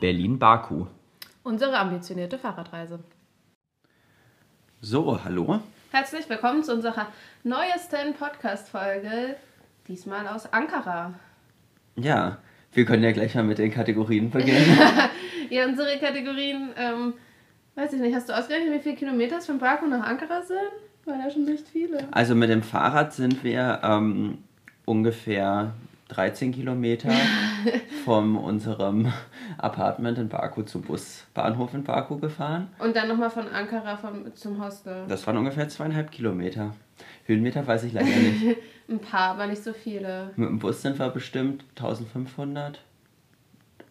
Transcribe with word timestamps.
Berlin-Baku. 0.00 0.86
Unsere 1.42 1.78
ambitionierte 1.78 2.38
Fahrradreise. 2.38 3.00
So, 4.80 5.18
hallo. 5.24 5.60
Herzlich 5.90 6.28
willkommen 6.28 6.62
zu 6.62 6.72
unserer 6.74 7.08
neuesten 7.42 8.14
Podcast-Folge, 8.14 9.36
diesmal 9.88 10.28
aus 10.28 10.52
Ankara. 10.52 11.14
Ja, 11.96 12.38
wir 12.72 12.84
können 12.84 13.02
ja 13.02 13.10
gleich 13.10 13.34
mal 13.34 13.42
mit 13.42 13.58
den 13.58 13.72
Kategorien 13.72 14.30
beginnen. 14.30 14.78
ja, 15.50 15.66
unsere 15.66 15.98
Kategorien, 15.98 16.70
ähm, 16.76 17.14
weiß 17.74 17.94
ich 17.94 18.00
nicht, 18.00 18.14
hast 18.14 18.28
du 18.28 18.38
ausgerechnet, 18.38 18.74
wie 18.74 18.82
viele 18.82 18.96
Kilometer 18.96 19.38
es 19.38 19.46
von 19.46 19.58
Baku 19.58 19.86
nach 19.86 20.06
Ankara 20.06 20.42
sind? 20.42 20.58
Waren 21.06 21.20
ja 21.20 21.30
schon 21.30 21.44
nicht 21.44 21.66
viele. 21.66 22.06
Also 22.12 22.34
mit 22.34 22.50
dem 22.50 22.62
Fahrrad 22.62 23.14
sind 23.14 23.42
wir 23.42 23.80
ähm, 23.82 24.44
ungefähr 24.84 25.72
13 26.08 26.52
Kilometer 26.52 27.10
von 28.04 28.36
unserem 28.36 29.12
Apartment 29.58 30.18
in 30.18 30.28
Baku 30.28 30.62
zum 30.62 30.82
Busbahnhof 30.82 31.74
in 31.74 31.84
Baku 31.84 32.18
gefahren. 32.18 32.68
Und 32.78 32.96
dann 32.96 33.08
nochmal 33.08 33.30
von 33.30 33.48
Ankara 33.48 33.96
vom, 33.96 34.34
zum 34.34 34.62
Hostel. 34.62 35.04
Das 35.08 35.26
waren 35.26 35.36
ungefähr 35.36 35.68
zweieinhalb 35.68 36.10
Kilometer. 36.10 36.74
Höhenmeter 37.24 37.66
weiß 37.66 37.84
ich 37.84 37.92
leider 37.92 38.06
nicht. 38.06 38.56
Ein 38.88 39.00
paar, 39.00 39.32
aber 39.32 39.46
nicht 39.46 39.62
so 39.62 39.72
viele. 39.72 40.30
Mit 40.36 40.48
dem 40.48 40.58
Bus 40.58 40.80
sind 40.80 40.98
wir 40.98 41.10
bestimmt 41.10 41.64
1500. 41.76 42.80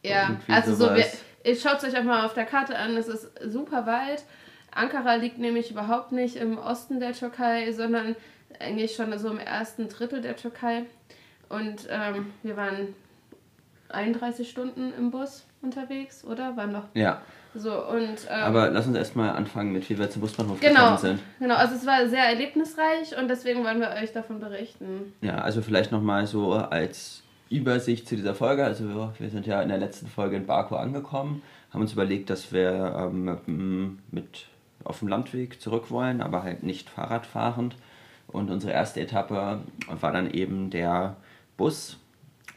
Ja, 0.03 0.29
Irgendwie 0.29 0.51
also 0.51 0.73
sowas. 0.73 1.11
so, 1.11 1.17
wir, 1.43 1.55
schaut 1.55 1.77
es 1.77 1.83
euch 1.83 1.99
auch 1.99 2.03
mal 2.03 2.25
auf 2.25 2.33
der 2.33 2.45
Karte 2.45 2.77
an, 2.77 2.97
es 2.97 3.07
ist 3.07 3.29
super 3.45 3.85
weit. 3.85 4.23
Ankara 4.71 5.15
liegt 5.15 5.37
nämlich 5.37 5.71
überhaupt 5.71 6.11
nicht 6.11 6.35
im 6.35 6.57
Osten 6.57 6.99
der 6.99 7.13
Türkei, 7.13 7.71
sondern 7.71 8.15
eigentlich 8.59 8.95
schon 8.95 9.17
so 9.17 9.29
im 9.29 9.39
ersten 9.39 9.87
Drittel 9.87 10.21
der 10.21 10.35
Türkei. 10.35 10.85
Und 11.49 11.87
ähm, 11.89 12.27
wir 12.43 12.57
waren 12.57 12.93
31 13.89 14.49
Stunden 14.49 14.93
im 14.97 15.11
Bus 15.11 15.45
unterwegs, 15.61 16.23
oder? 16.23 16.57
Waren 16.57 16.71
noch. 16.71 16.85
Ja. 16.93 17.21
So, 17.55 17.87
und, 17.87 18.27
ähm, 18.29 18.43
Aber 18.43 18.69
lass 18.69 18.85
uns 18.85 18.97
erstmal 18.97 19.31
anfangen 19.31 19.71
mit, 19.71 19.89
wie 19.89 19.97
wir 19.97 20.09
zum 20.09 20.21
Busbahnhof 20.21 20.59
genau, 20.59 20.73
gekommen 20.73 20.97
sind. 20.97 21.19
Genau, 21.39 21.55
also 21.55 21.75
es 21.75 21.85
war 21.85 22.07
sehr 22.07 22.25
erlebnisreich 22.25 23.17
und 23.17 23.29
deswegen 23.29 23.63
wollen 23.63 23.79
wir 23.79 23.89
euch 24.01 24.11
davon 24.11 24.39
berichten. 24.39 25.13
Ja, 25.21 25.39
also 25.39 25.61
vielleicht 25.61 25.91
nochmal 25.91 26.27
so 26.27 26.53
als 26.53 27.23
Übersicht 27.49 28.07
zu 28.07 28.15
dieser 28.15 28.35
Folge. 28.35 28.63
Also 28.63 28.87
wir, 28.87 29.13
wir 29.17 29.29
sind 29.29 29.47
ja 29.47 29.61
in 29.61 29.69
der 29.69 29.79
letzten 29.79 30.07
Folge 30.07 30.35
in 30.35 30.45
Baku 30.45 30.75
angekommen, 30.75 31.41
haben 31.71 31.81
uns 31.81 31.93
überlegt, 31.93 32.29
dass 32.29 32.51
wir 32.51 33.11
ähm, 33.47 33.99
mit 34.11 34.45
auf 34.83 34.99
dem 34.99 35.07
Landweg 35.07 35.59
zurück 35.59 35.89
wollen, 35.89 36.21
aber 36.21 36.43
halt 36.43 36.63
nicht 36.63 36.89
Fahrradfahrend. 36.89 37.75
Und 38.27 38.51
unsere 38.51 38.73
erste 38.73 38.99
Etappe 38.99 39.61
war 39.87 40.11
dann 40.11 40.29
eben 40.29 40.69
der 40.69 41.15
Bus 41.57 41.97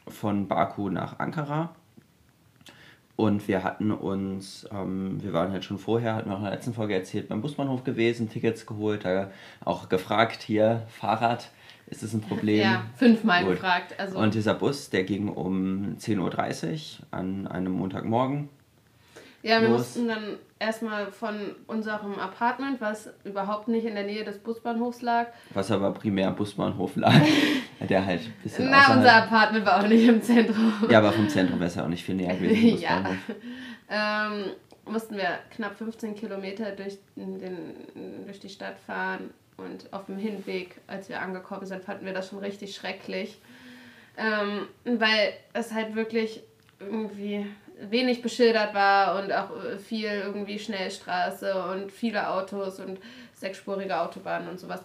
von 0.07 0.47
Baku 0.47 0.91
nach 0.91 1.19
Ankara. 1.19 1.75
Und 3.17 3.49
wir 3.49 3.65
hatten 3.65 3.91
uns, 3.91 4.67
ähm, 4.73 5.23
wir 5.23 5.35
waren 5.35 5.53
halt 5.53 5.65
schon 5.65 5.79
vorher, 5.79 6.15
hatten 6.15 6.31
wir 6.31 6.35
auch 6.37 6.39
in 6.39 6.45
der 6.45 6.55
letzten 6.55 6.73
Folge 6.73 6.95
erzählt, 6.95 7.29
beim 7.29 7.43
Busbahnhof 7.43 7.85
gewesen, 7.85 8.31
Tickets 8.31 8.65
geholt, 8.65 9.05
da 9.05 9.31
auch 9.63 9.91
gefragt, 9.91 10.41
hier, 10.43 10.87
Fahrrad, 10.89 11.51
ist 11.89 12.03
das 12.03 12.15
ein 12.15 12.23
Problem? 12.23 12.61
Ja, 12.61 12.85
fünfmal 12.97 13.45
Gut. 13.45 13.55
gefragt. 13.55 13.99
Also. 13.99 14.19
Und 14.19 14.35
dieser 14.35 14.55
Bus, 14.55 14.89
der 14.89 15.05
ging 15.05 15.29
um 15.29 15.97
10.30 15.99 17.01
Uhr 17.01 17.07
an 17.11 17.47
einem 17.47 17.73
Montagmorgen. 17.73 18.49
Ja, 19.43 19.61
wir 19.61 19.69
los. 19.69 19.81
mussten 19.81 20.09
dann 20.09 20.37
erstmal 20.61 21.11
von 21.11 21.57
unserem 21.67 22.19
Apartment, 22.19 22.81
was 22.81 23.11
überhaupt 23.25 23.67
nicht 23.67 23.87
in 23.87 23.95
der 23.95 24.05
Nähe 24.05 24.25
des 24.25 24.39
Busbahnhofs 24.39 25.03
lag. 25.03 25.27
Was 25.55 25.71
aber 25.71 25.91
primär 25.93 26.29
am 26.29 26.37
Busbahnhof 26.37 26.95
lag. 26.97 27.15
der 27.81 28.05
halt 28.05 28.21
ein 28.21 28.35
bisschen 28.43 28.71
Na, 28.71 28.95
unser 28.95 29.15
Apartment 29.25 29.67
war 29.67 29.81
auch 29.81 29.89
nicht 29.89 30.07
im 30.07 30.23
Zentrum. 30.23 30.73
Ja, 30.89 30.99
aber 30.99 31.13
vom 31.13 31.29
Zentrum 31.29 31.59
wäre 31.59 31.69
es 31.69 31.75
ja 31.75 31.85
auch 31.85 31.89
nicht 31.89 32.05
viel 32.05 32.15
näher 32.15 32.37
gewesen. 32.37 32.79
ja. 32.81 33.05
Ähm, 33.89 34.51
mussten 34.85 35.17
wir 35.17 35.39
knapp 35.51 35.77
15 35.77 36.15
Kilometer 36.15 36.73
durch, 36.73 36.99
den, 37.17 37.75
durch 38.27 38.39
die 38.39 38.51
Stadt 38.51 38.79
fahren 38.87 39.31
und 39.57 39.93
auf 39.93 40.07
dem 40.07 40.19
Hinweg, 40.19 40.81
als 40.87 41.09
wir 41.09 41.21
angekommen 41.21 41.65
sind, 41.65 41.83
fanden 41.83 42.05
wir 42.05 42.13
das 42.13 42.29
schon 42.29 42.39
richtig 42.39 42.75
schrecklich. 42.75 43.41
Ähm, 44.17 44.67
weil 44.85 45.33
es 45.55 45.73
halt 45.73 45.95
wirklich 45.95 46.43
irgendwie 46.81 47.47
wenig 47.89 48.23
beschildert 48.23 48.75
war 48.75 49.23
und 49.23 49.33
auch 49.33 49.51
äh, 49.65 49.79
viel 49.79 50.11
irgendwie 50.11 50.59
Schnellstraße 50.59 51.63
und 51.65 51.93
viele 51.93 52.29
Autos 52.29 52.81
und 52.81 52.99
sechsspurige 53.35 53.99
Autobahnen 53.99 54.49
und 54.49 54.61
sowas. 54.61 54.83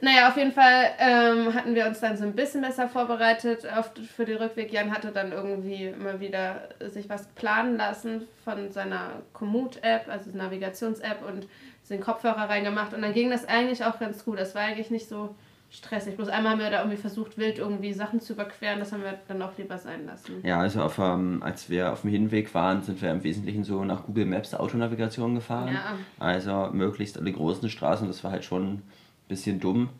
Naja, 0.00 0.28
auf 0.28 0.36
jeden 0.36 0.52
Fall 0.52 0.92
ähm, 1.00 1.54
hatten 1.54 1.74
wir 1.74 1.86
uns 1.86 1.98
dann 1.98 2.16
so 2.16 2.24
ein 2.24 2.34
bisschen 2.36 2.62
besser 2.62 2.88
vorbereitet 2.88 3.66
auf, 3.66 3.90
für 4.14 4.24
den 4.24 4.36
Rückweg. 4.36 4.72
Jan 4.72 4.92
hatte 4.92 5.10
dann 5.10 5.32
irgendwie 5.32 5.86
immer 5.86 6.20
wieder 6.20 6.68
sich 6.86 7.08
was 7.08 7.26
planen 7.28 7.76
lassen 7.76 8.28
von 8.44 8.70
seiner 8.70 9.22
Komoot-App, 9.32 10.08
also 10.08 10.30
Navigations-App 10.30 11.26
und 11.26 11.48
den 11.90 12.00
Kopfhörer 12.00 12.48
reingemacht 12.48 12.92
und 12.94 13.02
dann 13.02 13.12
ging 13.12 13.30
das 13.30 13.46
eigentlich 13.46 13.84
auch 13.84 13.98
ganz 13.98 14.24
gut. 14.24 14.38
Das 14.38 14.54
war 14.54 14.62
eigentlich 14.62 14.90
nicht 14.90 15.08
so 15.08 15.34
stressig. 15.70 16.16
Bloß 16.16 16.28
einmal 16.28 16.52
haben 16.52 16.60
wir 16.60 16.70
da 16.70 16.78
irgendwie 16.78 16.96
versucht, 16.96 17.36
wild 17.36 17.58
irgendwie 17.58 17.92
Sachen 17.92 18.20
zu 18.20 18.32
überqueren. 18.32 18.78
Das 18.78 18.92
haben 18.92 19.02
wir 19.02 19.18
dann 19.28 19.42
auch 19.42 19.56
lieber 19.58 19.78
sein 19.78 20.06
lassen. 20.06 20.40
Ja, 20.42 20.60
also 20.60 20.82
auf, 20.82 20.98
ähm, 20.98 21.42
als 21.42 21.68
wir 21.68 21.92
auf 21.92 22.02
dem 22.02 22.10
Hinweg 22.10 22.54
waren, 22.54 22.82
sind 22.82 23.00
wir 23.02 23.10
im 23.10 23.22
Wesentlichen 23.22 23.64
so 23.64 23.84
nach 23.84 24.04
Google 24.04 24.26
Maps 24.26 24.54
Autonavigation 24.54 25.34
gefahren. 25.34 25.74
Ja. 25.74 25.96
Also 26.18 26.70
möglichst 26.72 27.18
alle 27.18 27.32
großen 27.32 27.68
Straßen. 27.68 28.06
Das 28.06 28.24
war 28.24 28.30
halt 28.30 28.44
schon 28.44 28.74
ein 28.74 28.82
bisschen 29.28 29.60
dumm, 29.60 29.90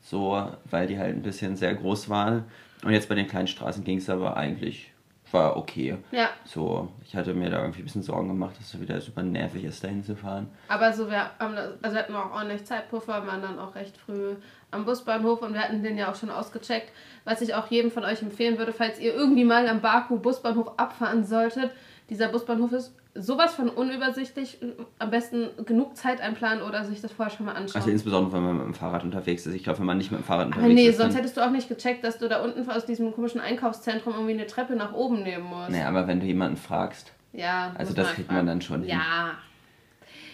so, 0.00 0.48
weil 0.70 0.86
die 0.86 0.98
halt 0.98 1.14
ein 1.14 1.22
bisschen 1.22 1.56
sehr 1.56 1.74
groß 1.74 2.08
waren. 2.08 2.44
Und 2.82 2.92
jetzt 2.92 3.08
bei 3.08 3.14
den 3.14 3.26
kleinen 3.26 3.48
Straßen 3.48 3.84
ging 3.84 3.98
es 3.98 4.08
aber 4.08 4.36
eigentlich 4.36 4.90
war 5.32 5.56
okay. 5.56 5.96
Ja. 6.10 6.30
So, 6.44 6.88
ich 7.04 7.14
hatte 7.14 7.34
mir 7.34 7.50
da 7.50 7.60
irgendwie 7.60 7.82
ein 7.82 7.84
bisschen 7.84 8.02
Sorgen 8.02 8.28
gemacht, 8.28 8.56
dass 8.58 8.74
es 8.74 8.80
wieder 8.80 9.00
super 9.00 9.22
nervig 9.22 9.64
ist, 9.64 9.82
dahin 9.82 10.02
zu 10.02 10.16
fahren. 10.16 10.48
Aber 10.68 10.92
so, 10.92 11.08
wir 11.08 11.30
haben, 11.38 11.56
also 11.82 11.96
hatten 11.96 12.12
wir 12.12 12.24
auch 12.24 12.32
ordentlich 12.32 12.64
Zeitpuffer, 12.64 13.26
waren 13.26 13.42
dann 13.42 13.58
auch 13.58 13.74
recht 13.74 13.96
früh 13.96 14.36
am 14.70 14.84
Busbahnhof 14.84 15.42
und 15.42 15.52
wir 15.54 15.60
hatten 15.60 15.82
den 15.82 15.96
ja 15.96 16.10
auch 16.10 16.14
schon 16.14 16.30
ausgecheckt. 16.30 16.92
Was 17.24 17.40
ich 17.40 17.54
auch 17.54 17.66
jedem 17.68 17.90
von 17.90 18.04
euch 18.04 18.22
empfehlen 18.22 18.58
würde, 18.58 18.72
falls 18.72 18.98
ihr 18.98 19.14
irgendwie 19.14 19.44
mal 19.44 19.68
am 19.68 19.80
Baku 19.80 20.18
Busbahnhof 20.18 20.78
abfahren 20.78 21.24
solltet. 21.24 21.70
Dieser 22.08 22.28
Busbahnhof 22.28 22.72
ist 22.72 22.94
sowas 23.14 23.54
von 23.54 23.68
unübersichtlich. 23.68 24.58
Am 24.98 25.10
besten 25.10 25.48
genug 25.64 25.96
Zeit 25.96 26.20
einplanen 26.20 26.62
oder 26.62 26.84
sich 26.84 27.00
das 27.00 27.12
vorher 27.12 27.34
schon 27.34 27.46
mal 27.46 27.52
anschauen. 27.52 27.80
Also 27.80 27.90
insbesondere, 27.90 28.32
wenn 28.32 28.42
man 28.42 28.56
mit 28.56 28.66
dem 28.66 28.74
Fahrrad 28.74 29.04
unterwegs 29.04 29.46
ist. 29.46 29.54
Ich 29.54 29.64
glaube, 29.64 29.80
wenn 29.80 29.86
man 29.86 29.98
nicht 29.98 30.10
mit 30.10 30.20
dem 30.20 30.24
Fahrrad 30.24 30.46
unterwegs 30.46 30.64
Aber 30.64 30.74
nee, 30.74 30.86
ist. 30.86 30.98
Nee, 30.98 31.02
sonst 31.02 31.16
hättest 31.16 31.36
du 31.36 31.40
auch 31.40 31.50
nicht 31.50 31.68
gecheckt, 31.68 32.04
dass 32.04 32.18
du 32.18 32.28
da 32.28 32.42
unten 32.42 32.68
aus 32.70 32.86
diesem 32.86 33.12
komischen 33.12 33.40
Einkaufszentrum 33.40 34.14
irgendwie 34.14 34.34
eine 34.34 34.46
Treppe 34.46 34.76
nach 34.76 34.92
oben 34.92 35.22
nehmen 35.22 35.44
musst. 35.44 35.70
Nee, 35.70 35.82
aber 35.82 36.06
wenn 36.06 36.20
du 36.20 36.26
jemanden 36.26 36.56
fragst. 36.56 37.12
Ja. 37.32 37.72
Also 37.78 37.94
das 37.94 38.12
kriegt 38.14 38.30
man 38.30 38.46
dann 38.46 38.60
schon 38.60 38.80
hin. 38.80 38.90
Ja. 38.90 39.32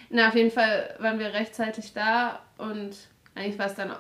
Na, 0.08 0.28
auf 0.28 0.34
jeden 0.34 0.50
Fall 0.50 0.94
waren 0.98 1.18
wir 1.18 1.32
rechtzeitig 1.32 1.92
da 1.92 2.41
und 2.58 2.97
eigentlich 3.34 3.58
war 3.58 3.66
es 3.66 3.74
dann 3.74 3.91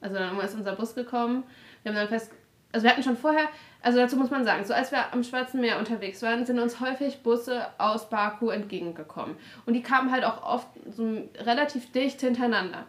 also 0.00 0.14
dann 0.16 0.38
ist 0.40 0.54
unser 0.54 0.74
Bus 0.74 0.94
gekommen. 0.94 1.44
Wir 1.82 1.90
haben 1.90 1.96
dann 1.96 2.08
fest, 2.08 2.32
also 2.72 2.84
wir 2.84 2.90
hatten 2.90 3.02
schon 3.02 3.16
vorher, 3.16 3.48
also 3.82 3.98
dazu 3.98 4.16
muss 4.16 4.30
man 4.30 4.44
sagen, 4.44 4.64
so 4.64 4.74
als 4.74 4.92
wir 4.92 5.12
am 5.12 5.22
Schwarzen 5.22 5.60
Meer 5.60 5.78
unterwegs 5.78 6.22
waren, 6.22 6.44
sind 6.44 6.58
uns 6.58 6.80
häufig 6.80 7.22
Busse 7.22 7.66
aus 7.78 8.10
Baku 8.10 8.50
entgegengekommen. 8.50 9.36
Und 9.66 9.74
die 9.74 9.82
kamen 9.82 10.10
halt 10.10 10.24
auch 10.24 10.42
oft 10.42 10.68
so 10.90 11.28
relativ 11.38 11.92
dicht 11.92 12.20
hintereinander. 12.20 12.86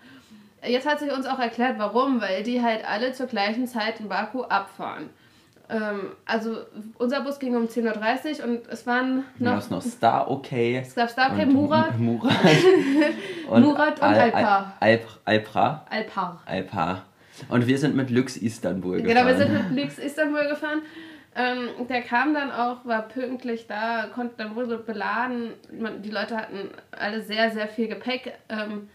Jetzt 0.66 0.88
hat 0.88 1.00
sich 1.00 1.12
uns 1.12 1.25
auch 1.25 1.40
erklärt, 1.40 1.80
warum, 1.80 2.20
weil 2.20 2.44
die 2.44 2.62
halt 2.62 2.86
alle 2.86 3.14
zur 3.14 3.28
gleichen 3.28 3.68
Zeit 3.68 4.00
in 4.00 4.09
Baku 4.09 4.44
abfahren. 4.44 5.09
Ähm, 5.69 6.13
also 6.25 6.57
unser 6.97 7.22
Bus 7.22 7.38
ging 7.38 7.56
um 7.56 7.66
10.30 7.66 8.40
Uhr 8.40 8.50
und 8.50 8.68
es 8.68 8.88
waren 8.88 9.24
noch... 9.38 9.68
Du 9.68 9.75
noch 9.75 9.81
Star 9.84 10.30
Okay. 10.30 10.80
Es 10.81 10.96
gab 10.96 11.09
Star 11.09 11.31
Okay, 11.31 11.46
Murat. 11.46 11.97
Murat. 12.00 12.34
und 13.50 13.62
Murat 13.62 14.00
und 14.00 14.03
Al 14.03 14.19
Alpar. 14.19 14.74
Al 14.79 15.00
Alpra. 15.25 15.85
Alpar. 15.90 16.41
Alpar. 16.46 17.06
Und 17.50 17.68
wir 17.68 17.78
sind 17.78 17.96
mit 17.96 18.09
Lux 18.09 18.35
Istanbul 18.35 19.02
gefahren. 19.02 19.16
Genau, 19.16 19.28
wir 19.28 19.38
sind 19.38 19.72
mit 19.72 19.84
Lux 19.84 20.00
Istanbul 20.00 20.47
gefahren. 20.47 20.81
Ähm, 21.35 21.88
der 21.88 22.02
kam 22.02 22.34
dann 22.34 22.52
auch, 22.52 22.85
war 22.85 23.03
pünktlich 23.03 23.68
da, 23.68 24.08
konnte 24.13 24.34
dann 24.38 24.55
wurde 24.55 24.78
beladen. 24.78 25.53
Man, 25.72 26.02
die 26.02 26.09
Leute 26.09 26.35
hatten 26.35 26.70
alle 26.91 27.22
sehr, 27.22 27.52
sehr 27.52 27.67
viel 27.67 27.88
Gepäck. 27.88 28.34
Ähm, 28.49 28.90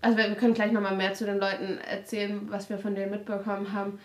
also 0.00 0.16
wir, 0.16 0.28
wir 0.28 0.36
können 0.36 0.54
gleich 0.54 0.70
nochmal 0.70 0.96
mehr 0.96 1.14
zu 1.14 1.26
den 1.26 1.38
Leuten 1.38 1.78
erzählen, 1.78 2.40
was 2.48 2.70
wir 2.70 2.78
von 2.78 2.94
denen 2.94 3.10
mitbekommen 3.10 3.72
haben. 3.72 3.98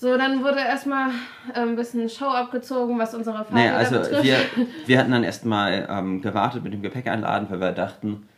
So, 0.00 0.16
dann 0.16 0.44
wurde 0.44 0.60
erstmal 0.60 1.10
äh, 1.52 1.60
ein 1.60 1.74
bisschen 1.74 2.08
Show 2.08 2.26
abgezogen, 2.26 3.00
was 3.00 3.14
unsere 3.14 3.38
Fahrräder 3.38 3.54
naja, 3.54 3.76
also 3.76 3.98
betrifft. 3.98 4.22
Wir, 4.22 4.36
wir 4.86 4.98
hatten 4.98 5.10
dann 5.10 5.24
erstmal 5.24 5.88
ähm, 5.90 6.22
gewartet 6.22 6.62
mit 6.62 6.72
dem 6.72 6.82
Gepäckeinladen, 6.82 7.50
weil 7.50 7.60
wir 7.60 7.72
dachten, 7.72 8.28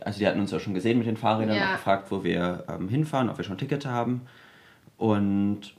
also 0.00 0.18
die 0.18 0.26
hatten 0.26 0.40
uns 0.40 0.50
ja 0.50 0.58
schon 0.58 0.74
gesehen 0.74 0.98
mit 0.98 1.06
den 1.06 1.16
Fahrrädern 1.16 1.56
ja. 1.56 1.66
und 1.66 1.72
gefragt, 1.74 2.10
wo 2.10 2.24
wir 2.24 2.64
ähm, 2.68 2.88
hinfahren, 2.88 3.28
ob 3.28 3.38
wir 3.38 3.44
schon 3.44 3.58
Tickets 3.58 3.86
haben. 3.86 4.22
Und 4.96 5.74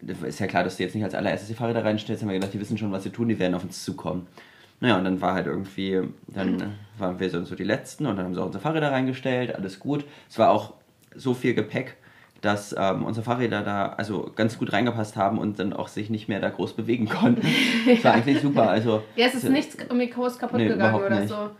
ist 0.00 0.38
ja 0.38 0.46
klar, 0.46 0.62
dass 0.62 0.76
du 0.76 0.84
jetzt 0.84 0.94
nicht 0.94 1.04
als 1.04 1.14
allererstes 1.14 1.48
die 1.48 1.54
Fahrräder 1.54 1.84
reinstellst, 1.84 2.22
haben 2.22 2.28
wir 2.28 2.38
gedacht, 2.38 2.54
die 2.54 2.60
wissen 2.60 2.78
schon, 2.78 2.92
was 2.92 3.02
sie 3.02 3.10
tun, 3.10 3.28
die 3.28 3.40
werden 3.40 3.54
auf 3.54 3.64
uns 3.64 3.84
zukommen. 3.84 4.28
Naja, 4.78 4.96
und 4.96 5.04
dann 5.04 5.20
war 5.20 5.34
halt 5.34 5.46
irgendwie, 5.46 6.02
dann 6.28 6.56
mhm. 6.56 6.72
waren 6.98 7.18
wir 7.18 7.30
so, 7.30 7.44
so 7.44 7.56
die 7.56 7.64
Letzten 7.64 8.06
und 8.06 8.16
dann 8.16 8.26
haben 8.26 8.34
sie 8.34 8.40
auch 8.40 8.46
unsere 8.46 8.62
Fahrräder 8.62 8.92
reingestellt, 8.92 9.56
alles 9.56 9.80
gut. 9.80 10.04
Es 10.30 10.38
war 10.38 10.50
auch 10.50 10.74
so 11.16 11.34
viel 11.34 11.54
Gepäck, 11.54 11.96
dass 12.42 12.74
ähm, 12.76 13.04
unsere 13.04 13.24
Fahrräder 13.24 13.62
da 13.62 13.94
also 13.96 14.30
ganz 14.34 14.58
gut 14.58 14.72
reingepasst 14.72 15.16
haben 15.16 15.38
und 15.38 15.58
dann 15.58 15.72
auch 15.72 15.88
sich 15.88 16.10
nicht 16.10 16.28
mehr 16.28 16.40
da 16.40 16.50
groß 16.50 16.74
bewegen 16.74 17.08
konnten. 17.08 17.46
Das 17.86 18.04
war 18.04 18.14
eigentlich 18.14 18.40
super. 18.40 18.68
Also, 18.68 19.02
ja, 19.16 19.26
es 19.26 19.34
ist 19.34 19.48
nichts 19.48 19.76
irgendwie 19.76 20.10
groß 20.10 20.38
kaputt 20.38 20.58
nee, 20.58 20.68
gegangen 20.68 20.94
oder 20.94 21.20
nicht. 21.20 21.28
so. 21.28 21.50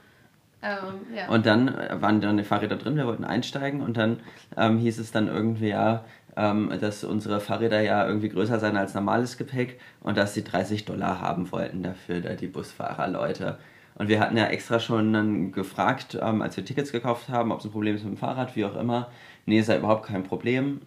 Ähm, 0.62 1.16
ja. 1.16 1.28
Und 1.28 1.46
dann 1.46 1.74
waren 1.92 2.20
dann 2.20 2.36
die 2.36 2.44
Fahrräder 2.44 2.76
drin, 2.76 2.96
wir 2.96 3.06
wollten 3.06 3.24
einsteigen 3.24 3.80
und 3.80 3.96
dann 3.96 4.20
ähm, 4.56 4.78
hieß 4.78 4.98
es 4.98 5.10
dann 5.10 5.28
irgendwie, 5.28 5.68
ja, 5.68 6.04
ähm, 6.36 6.70
dass 6.80 7.04
unsere 7.04 7.40
Fahrräder 7.40 7.80
ja 7.80 8.06
irgendwie 8.06 8.28
größer 8.28 8.58
sein 8.58 8.76
als 8.76 8.94
normales 8.94 9.38
Gepäck 9.38 9.80
und 10.00 10.16
dass 10.16 10.34
sie 10.34 10.44
30 10.44 10.84
Dollar 10.84 11.20
haben 11.20 11.50
wollten 11.52 11.82
dafür, 11.82 12.20
da 12.20 12.34
die 12.34 12.46
Busfahrerleute. 12.46 13.58
Und 13.94 14.08
wir 14.08 14.20
hatten 14.20 14.36
ja 14.36 14.46
extra 14.46 14.80
schon 14.80 15.12
dann 15.12 15.52
gefragt, 15.52 16.18
ähm, 16.20 16.42
als 16.42 16.56
wir 16.56 16.64
Tickets 16.64 16.92
gekauft 16.92 17.28
haben, 17.28 17.52
ob 17.52 17.60
es 17.60 17.64
ein 17.64 17.70
Problem 17.70 17.94
ist 17.94 18.04
mit 18.04 18.14
dem 18.14 18.18
Fahrrad, 18.18 18.56
wie 18.56 18.64
auch 18.64 18.76
immer. 18.76 19.10
Nee, 19.46 19.58
ist 19.58 19.68
ja 19.68 19.76
überhaupt 19.76 20.06
kein 20.06 20.22
Problem. 20.22 20.80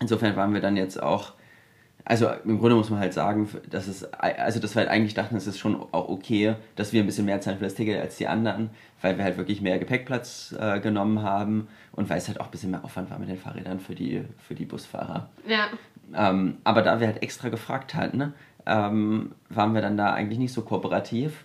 Insofern 0.00 0.36
waren 0.36 0.52
wir 0.52 0.60
dann 0.60 0.76
jetzt 0.76 1.02
auch 1.02 1.32
also 2.04 2.28
im 2.44 2.58
Grunde 2.58 2.76
muss 2.76 2.90
man 2.90 3.00
halt 3.00 3.14
sagen, 3.14 3.48
dass 3.70 3.86
es, 3.86 4.04
also 4.12 4.60
dass 4.60 4.74
wir 4.74 4.80
halt 4.80 4.90
eigentlich 4.90 5.14
dachten, 5.14 5.36
es 5.36 5.46
ist 5.46 5.58
schon 5.58 5.74
auch 5.92 6.08
okay, 6.08 6.54
dass 6.76 6.92
wir 6.92 7.02
ein 7.02 7.06
bisschen 7.06 7.24
mehr 7.24 7.40
zahlen 7.40 7.56
für 7.56 7.64
das 7.64 7.74
Ticket 7.74 8.00
als 8.00 8.16
die 8.16 8.28
anderen, 8.28 8.70
weil 9.00 9.16
wir 9.16 9.24
halt 9.24 9.38
wirklich 9.38 9.62
mehr 9.62 9.78
Gepäckplatz 9.78 10.54
äh, 10.58 10.80
genommen 10.80 11.22
haben 11.22 11.68
und 11.92 12.10
weil 12.10 12.18
es 12.18 12.28
halt 12.28 12.40
auch 12.40 12.46
ein 12.46 12.50
bisschen 12.50 12.72
mehr 12.72 12.84
Aufwand 12.84 13.10
war 13.10 13.18
mit 13.18 13.30
den 13.30 13.38
Fahrrädern 13.38 13.80
für 13.80 13.94
die, 13.94 14.22
für 14.46 14.54
die 14.54 14.66
Busfahrer. 14.66 15.30
Ja. 15.48 15.68
Ähm, 16.14 16.58
aber 16.64 16.82
da 16.82 17.00
wir 17.00 17.06
halt 17.06 17.22
extra 17.22 17.48
gefragt 17.48 17.94
hatten, 17.94 18.34
ähm, 18.66 19.32
waren 19.48 19.74
wir 19.74 19.80
dann 19.80 19.96
da 19.96 20.12
eigentlich 20.12 20.38
nicht 20.38 20.52
so 20.52 20.60
kooperativ 20.60 21.44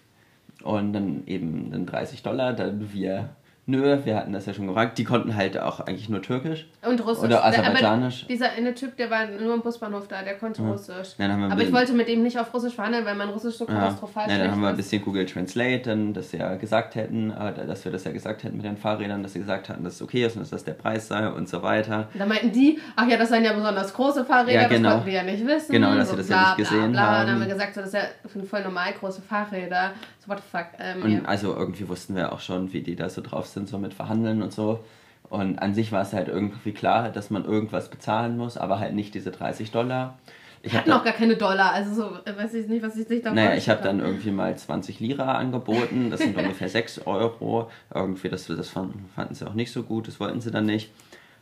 und 0.63 0.93
dann 0.93 1.25
eben 1.27 1.71
dann 1.71 1.85
30 1.85 2.23
Dollar, 2.23 2.53
dann 2.53 2.93
wir 2.93 3.29
Nö, 3.69 3.99
wir 4.03 4.15
hatten 4.15 4.33
das 4.33 4.47
ja 4.47 4.53
schon 4.55 4.65
gefragt. 4.65 4.97
Die 4.97 5.03
konnten 5.03 5.35
halt 5.35 5.59
auch 5.59 5.79
eigentlich 5.79 6.09
nur 6.09 6.23
Türkisch. 6.23 6.65
Und 6.81 7.05
Russisch. 7.05 7.25
Oder 7.25 7.45
Aserbaidschanisch. 7.45 8.25
dieser 8.25 8.51
eine 8.53 8.73
Typ, 8.73 8.97
der 8.97 9.11
war 9.11 9.27
nur 9.27 9.53
im 9.53 9.61
Busbahnhof 9.61 10.07
da, 10.07 10.23
der 10.23 10.39
konnte 10.39 10.63
ja. 10.63 10.71
Russisch. 10.71 11.09
Ja, 11.19 11.31
aber 11.31 11.61
ich 11.61 11.71
wollte 11.71 11.93
mit 11.93 12.09
ihm 12.09 12.23
nicht 12.23 12.39
auf 12.39 12.51
Russisch 12.51 12.73
verhandeln, 12.73 13.05
weil 13.05 13.13
mein 13.13 13.29
Russisch 13.29 13.57
so 13.57 13.65
katastrophal 13.65 14.27
ja. 14.27 14.37
ja, 14.37 14.43
dann 14.43 14.51
haben 14.53 14.61
wir 14.61 14.69
ein 14.69 14.75
bisschen 14.75 15.03
Google 15.03 15.27
Translate, 15.27 15.81
dann, 15.81 16.13
dass 16.15 16.33
wir 16.33 16.55
gesagt 16.55 16.95
hätten, 16.95 17.29
äh, 17.29 17.67
dass 17.67 17.85
wir 17.85 17.91
das 17.91 18.05
ja 18.05 18.11
gesagt 18.11 18.43
hätten 18.43 18.57
mit 18.57 18.65
den 18.65 18.75
Fahrrädern, 18.75 19.21
dass 19.21 19.33
sie 19.33 19.39
gesagt 19.39 19.69
hatten, 19.69 19.83
dass 19.83 19.95
es 19.95 20.01
okay 20.01 20.25
ist 20.25 20.35
und 20.35 20.41
dass 20.41 20.49
das 20.49 20.63
der 20.63 20.73
Preis 20.73 21.07
sei 21.07 21.29
und 21.29 21.47
so 21.47 21.61
weiter. 21.61 22.07
Da 22.17 22.25
meinten 22.25 22.51
die, 22.51 22.79
ach 22.95 23.07
ja, 23.07 23.17
das 23.17 23.29
seien 23.29 23.43
ja 23.43 23.53
besonders 23.53 23.93
große 23.93 24.25
Fahrräder, 24.25 24.63
ja, 24.63 24.67
genau. 24.67 24.83
das 24.83 24.93
konnten 24.93 25.07
wir 25.07 25.13
ja 25.13 25.23
nicht 25.23 25.45
wissen. 25.45 25.71
Genau, 25.71 25.93
dass 25.93 26.09
so, 26.09 26.15
sie 26.15 26.21
das 26.21 26.27
bla, 26.27 26.35
ja 26.35 26.47
nicht 26.47 26.57
gesehen 26.57 26.91
bla, 26.91 27.01
bla. 27.01 27.01
haben. 27.01 27.19
Und 27.19 27.27
dann 27.27 27.35
haben 27.35 27.47
wir 27.47 27.53
gesagt, 27.53 27.75
so, 27.75 27.81
das 27.81 27.93
ja 27.93 28.01
sind 28.25 28.47
voll 28.47 28.63
normal 28.63 28.93
große 28.99 29.21
Fahrräder. 29.21 29.91
So, 30.19 30.29
what 30.29 30.37
the 30.37 30.57
fuck. 30.57 30.67
Ähm, 30.79 31.03
und 31.03 31.25
also 31.25 31.55
irgendwie 31.55 31.87
wussten 31.87 32.15
wir 32.15 32.31
auch 32.31 32.39
schon, 32.39 32.71
wie 32.73 32.81
die 32.81 32.95
da 32.95 33.09
so 33.09 33.21
drauf 33.21 33.47
sind, 33.47 33.58
so 33.67 33.77
mit 33.77 33.93
Verhandeln 33.93 34.41
und 34.41 34.53
so. 34.53 34.83
Und 35.29 35.59
an 35.59 35.73
sich 35.73 35.91
war 35.91 36.01
es 36.01 36.13
halt 36.13 36.27
irgendwie 36.27 36.71
klar, 36.71 37.09
dass 37.09 37.29
man 37.29 37.45
irgendwas 37.45 37.89
bezahlen 37.89 38.37
muss, 38.37 38.57
aber 38.57 38.79
halt 38.79 38.93
nicht 38.93 39.13
diese 39.13 39.31
30 39.31 39.71
Dollar. 39.71 40.17
Ich 40.61 40.75
hatten 40.75 40.91
auch 40.91 41.03
gar 41.03 41.13
keine 41.13 41.37
Dollar, 41.37 41.71
also 41.71 41.93
so, 41.93 42.11
weiß 42.25 42.53
ich 42.55 42.67
nicht, 42.67 42.83
was 42.83 42.97
ich 42.97 43.07
sich 43.07 43.21
da 43.21 43.31
Naja, 43.31 43.53
ich 43.53 43.69
habe 43.69 43.81
dann 43.81 43.99
irgendwie 44.01 44.31
mal 44.31 44.57
20 44.57 44.99
Lira 44.99 45.35
angeboten, 45.35 46.09
das 46.09 46.19
sind 46.19 46.35
ungefähr 46.37 46.67
6 46.67 47.05
Euro. 47.05 47.69
Irgendwie, 47.93 48.27
das, 48.27 48.47
das 48.47 48.69
fanden, 48.69 49.09
fanden 49.15 49.35
sie 49.35 49.47
auch 49.47 49.53
nicht 49.53 49.71
so 49.71 49.83
gut, 49.83 50.07
das 50.07 50.19
wollten 50.19 50.41
sie 50.41 50.51
dann 50.51 50.65
nicht. 50.65 50.91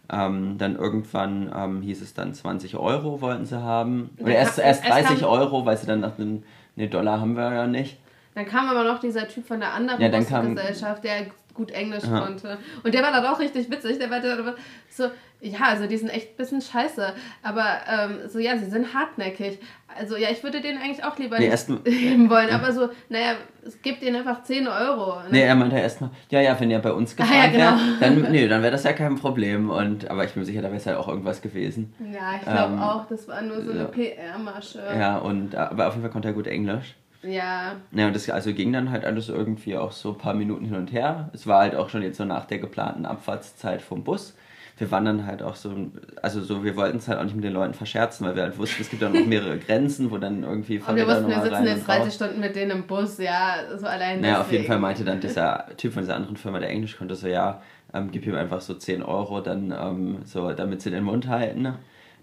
Ähm, 0.10 0.58
dann 0.58 0.76
irgendwann 0.76 1.52
ähm, 1.54 1.82
hieß 1.82 2.02
es 2.02 2.14
dann 2.14 2.34
20 2.34 2.78
Euro 2.78 3.20
wollten 3.20 3.46
sie 3.46 3.62
haben. 3.62 4.12
Oder 4.20 4.36
erst, 4.36 4.60
erst 4.60 4.88
30 4.88 5.26
Euro, 5.26 5.66
weil 5.66 5.78
sie 5.78 5.88
dann 5.88 6.02
dachten, 6.02 6.44
nee, 6.76 6.88
Dollar 6.88 7.20
haben 7.20 7.36
wir 7.36 7.52
ja 7.54 7.68
nicht. 7.68 7.98
Dann 8.36 8.46
kam 8.46 8.70
aber 8.70 8.84
noch 8.84 9.00
dieser 9.00 9.28
Typ 9.28 9.48
von 9.48 9.60
der 9.60 9.74
anderen 9.74 10.00
ja, 10.00 10.10
Gesellschaft, 10.10 11.04
der 11.04 11.26
gut 11.58 11.72
Englisch 11.72 12.06
Aha. 12.06 12.22
konnte. 12.22 12.58
Und 12.84 12.94
der 12.94 13.04
war 13.04 13.12
dann 13.12 13.26
auch 13.26 13.40
richtig 13.40 13.70
witzig. 13.70 14.00
Der 14.00 14.10
war 14.10 14.22
dann 14.22 14.54
so, 14.90 15.10
ja, 15.42 15.60
also 15.64 15.88
die 15.88 15.98
sind 15.98 16.10
echt 16.10 16.32
ein 16.32 16.38
bisschen 16.38 16.62
scheiße. 16.62 17.14
Aber 17.44 17.66
ähm, 17.90 18.30
so, 18.30 18.40
ja, 18.40 18.58
sie 18.58 18.70
sind 18.70 18.94
hartnäckig. 18.94 19.60
Also 20.00 20.16
ja, 20.16 20.30
ich 20.32 20.44
würde 20.44 20.62
denen 20.62 20.78
eigentlich 20.78 21.04
auch 21.04 21.18
lieber 21.18 21.40
nee, 21.40 21.50
nicht 21.50 21.84
geben 21.84 22.30
wollen. 22.30 22.52
Aber 22.52 22.72
so, 22.72 22.90
naja, 23.10 23.34
es 23.66 23.82
gibt 23.82 24.04
ihnen 24.04 24.16
einfach 24.16 24.44
10 24.44 24.68
Euro. 24.68 25.20
Ne? 25.24 25.28
Nee, 25.32 25.42
er 25.42 25.56
meinte 25.56 25.78
erstmal, 25.78 26.12
ja, 26.30 26.40
ja, 26.40 26.60
wenn 26.60 26.70
ihr 26.70 26.80
bei 26.80 26.94
uns 26.94 27.16
gefahren 27.16 27.36
ah, 27.36 27.46
ja, 27.46 27.52
genau. 27.52 28.00
wäre, 28.00 28.22
dann, 28.22 28.32
nee, 28.32 28.48
dann 28.48 28.62
wäre 28.62 28.72
das 28.72 28.84
ja 28.84 28.94
kein 28.94 29.16
Problem. 29.16 29.70
Und, 29.70 30.10
aber 30.10 30.24
ich 30.24 30.34
bin 30.34 30.42
mir 30.42 30.46
sicher, 30.46 30.62
da 30.62 30.68
wäre 30.68 30.78
es 30.78 30.86
halt 30.86 30.98
auch 30.98 31.08
irgendwas 31.08 31.42
gewesen. 31.42 31.94
Ja, 32.00 32.36
ich 32.36 32.44
glaube 32.44 32.74
ähm, 32.74 32.80
auch, 32.80 33.08
das 33.08 33.28
war 33.28 33.42
nur 33.42 33.62
so 33.64 33.72
eine 33.72 33.86
PR-Masche. 33.86 34.84
Ja, 34.98 35.18
und, 35.18 35.56
aber 35.56 35.88
auf 35.88 35.94
jeden 35.94 36.04
Fall 36.04 36.12
konnte 36.12 36.30
er 36.30 36.34
gut 36.34 36.48
Englisch. 36.48 36.96
Ja. 37.24 37.76
Ja, 37.92 38.08
und 38.08 38.16
das 38.16 38.30
also 38.30 38.54
ging 38.54 38.72
dann 38.74 38.92
halt 38.92 39.06
alles 39.06 39.30
irgendwie 39.30 39.78
auch 39.78 39.92
so 39.92 40.12
ein 40.12 40.18
paar 40.18 40.34
Minuten 40.34 40.66
hin 40.66 40.76
und 40.76 40.92
her. 40.92 41.30
Es 41.34 41.48
war 41.48 41.62
halt 41.62 41.76
auch 41.76 41.90
schon 41.90 42.02
jetzt 42.02 42.18
so 42.18 42.26
nach 42.26 42.46
der 42.46 42.60
geplanten 42.60 43.06
Abfahrtszeit 43.06 43.82
vom 43.82 44.04
Bus. 44.04 44.36
Wir 44.78 44.92
waren 44.92 45.06
dann 45.06 45.26
halt 45.26 45.42
auch 45.42 45.56
so, 45.56 45.74
also 46.22 46.40
so, 46.42 46.64
wir 46.64 46.76
wollten 46.76 46.98
es 46.98 47.08
halt 47.08 47.18
auch 47.18 47.24
nicht 47.24 47.36
mit 47.36 47.44
den 47.44 47.54
Leuten 47.54 47.74
verscherzen, 47.74 48.28
weil 48.28 48.36
wir 48.36 48.44
halt 48.44 48.60
wussten, 48.60 48.84
es 48.84 48.92
gibt 48.92 49.02
dann 49.02 49.12
noch 49.12 49.26
mehrere 49.26 49.58
Grenzen, 49.68 50.12
wo 50.12 50.20
dann 50.20 50.44
irgendwie 50.44 50.78
Fahrräder 50.78 51.04
Und 51.04 51.10
wir 51.10 51.16
wussten, 51.16 51.30
wir 51.30 51.42
sitzen 51.42 51.66
jetzt 51.66 51.88
30 51.88 52.14
Stunden 52.14 52.40
mit 52.40 52.56
denen 52.56 52.72
im 52.72 52.84
Bus, 52.86 53.18
ja, 53.18 53.56
so 53.76 53.88
allein 53.88 54.22
Naja, 54.22 54.42
auf 54.42 54.52
jeden 54.52 54.66
Fall 54.66 54.78
meinte 54.78 55.04
dann 55.04 55.20
dieser 55.20 55.66
Typ 55.78 55.94
von 55.94 56.04
dieser 56.04 56.16
anderen 56.16 56.38
Firma, 56.38 56.60
der 56.60 56.70
Englisch 56.70 56.96
konnte, 56.96 57.16
so, 57.16 57.28
ja, 57.28 57.60
ähm, 57.92 58.12
gib 58.12 58.28
ihm 58.28 58.36
einfach 58.36 58.62
so 58.62 58.76
10 58.76 59.02
Euro, 59.02 59.42
dann 59.42 59.74
ähm, 59.76 60.20
so, 60.26 60.52
damit 60.54 60.82
sie 60.82 60.92
den 60.92 61.04
Mund 61.04 61.28
halten. 61.28 61.74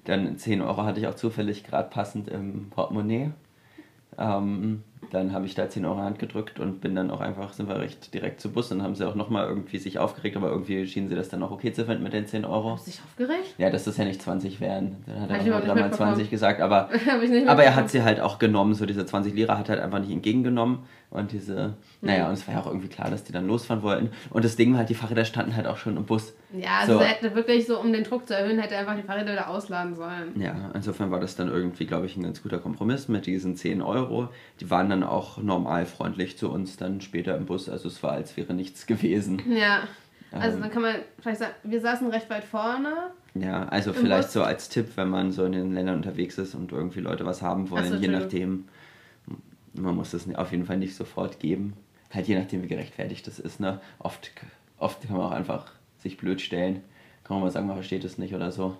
Dann 0.05 0.37
10 0.37 0.62
Euro 0.62 0.85
hatte 0.85 1.00
ich 1.00 1.06
auch 1.08 1.14
zufällig 1.14 1.64
gerade 1.64 1.88
passend 1.88 2.29
im 2.29 2.70
Portemonnaie. 2.70 3.31
Ähm, 4.19 4.83
dann 5.11 5.33
habe 5.33 5.47
ich 5.47 5.55
da 5.55 5.69
10 5.69 5.85
Euro 5.85 5.99
Hand 5.99 6.19
gedrückt 6.19 6.59
und 6.61 6.81
bin 6.81 6.95
dann 6.95 7.11
auch 7.11 7.21
einfach, 7.21 7.53
sind 7.53 7.69
wir 7.69 7.79
recht 7.79 8.13
direkt 8.13 8.41
zu 8.41 8.51
Bus 8.51 8.73
und 8.73 8.83
haben 8.83 8.95
sie 8.95 9.07
auch 9.07 9.15
nochmal 9.15 9.47
irgendwie 9.47 9.79
sich 9.79 9.99
aufgeregt, 9.99 10.37
aber 10.37 10.49
irgendwie 10.49 10.87
schienen 10.87 11.09
sie 11.09 11.15
das 11.15 11.29
dann 11.29 11.43
auch 11.43 11.51
okay 11.51 11.73
zu 11.73 11.85
finden 11.85 12.03
mit 12.03 12.13
den 12.13 12.27
10 12.27 12.45
Euro. 12.45 12.71
Haben 12.71 12.79
sich 12.79 13.01
aufgeregt? 13.05 13.55
Ja, 13.59 13.71
dass 13.71 13.85
das 13.85 13.97
ja 13.97 14.05
nicht 14.05 14.21
20 14.21 14.61
wären. 14.61 14.97
Dann 15.07 15.31
hat 15.31 15.47
er 15.47 15.73
auch 15.73 15.75
mal 15.75 15.93
20 15.93 16.31
gesagt, 16.31 16.61
aber, 16.61 16.91
aber 17.47 17.65
er 17.65 17.77
hat 17.77 17.91
sie 17.91 18.03
halt 18.03 18.21
auch 18.21 18.39
genommen, 18.39 18.75
so 18.75 18.87
diese 18.87 19.07
20 19.07 19.35
Lira 19.35 19.57
hat 19.59 19.69
er 19.69 19.77
halt 19.77 19.85
einfach 19.85 20.01
nicht 20.01 20.11
entgegengenommen 20.11 20.81
und 21.11 21.33
diese, 21.33 21.75
naja, 22.01 22.27
und 22.27 22.35
es 22.35 22.47
war 22.49 22.55
ja 22.55 22.61
auch 22.61 22.67
irgendwie 22.67 22.89
klar, 22.89 23.11
dass 23.11 23.25
die 23.25 23.33
dann 23.33 23.47
losfahren 23.47 23.83
wollten 23.83 24.11
und 24.31 24.45
das 24.45 24.57
Ding 24.57 24.73
war 24.73 24.79
halt, 24.79 24.89
die 24.89 24.95
Fahrräder 24.95 25.25
standen 25.25 25.55
halt 25.55 25.67
auch 25.67 25.77
schon 25.77 25.97
im 25.97 26.05
Bus. 26.05 26.35
Ja, 26.56 26.81
also 26.81 26.99
so. 26.99 27.01
hätte 27.01 27.35
wirklich 27.35 27.67
so, 27.67 27.81
um 27.81 27.93
den 27.93 28.05
Druck 28.05 28.29
zu 28.29 28.37
erhöhen, 28.37 28.59
hätte 28.59 28.75
er 28.75 28.81
einfach 28.81 28.97
die 28.97 29.03
Fahrräder 29.03 29.33
wieder 29.33 29.49
ausladen 29.49 29.97
sollen. 29.97 30.41
Ja, 30.41 30.71
insofern 30.75 31.11
war 31.11 31.21
das 31.21 31.37
dann 31.37 31.49
irgendwie, 31.49 31.87
glaube 31.87 32.06
ich, 32.06 32.17
ein 32.17 32.23
ganz 32.23 32.43
guter 32.43 32.59
Kompromiss 32.59 33.09
mit 33.09 33.27
diesen 33.27 33.56
10 33.56 33.83
Euro. 33.83 34.29
Die 34.61 34.71
waren 34.71 34.89
dann 34.89 35.03
auch 35.03 35.39
normal 35.39 35.87
freundlich 35.87 36.39
zu 36.39 36.51
uns 36.51 36.77
dann 36.77 37.01
später 37.01 37.37
im 37.37 37.47
Bus, 37.47 37.69
also 37.69 37.89
es 37.89 38.03
war, 38.03 38.12
als 38.12 38.37
wäre 38.37 38.55
nichts 38.55 38.87
gewesen. 38.87 39.43
Ja, 39.55 39.89
also 40.33 40.56
ähm, 40.56 40.62
dann 40.62 40.71
kann 40.71 40.83
man 40.83 40.97
vielleicht 41.21 41.39
sagen, 41.39 41.55
wir 41.62 41.81
saßen 41.81 42.09
recht 42.11 42.29
weit 42.29 42.45
vorne. 42.45 43.11
Ja, 43.35 43.65
also 43.69 43.93
vielleicht 43.93 44.29
Bus. 44.29 44.33
so 44.33 44.43
als 44.43 44.69
Tipp, 44.69 44.97
wenn 44.97 45.09
man 45.09 45.33
so 45.33 45.45
in 45.45 45.53
den 45.53 45.73
Ländern 45.73 45.97
unterwegs 45.97 46.39
ist 46.39 46.55
und 46.55 46.73
irgendwie 46.73 47.01
Leute 47.01 47.25
was 47.25 47.43
haben 47.43 47.71
wollen, 47.71 47.89
so, 47.89 47.97
je 47.97 48.09
nachdem, 48.09 48.69
man 49.75 49.95
muss 49.95 50.11
das 50.11 50.33
auf 50.35 50.53
jeden 50.53 50.67
Fall 50.67 50.79
nicht 50.79 50.95
sofort 50.95 51.39
geben. 51.39 51.75
Halt 52.13 52.29
je 52.29 52.39
nachdem, 52.39 52.63
wie 52.63 52.69
gerechtfertigt 52.69 53.27
das 53.27 53.39
ist. 53.39 53.58
Ne? 53.61 53.81
Oft, 53.99 54.31
oft 54.79 55.03
kann 55.03 55.17
man 55.17 55.27
auch 55.27 55.32
einfach 55.32 55.73
sich 56.05 56.17
blöd 56.17 56.41
stellen. 56.41 56.84
Kann 57.25 57.37
man 57.37 57.44
mal 57.44 57.51
sagen, 57.51 57.67
man 57.67 57.77
versteht 57.77 58.05
es 58.05 58.19
nicht 58.19 58.34
oder 58.34 58.53
so. 58.53 58.77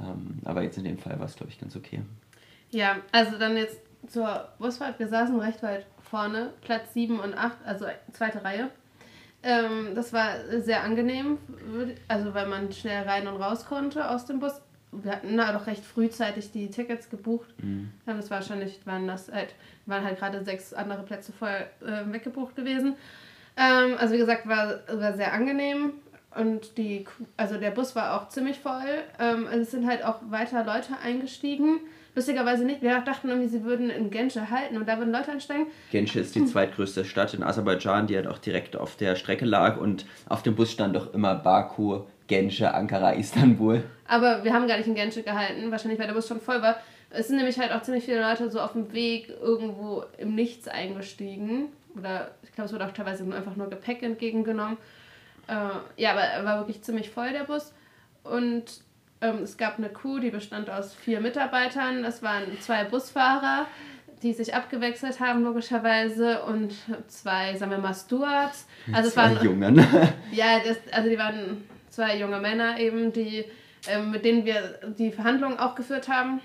Ähm, 0.00 0.38
aber 0.44 0.62
jetzt 0.62 0.78
in 0.78 0.84
dem 0.84 0.96
Fall 0.96 1.18
war 1.18 1.26
es, 1.26 1.36
glaube 1.36 1.52
ich, 1.52 1.60
ganz 1.60 1.76
okay. 1.76 2.00
Ja, 2.70 2.96
also 3.12 3.38
dann 3.38 3.56
jetzt 3.56 3.78
zur 4.08 4.48
Busfahrt. 4.58 4.98
Wir 4.98 5.08
saßen 5.08 5.38
recht 5.38 5.62
weit 5.62 5.86
vorne, 6.02 6.52
Platz 6.62 6.94
7 6.94 7.20
und 7.20 7.34
8, 7.34 7.58
also 7.64 7.86
zweite 8.12 8.42
Reihe. 8.42 8.70
Ähm, 9.42 9.94
das 9.94 10.12
war 10.12 10.36
sehr 10.60 10.82
angenehm, 10.82 11.38
also 12.08 12.32
weil 12.34 12.46
man 12.46 12.72
schnell 12.72 13.04
rein 13.04 13.26
und 13.26 13.36
raus 13.40 13.66
konnte 13.66 14.08
aus 14.08 14.24
dem 14.24 14.40
Bus. 14.40 14.60
Wir 14.92 15.12
hatten 15.12 15.36
da 15.36 15.52
doch 15.52 15.66
recht 15.66 15.84
frühzeitig 15.84 16.52
die 16.52 16.70
Tickets 16.70 17.10
gebucht. 17.10 17.48
Mhm. 17.62 17.90
Das 18.06 18.30
war 18.30 18.38
wahrscheinlich, 18.38 18.80
waren 18.86 19.06
das 19.08 19.30
halt, 19.30 19.54
waren 19.86 20.04
halt 20.04 20.18
gerade 20.18 20.44
sechs 20.44 20.72
andere 20.72 21.02
Plätze 21.02 21.32
voll 21.32 21.66
äh, 21.84 22.12
weggebucht 22.12 22.54
gewesen. 22.54 22.94
Ähm, 23.56 23.96
also 23.98 24.14
wie 24.14 24.18
gesagt, 24.18 24.48
war, 24.48 24.80
war 24.88 25.12
sehr 25.14 25.32
angenehm. 25.32 25.94
Und 26.36 26.78
die, 26.78 27.06
also 27.36 27.58
der 27.58 27.70
Bus 27.70 27.94
war 27.94 28.20
auch 28.20 28.28
ziemlich 28.28 28.58
voll. 28.58 28.82
Ähm, 29.18 29.46
also 29.46 29.60
es 29.60 29.70
sind 29.70 29.86
halt 29.86 30.04
auch 30.04 30.16
weiter 30.30 30.64
Leute 30.64 30.98
eingestiegen. 31.02 31.80
Lustigerweise 32.14 32.64
nicht. 32.64 32.82
Wir 32.82 33.00
dachten 33.00 33.28
irgendwie, 33.28 33.48
sie 33.48 33.64
würden 33.64 33.90
in 33.90 34.10
Gensche 34.10 34.50
halten 34.50 34.76
und 34.76 34.88
da 34.88 34.98
würden 34.98 35.12
Leute 35.12 35.32
einsteigen. 35.32 35.66
Gensche 35.90 36.20
ist 36.20 36.34
die 36.34 36.40
hm. 36.40 36.46
zweitgrößte 36.46 37.04
Stadt 37.04 37.34
in 37.34 37.42
Aserbaidschan, 37.42 38.06
die 38.06 38.16
halt 38.16 38.28
auch 38.28 38.38
direkt 38.38 38.76
auf 38.76 38.96
der 38.96 39.16
Strecke 39.16 39.44
lag 39.44 39.76
und 39.80 40.06
auf 40.28 40.42
dem 40.42 40.54
Bus 40.54 40.70
stand 40.70 40.94
doch 40.94 41.12
immer 41.12 41.34
Baku, 41.34 42.02
Gensche, 42.28 42.72
Ankara, 42.72 43.12
Istanbul. 43.12 43.82
Aber 44.06 44.44
wir 44.44 44.52
haben 44.52 44.68
gar 44.68 44.76
nicht 44.76 44.86
in 44.86 44.94
Gensche 44.94 45.22
gehalten, 45.22 45.70
wahrscheinlich 45.70 45.98
weil 45.98 46.06
der 46.06 46.14
Bus 46.14 46.28
schon 46.28 46.40
voll 46.40 46.62
war. 46.62 46.76
Es 47.10 47.28
sind 47.28 47.36
nämlich 47.36 47.58
halt 47.58 47.72
auch 47.72 47.82
ziemlich 47.82 48.04
viele 48.04 48.20
Leute 48.20 48.50
so 48.50 48.60
auf 48.60 48.72
dem 48.72 48.92
Weg 48.92 49.28
irgendwo 49.42 50.04
im 50.18 50.34
Nichts 50.34 50.68
eingestiegen. 50.68 51.68
Oder 51.96 52.32
ich 52.42 52.52
glaube, 52.52 52.66
es 52.66 52.72
wurde 52.72 52.86
auch 52.86 52.92
teilweise 52.92 53.24
einfach 53.34 53.56
nur 53.56 53.70
Gepäck 53.70 54.02
entgegengenommen. 54.02 54.76
Äh, 55.48 56.02
ja, 56.02 56.12
aber 56.12 56.22
er 56.22 56.44
war 56.44 56.58
wirklich 56.58 56.82
ziemlich 56.82 57.10
voll, 57.10 57.32
der 57.32 57.44
Bus. 57.44 57.72
Und 58.22 58.64
ähm, 59.20 59.42
es 59.42 59.56
gab 59.56 59.78
eine 59.78 59.88
Crew, 59.88 60.18
die 60.18 60.30
bestand 60.30 60.70
aus 60.70 60.94
vier 60.94 61.20
Mitarbeitern. 61.20 62.02
Das 62.02 62.22
waren 62.22 62.44
zwei 62.60 62.84
Busfahrer, 62.84 63.66
die 64.22 64.32
sich 64.32 64.54
abgewechselt 64.54 65.20
haben, 65.20 65.44
logischerweise, 65.44 66.42
und 66.44 66.74
zwei, 67.08 67.54
sagen 67.56 67.70
wir 67.70 67.78
mal, 67.78 67.94
Stewards. 67.94 68.66
Also 68.92 69.10
zwei 69.10 69.26
es 69.26 69.36
waren 69.36 69.44
Jungen. 69.44 69.76
ja, 70.32 70.60
das, 70.64 70.78
also 70.92 71.08
die 71.08 71.18
waren 71.18 71.64
zwei 71.90 72.18
junge 72.18 72.40
Männer 72.40 72.78
eben, 72.78 73.12
die 73.12 73.44
ähm, 73.86 74.10
mit 74.10 74.24
denen 74.24 74.44
wir 74.44 74.78
die 74.98 75.12
Verhandlungen 75.12 75.58
auch 75.58 75.74
geführt 75.74 76.08
haben. 76.08 76.40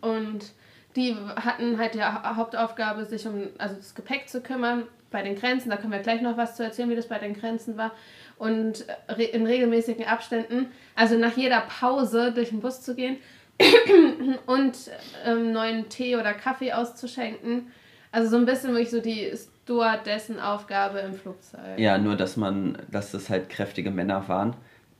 Und 0.00 0.52
die 0.94 1.14
hatten 1.36 1.78
halt 1.78 1.94
die 1.94 2.02
Hauptaufgabe, 2.02 3.04
sich 3.04 3.26
um 3.26 3.48
also 3.58 3.76
das 3.76 3.94
Gepäck 3.94 4.28
zu 4.28 4.40
kümmern 4.40 4.84
bei 5.10 5.22
den 5.22 5.36
Grenzen. 5.36 5.70
Da 5.70 5.76
können 5.76 5.92
wir 5.92 6.00
gleich 6.00 6.22
noch 6.22 6.36
was 6.36 6.56
zu 6.56 6.64
erzählen, 6.64 6.90
wie 6.90 6.96
das 6.96 7.08
bei 7.08 7.18
den 7.18 7.34
Grenzen 7.34 7.76
war. 7.76 7.92
Und 8.38 8.84
in 9.32 9.46
regelmäßigen 9.46 10.04
Abständen, 10.04 10.68
also 10.94 11.16
nach 11.16 11.36
jeder 11.36 11.60
Pause 11.60 12.32
durch 12.32 12.50
den 12.50 12.60
Bus 12.60 12.82
zu 12.82 12.94
gehen 12.94 13.16
und 14.46 14.76
ähm, 15.24 15.52
neuen 15.52 15.88
Tee 15.88 16.16
oder 16.16 16.34
Kaffee 16.34 16.72
auszuschenken. 16.72 17.72
Also 18.12 18.30
so 18.30 18.36
ein 18.36 18.46
bisschen 18.46 18.72
wirklich 18.72 18.90
so 18.90 19.00
die 19.00 19.32
Stewardessen 19.64 20.38
Aufgabe 20.38 21.00
im 21.00 21.14
Flugzeug. 21.14 21.78
Ja, 21.78 21.98
nur 21.98 22.16
dass 22.16 22.36
man, 22.36 22.78
dass 22.90 23.12
das 23.12 23.30
halt 23.30 23.48
kräftige 23.48 23.90
Männer 23.90 24.28
waren. 24.28 24.54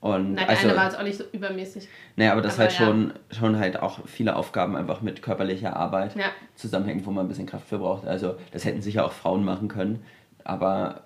Und 0.06 0.34
Nein, 0.34 0.48
also, 0.48 0.68
eine 0.68 0.76
war 0.76 0.84
jetzt 0.84 0.98
auch 0.98 1.02
nicht 1.02 1.18
so 1.18 1.25
übermäßig. 1.32 1.88
Naja, 2.16 2.32
aber 2.32 2.42
das 2.42 2.54
aber 2.54 2.64
halt 2.64 2.78
ja. 2.78 2.86
schon, 2.86 3.12
schon 3.30 3.58
halt 3.58 3.80
auch 3.80 4.06
viele 4.06 4.36
Aufgaben 4.36 4.76
einfach 4.76 5.00
mit 5.00 5.20
körperlicher 5.22 5.75
Arbeit 5.75 6.14
ja. 6.16 6.26
zusammenhängen, 6.54 7.04
wo 7.04 7.10
man 7.10 7.26
ein 7.26 7.28
bisschen 7.28 7.46
Kraft 7.46 7.68
für 7.68 7.78
braucht. 7.78 8.06
Also 8.06 8.36
das 8.52 8.64
hätten 8.64 8.82
sicher 8.82 9.04
auch 9.04 9.12
Frauen 9.12 9.44
machen 9.44 9.68
können, 9.68 10.04
aber 10.44 11.02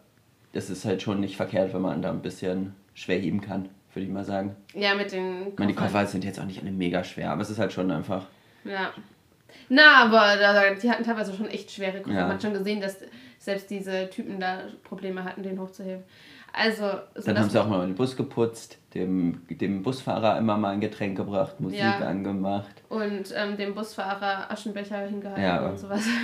das 0.52 0.68
ist 0.68 0.84
halt 0.84 1.00
schon 1.00 1.20
nicht 1.20 1.36
verkehrt, 1.36 1.72
wenn 1.72 1.82
man 1.82 2.02
da 2.02 2.10
ein 2.10 2.22
bisschen 2.22 2.74
schwer 2.94 3.18
heben 3.18 3.40
kann, 3.40 3.68
würde 3.94 4.06
ich 4.06 4.12
mal 4.12 4.24
sagen. 4.24 4.56
Ja, 4.74 4.94
mit 4.94 5.12
den 5.12 5.22
Koffern. 5.22 5.52
Ich 5.52 5.58
meine, 5.58 5.72
die 5.72 5.78
Koffer 5.78 6.06
sind 6.06 6.24
jetzt 6.24 6.38
auch 6.40 6.44
nicht 6.44 6.60
alle 6.60 6.72
mega 6.72 7.02
schwer, 7.04 7.30
aber 7.30 7.42
es 7.42 7.50
ist 7.50 7.58
halt 7.58 7.72
schon 7.72 7.90
einfach... 7.90 8.26
Ja. 8.64 8.90
Na, 9.68 10.04
aber 10.04 10.74
die 10.74 10.90
hatten 10.90 11.04
teilweise 11.04 11.34
schon 11.34 11.46
echt 11.46 11.70
schwere 11.70 12.00
Koffer. 12.00 12.16
Ja. 12.16 12.22
Man 12.22 12.34
hat 12.34 12.42
schon 12.42 12.52
gesehen, 12.52 12.80
dass 12.80 12.98
selbst 13.38 13.70
diese 13.70 14.10
Typen 14.10 14.38
da 14.38 14.58
Probleme 14.84 15.24
hatten, 15.24 15.42
den 15.42 15.58
hochzuheben. 15.58 16.04
Also, 16.52 16.84
so 17.14 17.26
dann 17.26 17.38
haben 17.38 17.50
sie 17.50 17.60
auch 17.60 17.68
mal 17.68 17.86
den 17.86 17.94
Bus 17.94 18.16
geputzt, 18.16 18.78
dem, 18.94 19.42
dem 19.48 19.82
Busfahrer 19.82 20.38
immer 20.38 20.56
mal 20.56 20.70
ein 20.70 20.80
Getränk 20.80 21.16
gebracht, 21.16 21.60
Musik 21.60 21.78
ja. 21.78 21.98
angemacht. 21.98 22.82
Und 22.88 23.32
ähm, 23.34 23.56
dem 23.56 23.74
Busfahrer 23.74 24.50
Aschenbecher 24.50 24.98
hingehalten 24.98 25.42
ja. 25.42 25.68
und 25.68 25.78
sowas. 25.78 26.04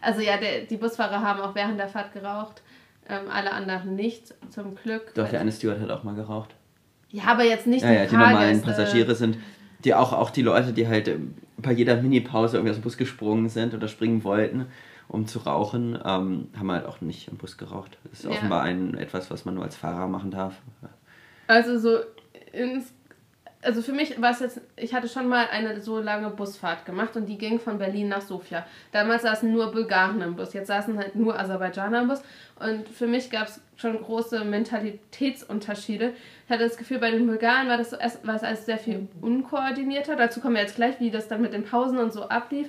Also 0.00 0.20
ja, 0.20 0.36
der, 0.36 0.60
die 0.60 0.76
Busfahrer 0.76 1.20
haben 1.20 1.40
auch 1.40 1.56
während 1.56 1.76
der 1.76 1.88
Fahrt 1.88 2.12
geraucht, 2.12 2.62
ähm, 3.08 3.22
alle 3.32 3.50
anderen 3.50 3.96
nicht, 3.96 4.32
zum 4.48 4.76
Glück. 4.76 5.12
Doch, 5.14 5.28
der 5.28 5.40
eine 5.40 5.50
Steward 5.50 5.80
hat 5.80 5.90
auch 5.90 6.04
mal 6.04 6.14
geraucht. 6.14 6.54
Ja, 7.10 7.24
aber 7.24 7.42
jetzt 7.42 7.66
nicht 7.66 7.82
ja, 7.82 7.90
die, 7.90 7.94
ja, 7.96 8.06
die 8.06 8.16
normalen 8.16 8.62
Passagiere 8.62 9.16
sind, 9.16 9.38
die 9.84 9.94
auch, 9.94 10.12
auch 10.12 10.30
die 10.30 10.42
Leute, 10.42 10.72
die 10.72 10.86
halt 10.86 11.10
bei 11.56 11.72
jeder 11.72 11.96
Mini-Pause 11.96 12.58
irgendwie 12.58 12.70
aus 12.70 12.76
dem 12.76 12.82
Bus 12.82 12.96
gesprungen 12.96 13.48
sind 13.48 13.74
oder 13.74 13.88
springen 13.88 14.22
wollten 14.22 14.66
um 15.08 15.26
zu 15.26 15.40
rauchen, 15.40 15.94
ähm, 16.04 16.48
haben 16.56 16.66
wir 16.66 16.74
halt 16.74 16.86
auch 16.86 17.00
nicht 17.00 17.28
im 17.28 17.38
Bus 17.38 17.56
geraucht. 17.56 17.98
Das 18.04 18.20
ist 18.20 18.24
ja. 18.24 18.30
offenbar 18.30 18.62
ein, 18.62 18.94
etwas, 18.94 19.30
was 19.30 19.44
man 19.44 19.54
nur 19.54 19.64
als 19.64 19.76
Fahrer 19.76 20.06
machen 20.06 20.30
darf. 20.30 20.54
Also 21.46 21.78
so 21.78 21.98
ins 22.52 22.92
also 23.62 23.82
für 23.82 23.92
mich 23.92 24.20
war 24.20 24.30
es 24.30 24.40
jetzt, 24.40 24.60
ich 24.76 24.94
hatte 24.94 25.08
schon 25.08 25.26
mal 25.26 25.48
eine 25.50 25.80
so 25.80 25.98
lange 25.98 26.30
Busfahrt 26.30 26.86
gemacht 26.86 27.16
und 27.16 27.26
die 27.26 27.38
ging 27.38 27.58
von 27.58 27.78
Berlin 27.78 28.08
nach 28.08 28.20
Sofia. 28.20 28.64
Damals 28.92 29.22
saßen 29.22 29.50
nur 29.50 29.72
Bulgaren 29.72 30.20
im 30.20 30.36
Bus, 30.36 30.52
jetzt 30.52 30.68
saßen 30.68 30.96
halt 30.96 31.16
nur 31.16 31.38
Aserbaidschaner 31.38 32.02
im 32.02 32.08
Bus 32.08 32.22
und 32.60 32.88
für 32.88 33.06
mich 33.06 33.30
gab 33.30 33.48
es 33.48 33.60
schon 33.76 34.00
große 34.00 34.44
Mentalitätsunterschiede. 34.44 36.12
Ich 36.46 36.50
hatte 36.50 36.64
das 36.64 36.76
Gefühl, 36.76 36.98
bei 36.98 37.10
den 37.10 37.26
Bulgaren 37.26 37.68
war 37.68 37.76
das, 37.76 37.90
so, 37.90 37.96
war 38.22 38.36
es 38.36 38.42
alles 38.42 38.64
sehr 38.64 38.78
viel 38.78 39.08
unkoordinierter. 39.20 40.16
Dazu 40.16 40.40
kommen 40.40 40.54
wir 40.54 40.62
jetzt 40.62 40.76
gleich, 40.76 41.00
wie 41.00 41.10
das 41.10 41.28
dann 41.28 41.42
mit 41.42 41.52
den 41.52 41.64
Pausen 41.64 41.98
und 41.98 42.12
so 42.12 42.28
ablief 42.28 42.68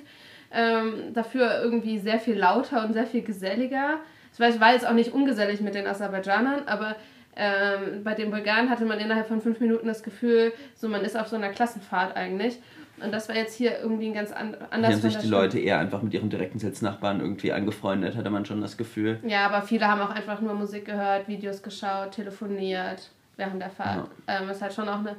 ähm, 0.52 1.14
dafür 1.14 1.62
irgendwie 1.62 1.98
sehr 1.98 2.18
viel 2.18 2.36
lauter 2.36 2.84
und 2.84 2.92
sehr 2.92 3.06
viel 3.06 3.22
geselliger. 3.22 3.98
Ich 4.32 4.60
war 4.60 4.72
jetzt 4.72 4.86
auch 4.86 4.92
nicht 4.92 5.12
ungesellig 5.12 5.60
mit 5.60 5.74
den 5.74 5.86
Aserbaidschanern, 5.86 6.62
aber 6.66 6.96
ähm, 7.36 8.02
bei 8.02 8.14
den 8.14 8.30
Bulgaren 8.30 8.70
hatte 8.70 8.84
man 8.84 8.98
innerhalb 8.98 9.28
von 9.28 9.40
fünf 9.40 9.60
Minuten 9.60 9.86
das 9.86 10.02
Gefühl, 10.02 10.52
so 10.74 10.88
man 10.88 11.02
ist 11.02 11.16
auf 11.16 11.28
so 11.28 11.36
einer 11.36 11.50
Klassenfahrt 11.50 12.16
eigentlich. 12.16 12.58
Und 13.02 13.12
das 13.12 13.28
war 13.28 13.36
jetzt 13.36 13.54
hier 13.54 13.78
irgendwie 13.80 14.08
ein 14.08 14.14
ganz 14.14 14.30
an, 14.30 14.56
anders. 14.70 14.94
Hier 14.94 15.02
haben 15.02 15.10
sich 15.10 15.16
die 15.18 15.28
Leute 15.28 15.58
eher 15.58 15.78
einfach 15.78 16.02
mit 16.02 16.12
ihren 16.12 16.28
direkten 16.28 16.58
Sitznachbarn 16.58 17.20
irgendwie 17.20 17.52
angefreundet, 17.52 18.16
hatte 18.16 18.30
man 18.30 18.44
schon 18.44 18.60
das 18.60 18.76
Gefühl. 18.76 19.18
Ja, 19.26 19.46
aber 19.46 19.62
viele 19.62 19.86
haben 19.86 20.00
auch 20.00 20.10
einfach 20.10 20.40
nur 20.40 20.54
Musik 20.54 20.84
gehört, 20.84 21.26
Videos 21.26 21.62
geschaut, 21.62 22.12
telefoniert 22.12 23.10
während 23.36 23.62
der 23.62 23.70
Fahrt. 23.70 24.08
Ja. 24.28 24.40
Ähm, 24.40 24.50
ist 24.50 24.60
halt 24.60 24.74
schon 24.74 24.88
auch 24.88 24.98
eine 24.98 25.16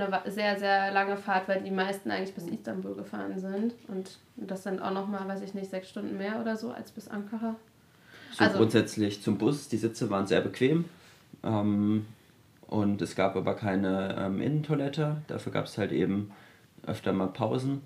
eine 0.00 0.30
sehr, 0.30 0.58
sehr 0.58 0.92
lange 0.92 1.16
Fahrt, 1.16 1.48
weil 1.48 1.62
die 1.62 1.70
meisten 1.70 2.10
eigentlich 2.10 2.34
bis 2.34 2.46
Istanbul 2.46 2.94
gefahren 2.94 3.38
sind. 3.38 3.74
Und 3.88 4.18
das 4.36 4.62
sind 4.62 4.80
auch 4.80 4.92
nochmal, 4.92 5.28
weiß 5.28 5.42
ich 5.42 5.54
nicht, 5.54 5.70
sechs 5.70 5.88
Stunden 5.88 6.16
mehr 6.16 6.40
oder 6.40 6.56
so 6.56 6.70
als 6.70 6.90
bis 6.90 7.08
Ankara. 7.08 7.56
So 8.32 8.44
also, 8.44 8.58
grundsätzlich 8.58 9.22
zum 9.22 9.38
Bus, 9.38 9.68
die 9.68 9.76
Sitze 9.76 10.10
waren 10.10 10.26
sehr 10.26 10.40
bequem. 10.40 10.84
Ähm, 11.42 12.06
und 12.66 13.00
es 13.00 13.16
gab 13.16 13.36
aber 13.36 13.54
keine 13.54 14.16
ähm, 14.18 14.40
Innentoilette. 14.40 15.22
Dafür 15.26 15.52
gab 15.52 15.64
es 15.64 15.78
halt 15.78 15.92
eben 15.92 16.30
öfter 16.86 17.12
mal 17.12 17.28
Pausen. 17.28 17.80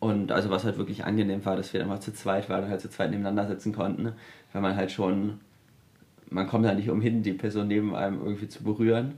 Und 0.00 0.30
also 0.30 0.50
was 0.50 0.64
halt 0.64 0.78
wirklich 0.78 1.04
angenehm 1.04 1.44
war, 1.44 1.56
dass 1.56 1.72
wir 1.72 1.80
dann 1.80 1.88
mal 1.88 2.00
zu 2.00 2.14
zweit 2.14 2.48
waren 2.48 2.64
und 2.64 2.70
halt 2.70 2.80
zu 2.80 2.88
zweit 2.88 3.10
nebeneinander 3.10 3.48
sitzen 3.48 3.74
konnten. 3.74 4.12
Weil 4.52 4.62
man 4.62 4.76
halt 4.76 4.92
schon, 4.92 5.40
man 6.30 6.46
kommt 6.46 6.64
da 6.64 6.74
nicht 6.74 6.88
umhin, 6.88 7.22
die 7.22 7.32
Person 7.32 7.66
neben 7.66 7.96
einem 7.96 8.20
irgendwie 8.22 8.48
zu 8.48 8.62
berühren. 8.62 9.14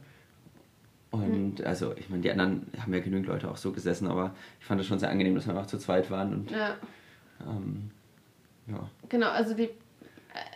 Und 1.10 1.58
mhm. 1.58 1.66
also, 1.66 1.94
ich 1.96 2.08
meine, 2.08 2.22
die 2.22 2.30
anderen 2.30 2.66
haben 2.78 2.94
ja 2.94 3.00
genügend 3.00 3.26
Leute 3.26 3.50
auch 3.50 3.56
so 3.56 3.72
gesessen, 3.72 4.06
aber 4.06 4.34
ich 4.60 4.66
fand 4.66 4.80
es 4.80 4.86
schon 4.86 4.98
sehr 4.98 5.10
angenehm, 5.10 5.34
dass 5.34 5.46
wir 5.46 5.54
einfach 5.54 5.66
zu 5.66 5.78
zweit 5.78 6.10
waren. 6.10 6.32
Und, 6.32 6.50
ja. 6.50 6.76
Ähm, 7.40 7.90
ja. 8.68 8.88
Genau, 9.08 9.28
also 9.28 9.54
die. 9.54 9.70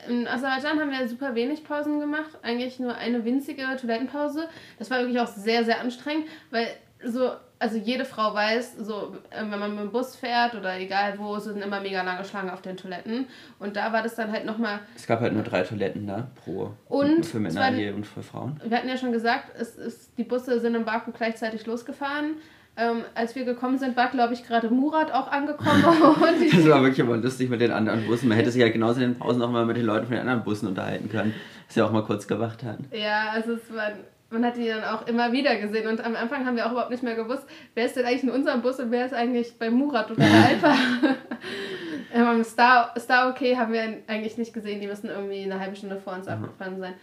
In 0.09 0.29
Aserbaidschan 0.29 0.79
haben 0.79 0.91
wir 0.93 1.09
super 1.09 1.35
wenig 1.35 1.65
Pausen 1.65 1.99
gemacht, 1.99 2.39
eigentlich 2.43 2.79
nur 2.79 2.95
eine 2.95 3.25
winzige 3.25 3.63
Toilettenpause. 3.81 4.49
Das 4.79 4.89
war 4.89 5.01
wirklich 5.01 5.19
auch 5.19 5.27
sehr, 5.27 5.65
sehr 5.65 5.81
anstrengend, 5.81 6.27
weil 6.53 6.69
so 7.05 7.33
also 7.65 7.79
jede 7.79 8.05
Frau 8.05 8.35
weiß, 8.35 8.77
so 8.83 9.17
ähm, 9.31 9.51
wenn 9.51 9.59
man 9.59 9.71
mit 9.71 9.85
dem 9.85 9.91
Bus 9.91 10.17
fährt 10.17 10.55
oder 10.55 10.79
egal 10.79 11.15
wo, 11.17 11.39
sind 11.39 11.63
immer 11.63 11.81
mega 11.81 12.03
lange 12.03 12.23
Schlangen 12.23 12.51
auf 12.51 12.61
den 12.61 12.77
Toiletten. 12.77 13.27
Und 13.59 13.77
da 13.77 13.91
war 13.91 14.03
das 14.03 14.17
dann 14.17 14.31
halt 14.31 14.45
nochmal. 14.45 14.81
Es 14.95 15.07
gab 15.07 15.21
halt 15.21 15.33
nur 15.33 15.45
drei 15.45 15.63
Toiletten 15.63 16.07
da 16.07 16.29
pro. 16.45 16.75
Und 16.89 17.25
für 17.25 17.41
Männer 17.41 17.69
hier 17.69 17.95
und 17.95 18.07
für 18.07 18.23
Frauen. 18.23 18.61
Wir 18.63 18.77
hatten 18.77 18.89
ja 18.89 18.99
schon 18.99 19.13
gesagt, 19.13 19.47
es 19.59 19.77
ist, 19.77 20.11
die 20.19 20.25
Busse 20.25 20.61
sind 20.61 20.75
in 20.75 20.85
Baku 20.85 21.11
gleichzeitig 21.13 21.65
losgefahren. 21.65 22.35
Ähm, 22.77 23.03
als 23.15 23.35
wir 23.35 23.47
gekommen 23.47 23.79
sind, 23.79 23.97
war, 23.97 24.11
glaube 24.11 24.35
ich, 24.35 24.45
gerade 24.47 24.69
Murat 24.69 25.11
auch 25.11 25.29
angekommen. 25.29 25.83
das 26.53 26.69
war 26.69 26.83
wirklich 26.83 26.99
immer 26.99 27.17
lustig 27.17 27.49
mit 27.49 27.63
den 27.63 27.71
anderen 27.71 28.05
Bussen. 28.07 28.29
Man 28.29 28.37
hätte 28.37 28.51
sich 28.51 28.61
halt 28.61 28.75
genauso 28.75 29.01
in 29.01 29.13
den 29.13 29.19
Pausen 29.19 29.41
auch 29.41 29.51
mal 29.51 29.65
mit 29.65 29.79
den 29.79 29.87
Leuten 29.87 30.05
von 30.05 30.17
den 30.17 30.21
anderen 30.21 30.45
Bussen 30.45 30.69
unterhalten 30.69 31.09
können, 31.09 31.33
dass 31.67 31.75
sie 31.77 31.83
auch 31.83 31.93
mal 31.93 32.05
kurz 32.05 32.27
gemacht 32.27 32.63
haben. 32.63 32.85
Ja, 32.93 33.31
also 33.31 33.53
es 33.53 33.73
war 33.73 33.93
man 34.31 34.45
hat 34.45 34.57
die 34.57 34.67
dann 34.67 34.85
auch 34.85 35.07
immer 35.07 35.33
wieder 35.33 35.57
gesehen. 35.57 35.87
Und 35.87 36.05
am 36.05 36.17
Anfang 36.17 36.45
haben 36.45 36.57
wir 36.57 36.67
auch 36.67 36.73
überhaupt 36.73 36.91
nicht 36.91 37.03
mehr 37.03 37.15
gewusst, 37.15 37.45
wer 37.75 37.87
ist 37.87 37.97
denn 37.97 38.05
eigentlich 38.05 38.25
in 38.25 38.31
unserem 38.31 38.63
Bus 38.63 38.81
und 38.81 38.91
wer 38.91 39.07
ist 39.07 39.15
eigentlich 39.15 39.59
bei 39.59 39.71
Murat 39.71 40.11
oder 40.11 40.21
bei 40.21 40.49
Alpha. 40.49 40.75
ähm, 42.15 42.45
Star, 42.45 42.95
Star 42.99 43.31
OK 43.31 43.41
haben 43.57 43.73
wir 43.73 43.83
eigentlich 44.07 44.37
nicht 44.37 44.53
gesehen, 44.53 44.81
die 44.81 44.87
müssen 44.87 45.09
irgendwie 45.09 45.43
eine 45.43 45.61
halbe 45.61 45.77
Stunde 45.77 45.99
vor 45.99 46.15
uns 46.15 46.27
mhm. 46.27 46.33
abgefahren 46.33 46.79
sein. 46.79 46.95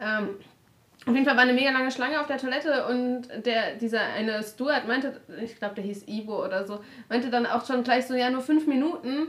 Ähm, 0.00 0.28
auf 1.06 1.12
jeden 1.12 1.26
Fall 1.26 1.36
war 1.36 1.42
eine 1.42 1.52
mega 1.52 1.70
lange 1.70 1.90
Schlange 1.90 2.18
auf 2.20 2.26
der 2.26 2.38
Toilette 2.38 2.86
und 2.86 3.28
der, 3.44 3.74
dieser 3.74 4.00
eine 4.00 4.42
Stuart 4.42 4.88
meinte, 4.88 5.20
ich 5.42 5.56
glaube, 5.56 5.74
der 5.74 5.84
hieß 5.84 6.08
Ivo 6.08 6.42
oder 6.42 6.66
so, 6.66 6.80
meinte 7.10 7.28
dann 7.28 7.44
auch 7.46 7.66
schon 7.66 7.82
gleich 7.84 8.06
so, 8.06 8.14
ja, 8.14 8.30
nur 8.30 8.40
fünf 8.40 8.66
Minuten. 8.66 9.28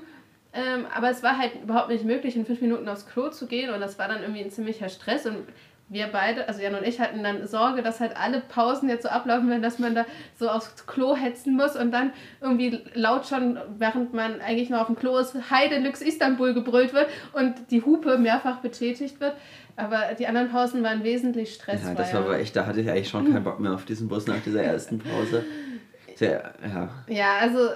Ähm, 0.54 0.86
aber 0.96 1.10
es 1.10 1.22
war 1.22 1.38
halt 1.38 1.52
überhaupt 1.64 1.90
nicht 1.90 2.06
möglich, 2.06 2.38
in 2.38 2.46
fünf 2.46 2.62
Minuten 2.62 2.88
aufs 2.88 3.06
Klo 3.06 3.30
zu 3.30 3.46
gehen 3.46 3.74
und 3.74 3.82
das 3.82 4.00
war 4.00 4.08
dann 4.08 4.22
irgendwie 4.22 4.42
ein 4.42 4.52
ziemlicher 4.52 4.88
Stress 4.88 5.26
und 5.26 5.40
wir 5.88 6.08
beide, 6.08 6.48
also 6.48 6.62
Jan 6.62 6.74
und 6.74 6.86
ich, 6.86 7.00
hatten 7.00 7.24
dann 7.24 7.46
Sorge, 7.48 7.84
dass 7.84 8.00
halt 8.00 8.18
alle 8.18 8.42
Pausen 8.42 8.90
jetzt 8.90 9.04
so 9.04 9.10
ablaufen 9.10 9.50
werden, 9.50 9.62
dass 9.62 9.78
man 9.78 9.94
da 9.94 10.06
so 10.36 10.50
aufs 10.50 10.88
Klo 10.88 11.16
hetzen 11.16 11.56
muss 11.56 11.76
und 11.76 11.92
dann 11.92 12.12
irgendwie 12.42 12.82
laut 12.94 13.28
schon, 13.28 13.60
während 13.78 14.14
man 14.14 14.42
eigentlich 14.42 14.70
noch 14.70 14.82
auf 14.82 14.88
dem 14.88 14.96
Klo 14.96 15.18
ist, 15.18 15.36
Hi 15.52 15.70
Deluxe 15.70 16.04
Istanbul 16.04 16.56
gebrüllt 16.56 16.94
wird 16.94 17.08
und 17.34 17.54
die 17.70 17.84
Hupe 17.84 18.18
mehrfach 18.18 18.58
betätigt 18.58 19.20
wird. 19.20 19.34
Aber 19.76 20.16
die 20.18 20.26
anderen 20.26 20.50
Pausen 20.50 20.82
waren 20.84 21.04
wesentlich 21.04 21.54
stressfreier. 21.54 21.92
Ja, 21.92 21.96
das 21.96 22.14
war 22.14 22.22
aber 22.22 22.40
echt, 22.40 22.56
da 22.56 22.66
hatte 22.66 22.82
ich 22.82 22.90
eigentlich 22.90 23.10
schon 23.10 23.32
keinen 23.32 23.44
Bock 23.44 23.60
mehr 23.60 23.74
auf 23.74 23.86
diesen 23.86 24.08
Bus 24.08 24.26
nach 24.26 24.40
dieser 24.44 24.64
ersten 24.64 25.00
Pause. 25.00 25.44
Sehr, 26.16 26.54
ja. 26.66 26.90
Ja, 27.08 27.38
also 27.42 27.68
äh, 27.68 27.76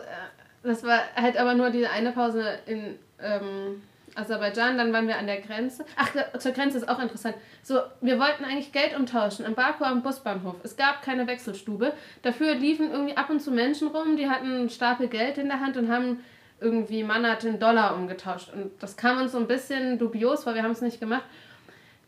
das 0.63 0.83
war 0.83 0.99
halt 1.15 1.37
aber 1.37 1.55
nur 1.55 1.69
diese 1.69 1.89
eine 1.89 2.11
Pause 2.11 2.43
in 2.65 2.95
ähm, 3.21 3.81
Aserbaidschan, 4.15 4.77
dann 4.77 4.93
waren 4.93 5.07
wir 5.07 5.17
an 5.17 5.27
der 5.27 5.41
Grenze. 5.41 5.85
Ach, 5.95 6.09
zur 6.39 6.51
Grenze 6.51 6.77
ist 6.77 6.89
auch 6.89 6.99
interessant. 6.99 7.35
So, 7.63 7.79
wir 8.01 8.19
wollten 8.19 8.43
eigentlich 8.43 8.71
Geld 8.71 8.97
umtauschen 8.97 9.45
in 9.45 9.55
Baku 9.55 9.83
am 9.83 10.01
Busbahnhof. 10.01 10.55
Es 10.63 10.77
gab 10.77 11.01
keine 11.01 11.27
Wechselstube. 11.27 11.93
Dafür 12.21 12.55
liefen 12.55 12.91
irgendwie 12.91 13.17
ab 13.17 13.29
und 13.29 13.41
zu 13.41 13.51
Menschen 13.51 13.89
rum, 13.89 14.17
die 14.17 14.29
hatten 14.29 14.53
einen 14.53 14.69
Stapel 14.69 15.07
Geld 15.07 15.37
in 15.37 15.47
der 15.47 15.59
Hand 15.59 15.77
und 15.77 15.91
haben 15.91 16.23
irgendwie 16.61 17.03
Manat 17.03 17.43
in 17.43 17.59
Dollar 17.59 17.95
umgetauscht. 17.95 18.51
Und 18.53 18.71
das 18.81 18.97
kam 18.97 19.21
uns 19.21 19.31
so 19.31 19.37
ein 19.37 19.47
bisschen 19.47 19.97
dubios 19.97 20.43
vor, 20.43 20.55
wir 20.55 20.63
haben 20.63 20.71
es 20.71 20.81
nicht 20.81 20.99
gemacht. 20.99 21.23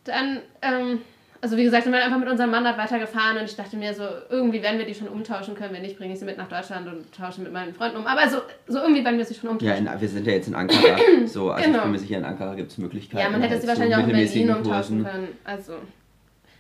Dann, 0.04 0.42
ähm, 0.62 1.02
also 1.42 1.58
wie 1.58 1.64
gesagt, 1.64 1.84
sind 1.84 1.92
wir 1.92 2.04
einfach 2.04 2.20
mit 2.20 2.30
unserem 2.30 2.52
Mandat 2.52 2.78
weitergefahren 2.78 3.38
und 3.38 3.46
ich 3.46 3.56
dachte 3.56 3.76
mir 3.76 3.94
so, 3.96 4.04
irgendwie 4.30 4.62
werden 4.62 4.78
wir 4.78 4.86
die 4.86 4.94
schon 4.94 5.08
umtauschen 5.08 5.56
können. 5.56 5.74
Wenn 5.74 5.82
nicht, 5.82 5.98
bringe 5.98 6.14
ich 6.14 6.20
sie 6.20 6.26
mit 6.26 6.38
nach 6.38 6.48
Deutschland 6.48 6.88
und 6.88 7.12
tausche 7.12 7.42
mit 7.42 7.52
meinen 7.52 7.74
Freunden 7.74 7.98
um. 7.98 8.06
Aber 8.06 8.30
so, 8.30 8.38
so 8.68 8.80
irgendwie 8.80 9.04
werden 9.04 9.18
wir 9.18 9.26
sie 9.26 9.34
schon 9.34 9.50
umtauschen. 9.50 9.86
Ja, 9.86 9.94
in, 9.94 10.02
wir 10.02 10.08
sind 10.08 10.28
ja 10.28 10.34
jetzt 10.34 10.48
in 10.48 10.56
Ankara. 10.56 10.98
so, 11.26 11.50
also 11.50 11.66
genau. 11.66 11.78
ich 11.80 11.84
bin 11.84 11.92
mir 11.92 12.00
sicher, 12.00 12.18
in 12.18 12.26
Ankara 12.26 12.54
gibt 12.54 12.72
es 12.72 12.78
Möglichkeiten. 12.78 13.24
Ja, 13.24 13.30
man 13.30 13.42
hätte 13.42 13.60
sie 13.60 13.68
wahrscheinlich 13.68 13.96
auch 13.96 14.08
in 14.08 14.12
Berlin 14.12 14.56
umtauschen 14.56 15.04
können. 15.04 15.28
Also, 15.44 15.74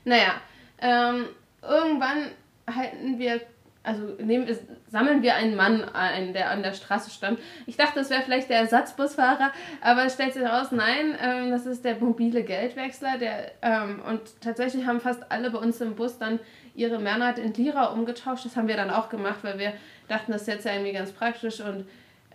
naja. 0.03 0.33
Ähm, 0.81 1.25
irgendwann 1.61 2.31
hatten 2.65 3.19
wir 3.19 3.39
also 3.83 4.03
nehmen, 4.19 4.47
sammeln 4.91 5.21
wir 5.24 5.36
einen 5.36 5.55
Mann 5.55 5.83
ein, 5.83 6.33
der 6.33 6.51
an 6.51 6.63
der 6.63 6.74
Straße 6.74 7.10
stand. 7.10 7.39
Ich 7.65 7.77
dachte, 7.77 7.95
das 7.95 8.10
wäre 8.10 8.21
vielleicht 8.21 8.50
der 8.50 8.57
Ersatzbusfahrer, 8.60 9.51
aber 9.81 10.05
es 10.05 10.13
stellt 10.13 10.33
sich 10.33 10.43
heraus, 10.43 10.67
nein, 10.71 11.15
ähm, 11.24 11.50
das 11.50 11.65
ist 11.65 11.86
der 11.86 11.95
mobile 12.00 12.43
Geldwechsler. 12.43 13.17
Der, 13.17 13.51
ähm, 13.62 14.01
und 14.07 14.21
tatsächlich 14.41 14.86
haben 14.86 15.00
fast 15.00 15.31
alle 15.31 15.50
bei 15.50 15.60
uns 15.60 15.79
im 15.81 15.95
Bus 15.95 16.17
dann 16.19 16.39
ihre 16.75 17.00
Mernat 17.00 17.39
in 17.39 17.53
Lira 17.53 17.86
umgetauscht. 17.86 18.45
Das 18.45 18.55
haben 18.55 18.67
wir 18.67 18.75
dann 18.75 18.89
auch 18.89 19.10
gemacht, 19.10 19.39
weil 19.43 19.57
wir 19.57 19.74
dachten, 20.07 20.31
das 20.33 20.41
ist 20.41 20.48
jetzt 20.48 20.65
ja 20.65 20.74
irgendwie 20.74 20.93
ganz 20.93 21.12
praktisch 21.12 21.62
und 21.62 21.86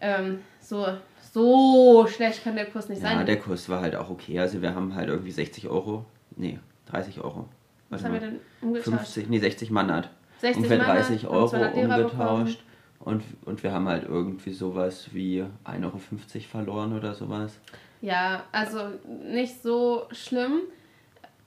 ähm, 0.00 0.40
so, 0.60 0.86
so 1.32 2.06
schlecht 2.06 2.42
kann 2.42 2.56
der 2.56 2.66
Kurs 2.66 2.88
nicht 2.88 3.02
Ja, 3.02 3.10
sein. 3.10 3.26
der 3.26 3.38
Kurs 3.38 3.68
war 3.68 3.80
halt 3.82 3.96
auch 3.96 4.10
okay. 4.10 4.40
Also 4.40 4.62
wir 4.62 4.74
haben 4.74 4.94
halt 4.94 5.08
irgendwie 5.08 5.30
60 5.30 5.68
Euro, 5.68 6.04
nee, 6.36 6.58
30 6.86 7.20
Euro. 7.20 7.48
Was 7.88 8.02
Warte 8.02 8.14
haben 8.16 8.20
wir 8.22 8.28
denn 8.30 8.40
umgetauscht? 8.62 8.96
50, 8.98 9.28
nee, 9.28 9.38
60 9.38 9.70
Manat. 9.70 10.10
60 10.38 10.56
Ungefähr 10.56 10.78
Manat 10.78 10.96
30 10.96 11.26
und 11.26 11.34
Euro 11.34 11.48
200 11.48 11.74
Lira 11.76 11.96
umgetauscht. 11.96 12.62
Und, 13.00 13.22
und 13.44 13.62
wir 13.62 13.72
haben 13.72 13.88
halt 13.88 14.04
irgendwie 14.08 14.52
sowas 14.52 15.08
wie 15.12 15.42
1,50 15.64 15.84
Euro 15.84 15.98
verloren 16.50 16.96
oder 16.96 17.14
sowas. 17.14 17.58
Ja, 18.00 18.42
also 18.52 18.78
nicht 19.24 19.62
so 19.62 20.06
schlimm. 20.10 20.60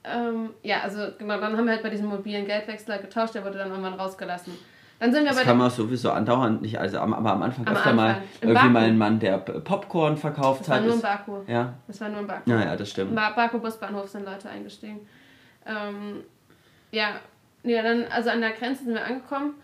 Ähm, 0.02 0.50
ja, 0.62 0.80
also 0.80 1.00
genau, 1.18 1.38
dann 1.38 1.56
haben 1.56 1.66
wir 1.66 1.72
halt 1.74 1.82
bei 1.82 1.90
diesem 1.90 2.06
mobilen 2.06 2.46
Geldwechsler 2.46 2.98
getauscht, 2.98 3.34
der 3.34 3.44
wurde 3.44 3.58
dann 3.58 3.68
irgendwann 3.70 3.94
rausgelassen. 3.94 4.54
Dann 4.98 5.12
sind 5.12 5.22
wir 5.24 5.30
Das 5.30 5.38
bei 5.40 5.44
kann 5.44 5.58
man 5.58 5.70
sowieso 5.70 6.10
andauernd 6.10 6.62
nicht, 6.62 6.78
also 6.78 6.98
am, 6.98 7.12
aber 7.14 7.32
am 7.32 7.42
Anfang 7.42 7.66
Am 7.66 7.74
öfter 7.74 7.92
mal 7.92 8.08
Anfang. 8.08 8.22
Im 8.40 8.48
irgendwie 8.48 8.54
Baku. 8.62 8.72
mal 8.72 8.82
ein 8.84 8.98
Mann, 8.98 9.18
der 9.20 9.38
Popcorn 9.38 10.16
verkauft 10.16 10.60
das 10.62 10.68
war 10.70 10.76
hat. 10.76 10.84
nur 10.84 10.94
ist- 10.94 11.02
Baku. 11.02 11.32
ja, 11.46 11.74
Das 11.86 12.00
war 12.00 12.08
nur 12.08 12.20
im 12.20 12.26
Baku. 12.26 12.50
ja, 12.50 12.60
ja, 12.60 12.70
das 12.72 12.80
Im 12.80 12.86
stimmt. 12.86 13.14
Ba- 13.14 13.30
Baku 13.30 13.58
Busbahnhof 13.58 14.08
sind 14.08 14.24
Leute 14.24 14.48
eingestiegen. 14.48 15.00
Ähm, 15.66 16.22
ja, 16.92 17.12
ja, 17.62 17.82
dann, 17.82 18.06
also 18.10 18.30
an 18.30 18.40
der 18.40 18.52
Grenze 18.52 18.84
sind 18.84 18.94
wir 18.94 19.04
angekommen. 19.04 19.54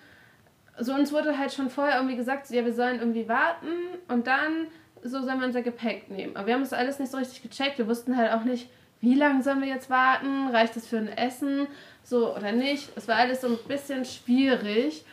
So, 0.79 0.95
uns 0.95 1.13
wurde 1.13 1.39
halt 1.39 1.53
schon 1.53 1.71
vorher 1.71 1.97
irgendwie 1.97 2.17
gesagt, 2.17 2.51
ja, 2.51 2.65
wir 2.65 2.75
sollen 2.75 2.99
irgendwie 2.99 3.29
warten 3.29 3.69
und 4.09 4.27
dann 4.27 4.67
so 5.03 5.23
sollen 5.23 5.41
wir 5.41 5.47
unser 5.47 5.63
Gepäck 5.63 6.11
nehmen. 6.11 6.37
Aber 6.37 6.47
wir 6.47 6.55
haben 6.55 6.63
das 6.63 6.73
alles 6.73 6.99
nicht 6.99 7.11
so 7.11 7.19
richtig 7.19 7.43
gecheckt. 7.43 7.79
Wir 7.79 7.87
wussten 7.87 8.17
halt 8.17 8.33
auch 8.33 8.45
nicht, 8.45 8.69
wie 9.01 9.15
lange 9.15 9.43
sollen 9.43 9.61
wir 9.61 9.69
jetzt 9.69 9.91
warten? 9.91 10.49
Reicht 10.49 10.77
das 10.77 10.87
für 10.87 10.99
ein 10.99 11.09
Essen? 11.09 11.67
So 12.03 12.35
oder 12.35 12.53
nicht? 12.53 12.91
Es 12.97 13.09
war 13.09 13.17
alles 13.17 13.41
so 13.41 13.49
ein 13.49 13.59
bisschen 13.69 14.05
schwierig. 14.05 15.05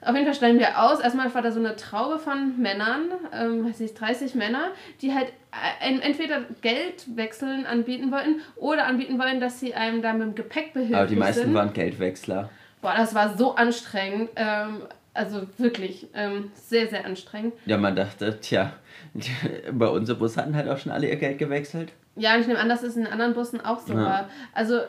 Auf 0.00 0.14
jeden 0.14 0.26
Fall 0.26 0.34
steigen 0.34 0.58
wir 0.58 0.82
aus. 0.82 1.00
Erstmal 1.00 1.32
war 1.34 1.42
da 1.42 1.50
so 1.50 1.60
eine 1.60 1.76
Traube 1.76 2.18
von 2.18 2.60
Männern, 2.60 3.10
ähm, 3.32 3.66
weiß 3.66 3.80
ich, 3.80 3.94
30 3.94 4.34
Männer, 4.34 4.70
die 5.00 5.14
halt 5.14 5.32
entweder 5.80 6.42
Geldwechseln 6.62 7.66
anbieten 7.66 8.10
wollten 8.12 8.40
oder 8.56 8.86
anbieten 8.86 9.18
wollen, 9.18 9.40
dass 9.40 9.60
sie 9.60 9.74
einem 9.74 10.02
da 10.02 10.12
mit 10.12 10.22
dem 10.28 10.34
Gepäck 10.34 10.72
behilflich 10.72 10.96
Aber 10.96 11.06
die 11.06 11.16
meisten 11.16 11.42
sind. 11.46 11.54
waren 11.54 11.72
Geldwechsler. 11.72 12.50
Boah, 12.82 12.94
das 12.96 13.14
war 13.14 13.36
so 13.36 13.54
anstrengend. 13.56 14.30
Ähm, 14.36 14.82
also 15.14 15.46
wirklich 15.58 16.08
ähm, 16.14 16.50
sehr, 16.54 16.88
sehr 16.88 17.04
anstrengend. 17.06 17.54
Ja, 17.64 17.78
man 17.78 17.96
dachte, 17.96 18.38
tja, 18.40 18.72
bei 19.72 19.86
unserem 19.88 20.18
Bus 20.18 20.36
hatten 20.36 20.54
halt 20.54 20.68
auch 20.68 20.78
schon 20.78 20.92
alle 20.92 21.08
ihr 21.08 21.16
Geld 21.16 21.38
gewechselt. 21.38 21.92
Ja, 22.16 22.36
ich 22.38 22.46
nehme 22.46 22.58
an, 22.58 22.68
dass 22.68 22.82
es 22.82 22.96
in 22.96 23.06
anderen 23.06 23.34
Bussen 23.34 23.60
auch 23.64 23.80
so 23.80 23.94
Ja. 23.94 24.04
war. 24.04 24.30
Also 24.52 24.80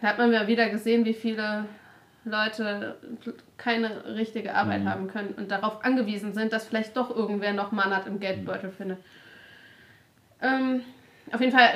da 0.00 0.08
hat 0.08 0.18
man 0.18 0.32
ja 0.32 0.46
wieder 0.46 0.68
gesehen, 0.68 1.04
wie 1.04 1.14
viele 1.14 1.64
Leute 2.24 2.96
keine 3.56 4.14
richtige 4.14 4.54
Arbeit 4.54 4.82
Mhm. 4.82 4.88
haben 4.88 5.08
können 5.08 5.34
und 5.36 5.50
darauf 5.50 5.84
angewiesen 5.84 6.34
sind, 6.34 6.52
dass 6.52 6.66
vielleicht 6.66 6.96
doch 6.96 7.14
irgendwer 7.14 7.52
noch 7.52 7.72
Manat 7.72 8.06
im 8.06 8.20
Geldbeutel 8.20 8.70
findet. 8.70 8.98
Ähm, 10.42 10.80
auf 11.32 11.40
jeden 11.40 11.52
Fall, 11.52 11.70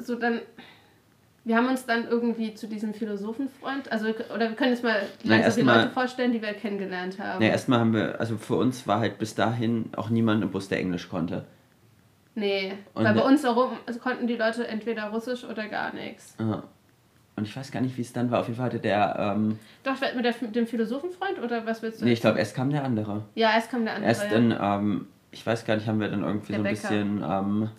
so 0.00 0.16
dann, 0.16 0.40
wir 1.44 1.56
haben 1.56 1.68
uns 1.68 1.86
dann 1.86 2.08
irgendwie 2.08 2.54
zu 2.54 2.66
diesem 2.66 2.92
Philosophenfreund, 2.92 3.90
also 3.90 4.08
oder 4.34 4.48
wir 4.50 4.56
können 4.56 4.70
jetzt 4.72 4.84
mal 4.84 5.02
so 5.24 5.32
erst 5.32 5.56
die 5.58 5.62
mal- 5.62 5.76
Leute 5.82 5.90
vorstellen, 5.90 6.32
die 6.32 6.42
wir 6.42 6.52
kennengelernt 6.52 7.18
haben. 7.18 7.42
Ja, 7.42 7.50
erstmal 7.50 7.78
haben 7.80 7.94
wir, 7.94 8.20
also 8.20 8.36
für 8.36 8.56
uns 8.56 8.86
war 8.86 9.00
halt 9.00 9.18
bis 9.18 9.34
dahin 9.34 9.90
auch 9.96 10.10
niemand 10.10 10.42
im 10.42 10.50
Bus, 10.50 10.68
der 10.68 10.78
Englisch 10.78 11.08
konnte. 11.08 11.44
Nee, 12.34 12.72
Und 12.94 13.04
weil 13.04 13.14
bei 13.14 13.22
uns 13.22 13.42
herum 13.42 13.72
also 13.86 13.98
konnten 13.98 14.26
die 14.26 14.36
Leute 14.36 14.66
entweder 14.66 15.04
Russisch 15.10 15.44
oder 15.44 15.66
gar 15.68 15.92
nichts. 15.92 16.36
Ja. 16.38 16.62
Und 17.36 17.44
ich 17.44 17.56
weiß 17.56 17.70
gar 17.72 17.80
nicht, 17.80 17.96
wie 17.96 18.02
es 18.02 18.12
dann 18.12 18.30
war. 18.30 18.40
Auf 18.40 18.46
jeden 18.46 18.56
Fall 18.56 18.66
hatte 18.66 18.78
der, 18.78 19.16
ähm, 19.18 19.58
Doch, 19.82 19.98
mit, 20.14 20.24
der, 20.24 20.34
mit 20.40 20.54
dem 20.54 20.66
Philosophenfreund 20.66 21.38
oder 21.42 21.64
was 21.66 21.82
willst 21.82 22.00
du? 22.00 22.04
nee, 22.04 22.12
ich 22.12 22.20
glaube, 22.20 22.38
erst 22.38 22.54
kam 22.54 22.70
der 22.70 22.84
andere. 22.84 23.24
Ja, 23.34 23.52
erst 23.54 23.70
kam 23.70 23.84
der 23.84 23.94
andere. 23.94 24.08
Erst 24.08 24.24
ja. 24.24 24.30
dann, 24.30 24.56
ähm, 24.60 25.06
ich 25.30 25.44
weiß 25.46 25.64
gar 25.64 25.76
nicht, 25.76 25.86
haben 25.88 26.00
wir 26.00 26.08
dann 26.08 26.22
irgendwie 26.22 26.52
Der 26.52 26.56
so 26.60 26.66
ein 26.66 26.74
Bäcker. 26.74 26.88
bisschen 26.88 27.24
ähm, 27.26 27.70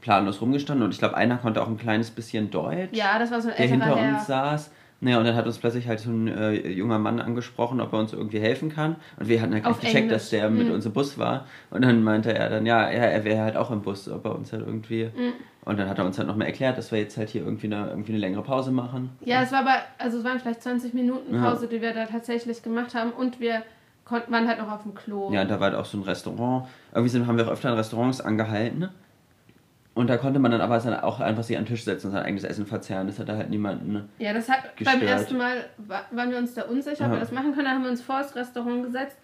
planlos 0.00 0.40
rumgestanden. 0.40 0.84
Und 0.84 0.92
ich 0.92 0.98
glaube, 0.98 1.16
einer 1.16 1.36
konnte 1.38 1.62
auch 1.62 1.68
ein 1.68 1.76
kleines 1.78 2.10
bisschen 2.10 2.50
Deutsch, 2.50 2.90
Ja, 2.92 3.18
das 3.18 3.30
war 3.30 3.40
so 3.40 3.48
ein 3.48 3.54
der 3.56 3.66
hinter 3.66 3.96
Herr. 3.96 4.14
uns 4.14 4.26
saß. 4.26 4.70
Naja, 5.00 5.18
und 5.18 5.24
dann 5.26 5.36
hat 5.36 5.46
uns 5.46 5.58
plötzlich 5.58 5.86
halt 5.86 6.00
so 6.00 6.10
ein 6.10 6.26
äh, 6.26 6.68
junger 6.70 6.98
Mann 6.98 7.20
angesprochen, 7.20 7.80
ob 7.80 7.92
er 7.92 8.00
uns 8.00 8.12
irgendwie 8.12 8.40
helfen 8.40 8.68
kann. 8.68 8.96
Und 9.16 9.28
wir 9.28 9.40
hatten 9.40 9.52
halt 9.54 9.62
gleich 9.62 9.78
gecheckt, 9.80 10.10
dass 10.10 10.30
der 10.30 10.50
mit 10.50 10.66
Mhm. 10.66 10.74
unserem 10.74 10.92
Bus 10.92 11.18
war. 11.18 11.46
Und 11.70 11.82
dann 11.84 12.02
meinte 12.02 12.34
er 12.34 12.50
dann, 12.50 12.66
ja, 12.66 12.90
ja 12.90 13.02
er 13.04 13.22
wäre 13.24 13.42
halt 13.44 13.56
auch 13.56 13.70
im 13.70 13.82
Bus, 13.82 14.08
ob 14.08 14.24
er 14.24 14.34
uns 14.34 14.52
halt 14.52 14.66
irgendwie. 14.66 15.04
Mhm. 15.04 15.34
Und 15.64 15.78
dann 15.78 15.88
hat 15.88 15.98
er 15.98 16.04
uns 16.04 16.18
halt 16.18 16.26
noch 16.26 16.34
mal 16.34 16.46
erklärt, 16.46 16.78
dass 16.78 16.90
wir 16.90 16.98
jetzt 16.98 17.16
halt 17.16 17.28
hier 17.28 17.42
irgendwie 17.44 17.66
eine, 17.72 17.90
irgendwie 17.90 18.10
eine 18.12 18.18
längere 18.20 18.42
Pause 18.42 18.72
machen. 18.72 19.10
Ja, 19.20 19.40
es 19.42 19.52
war 19.52 19.60
aber, 19.60 19.76
also 19.98 20.18
es 20.18 20.24
waren 20.24 20.40
vielleicht 20.40 20.62
20 20.62 20.94
Minuten 20.94 21.32
Ja. 21.32 21.42
Pause, 21.48 21.68
die 21.68 21.80
wir 21.80 21.92
da 21.94 22.06
tatsächlich 22.06 22.62
gemacht 22.64 22.94
haben 22.96 23.12
und 23.12 23.38
wir 23.38 23.62
konnten, 24.04 24.32
waren 24.32 24.48
halt 24.48 24.58
noch 24.58 24.70
auf 24.72 24.82
dem 24.82 24.94
Klo. 24.96 25.30
Ja, 25.32 25.42
und 25.42 25.48
da 25.50 25.60
war 25.60 25.68
halt 25.70 25.76
auch 25.78 25.84
so 25.84 25.96
ein 25.98 26.02
Restaurant. 26.02 26.66
Irgendwie 26.92 27.10
sind, 27.10 27.26
haben 27.28 27.36
wir 27.36 27.46
auch 27.46 27.52
öfter 27.52 27.68
in 27.68 27.76
Restaurants 27.76 28.20
angehalten. 28.20 28.88
Und 29.98 30.06
da 30.08 30.16
konnte 30.16 30.38
man 30.38 30.50
dann 30.52 30.60
aber 30.60 30.78
dann 30.78 30.94
auch 31.00 31.18
einfach 31.20 31.42
sich 31.42 31.56
an 31.56 31.64
den 31.64 31.68
Tisch 31.74 31.84
setzen 31.84 32.06
und 32.06 32.12
sein 32.12 32.22
eigenes 32.24 32.44
Essen 32.44 32.66
verzehren. 32.66 33.08
Das 33.08 33.18
hat 33.18 33.28
da 33.28 33.36
halt 33.36 33.50
niemanden. 33.50 34.08
Ja, 34.18 34.32
das 34.32 34.48
hat 34.48 34.76
Gestört. 34.76 35.00
beim 35.00 35.08
ersten 35.08 35.36
Mal 35.36 35.64
wa- 35.78 36.02
waren 36.12 36.30
wir 36.30 36.38
uns 36.38 36.54
da 36.54 36.62
unsicher, 36.62 37.06
ob 37.06 37.12
wir 37.12 37.18
das 37.20 37.32
machen 37.32 37.52
können. 37.52 37.64
Dann 37.66 37.74
haben 37.74 37.82
wir 37.82 37.90
uns 37.90 38.00
vor 38.02 38.18
das 38.20 38.36
Restaurant 38.36 38.84
gesetzt. 38.84 39.16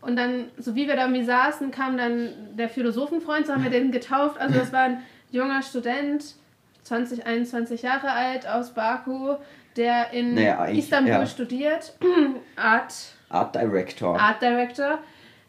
Und 0.00 0.16
dann, 0.16 0.46
so 0.56 0.74
wie 0.74 0.88
wir 0.88 0.96
da 0.96 1.02
irgendwie 1.02 1.22
saßen, 1.24 1.70
kam 1.70 1.96
dann 1.98 2.30
der 2.56 2.68
Philosophenfreund, 2.70 3.46
so 3.46 3.52
haben 3.52 3.62
wir 3.62 3.70
den 3.70 3.92
getauft. 3.92 4.40
Also 4.40 4.58
das 4.58 4.72
war 4.72 4.80
ein 4.84 5.02
junger 5.30 5.60
Student, 5.62 6.24
20, 6.84 7.26
21 7.26 7.82
Jahre 7.82 8.10
alt 8.10 8.48
aus 8.48 8.70
Baku, 8.72 9.34
der 9.76 10.12
in 10.14 10.34
Naja, 10.34 10.64
Istanbul 10.64 11.12
ja. 11.12 11.26
studiert. 11.26 11.92
Art 12.56 12.94
Art 13.28 13.54
Director. 13.54 14.18
Art 14.18 14.40
Director. 14.42 14.98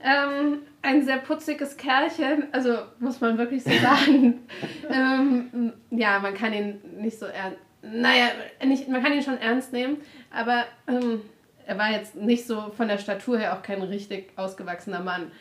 Ähm, 0.02 0.60
ein 0.84 1.04
sehr 1.04 1.18
putziges 1.18 1.78
Kerlchen, 1.78 2.48
also 2.52 2.78
muss 3.00 3.22
man 3.22 3.38
wirklich 3.38 3.64
so 3.64 3.72
sagen. 3.72 4.46
ähm, 4.92 5.74
ja, 5.90 6.20
man 6.20 6.34
kann 6.36 6.54
ihn 6.54 6.80
nicht 7.00 7.18
so 7.18 7.26
ernst. 7.26 7.58
Naja, 7.82 8.28
nicht, 8.64 8.88
man 8.88 9.02
kann 9.02 9.14
ihn 9.14 9.24
schon 9.24 9.38
ernst 9.38 9.74
nehmen, 9.74 9.98
aber 10.30 10.66
ähm, 10.88 11.22
er 11.66 11.78
war 11.78 11.92
jetzt 11.92 12.16
nicht 12.16 12.46
so 12.46 12.72
von 12.76 12.88
der 12.88 12.98
Statur 12.98 13.40
her 13.40 13.58
auch 13.58 13.62
kein 13.62 13.82
richtig 13.82 14.32
ausgewachsener 14.36 15.00
Mann. 15.00 15.32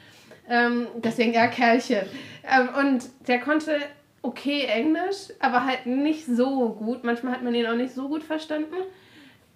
Ähm, 0.49 0.87
deswegen 0.97 1.33
ja, 1.33 1.49
Kerlchen. 1.49 2.07
Ähm, 2.49 2.69
und 2.79 3.05
der 3.27 3.41
konnte 3.41 3.79
okay 4.23 4.65
Englisch, 4.67 5.29
aber 5.41 5.65
halt 5.65 5.87
nicht 5.87 6.25
so 6.27 6.71
gut. 6.71 7.03
Manchmal 7.03 7.33
hat 7.33 7.43
man 7.43 7.55
ihn 7.55 7.67
auch 7.67 7.75
nicht 7.75 7.95
so 7.95 8.09
gut 8.09 8.23
verstanden. 8.23 8.75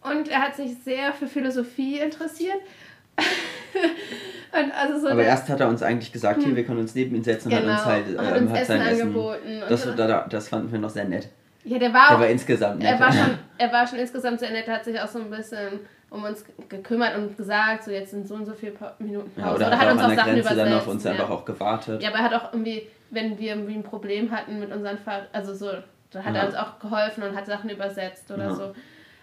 Und 0.03 0.29
er 0.29 0.43
hat 0.43 0.57
sich 0.57 0.77
sehr 0.85 1.13
für 1.13 1.27
Philosophie 1.27 1.99
interessiert. 1.99 2.61
also 4.81 4.99
so 5.01 5.09
aber 5.09 5.23
erst 5.25 5.49
hat 5.49 5.61
er 5.61 5.69
uns 5.69 5.83
eigentlich 5.83 6.13
gesagt, 6.13 6.43
hier, 6.43 6.55
wir 6.57 6.65
können 6.65 6.81
uns 6.81 6.95
neben 6.95 7.15
ihn 7.17 7.23
setzen 7.25 7.53
und 7.53 7.59
Genau, 7.61 7.73
hat 7.73 7.79
uns 7.79 7.87
halt 7.87 8.07
und 8.09 8.15
ähm, 8.15 8.27
hat 8.27 8.41
uns 8.41 8.51
hat 8.51 8.59
Essen 8.61 8.67
sein 8.79 8.87
Essen. 8.87 9.03
angeboten. 9.03 9.63
Und 9.63 9.71
Das, 9.71 9.83
so. 9.83 9.93
da- 9.95 10.27
das 10.29 10.49
fanden 10.49 10.73
wir 10.73 10.79
noch 10.79 10.91
sehr 10.91 11.05
nett. 11.05 11.29
ja, 11.65 11.79
der 11.79 11.93
war 11.93 12.09
Der 12.09 12.17
auch 12.17 12.21
war 12.21 12.29
insgesamt 12.29 12.79
nett. 12.79 12.93
er 12.93 13.01
war, 13.01 13.13
schon, 13.13 13.39
er 13.59 13.73
war 13.73 13.87
schon 13.87 13.99
insgesamt 13.99 14.41
sehr 14.41 14.51
nett, 14.51 14.67
er 14.69 14.75
hat 14.77 14.85
sich 14.85 15.01
auch 15.01 15.09
so 15.09 15.19
ein 15.21 15.31
bisschen 15.31 15.81
um 16.09 16.23
uns 16.25 16.45
gekümmert 16.69 17.17
und 17.17 17.37
gesagt, 17.37 17.85
so 17.85 17.91
jetzt 17.91 18.13
sind 18.13 18.27
so 18.29 18.35
und 18.35 18.47
so 18.47 18.55
viele 18.55 18.73
Minuten 19.01 19.29
Pause. 19.31 19.41
ja, 19.47 19.55
oder, 19.55 19.67
oder 19.67 19.79
hat, 19.79 19.87
hat 19.87 19.93
uns 19.93 20.01
auch 20.03 20.05
auch 20.07 20.11
Sachen 20.15 20.25
Grenze 20.33 20.41
übersetzt. 20.41 20.59
dann 20.59 20.73
auf 20.75 20.87
uns 20.87 21.05
ja. 21.05 21.11
einfach 21.11 21.31
auch 21.31 21.45
gewartet. 21.45 22.03
ja, 22.03 22.09
aber 22.11 22.19
er 22.19 22.25
hat 22.25 22.35
auch 22.35 22.53
irgendwie, 22.53 22.87
wenn 23.11 23.39
wir 23.39 23.49
irgendwie 23.51 23.75
ein 23.75 23.83
Problem 23.83 24.31
hatten 24.31 24.61
mit 24.61 24.73
unseren 24.73 24.99
Fahr 24.99 25.23
also 25.33 25.53
so, 25.55 25.71
da 26.13 26.23
hat 26.23 26.35
Ja. 26.35 26.43
er 26.43 26.47
uns 26.47 26.55
auch 26.55 26.79
geholfen 26.79 27.25
und 27.25 27.35
hat 27.37 27.47
Sachen 27.47 27.69
übersetzt 27.71 28.31
oder 28.31 28.55
so. 28.55 28.73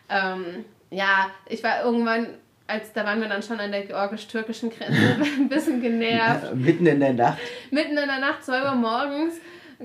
Ähm, 0.09 0.65
ja, 0.91 1.27
ich 1.47 1.63
war 1.63 1.83
irgendwann, 1.85 2.27
als 2.67 2.93
da 2.93 3.03
waren 3.05 3.19
wir 3.21 3.27
dann 3.27 3.41
schon 3.43 3.59
an 3.59 3.71
der 3.71 3.81
georgisch-türkischen 3.83 4.69
Grenze 4.69 5.17
ein 5.39 5.49
bisschen 5.49 5.81
genervt. 5.81 6.51
Äh, 6.51 6.55
Mitten 6.55 6.85
in 6.85 6.99
der 6.99 7.13
Nacht. 7.13 7.37
mitten 7.71 7.97
in 7.97 8.07
der 8.07 8.19
Nacht, 8.19 8.43
2 8.43 8.63
Uhr 8.63 8.75
morgens, 8.75 9.35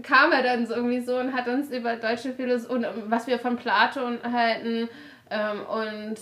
kam 0.03 0.31
er 0.33 0.43
dann 0.43 0.67
so 0.67 0.75
irgendwie 0.75 1.01
so 1.01 1.17
und 1.19 1.33
hat 1.35 1.49
uns 1.49 1.71
über 1.71 1.97
deutsche 1.97 2.33
Philosophie 2.33 2.73
und 2.75 2.85
ähm, 2.85 2.91
was 3.09 3.27
wir 3.27 3.39
von 3.39 3.57
Platon 3.57 4.19
halten 4.33 4.89
ähm, 5.31 5.61
und 5.67 6.17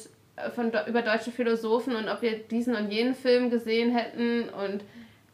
von, 0.55 0.71
do- 0.71 0.79
über 0.89 1.03
deutsche 1.03 1.31
Philosophen 1.31 1.95
und 1.97 2.09
ob 2.09 2.23
wir 2.23 2.39
diesen 2.39 2.75
und 2.75 2.91
jenen 2.91 3.15
Film 3.15 3.51
gesehen 3.51 3.95
hätten 3.95 4.49
und 4.51 4.83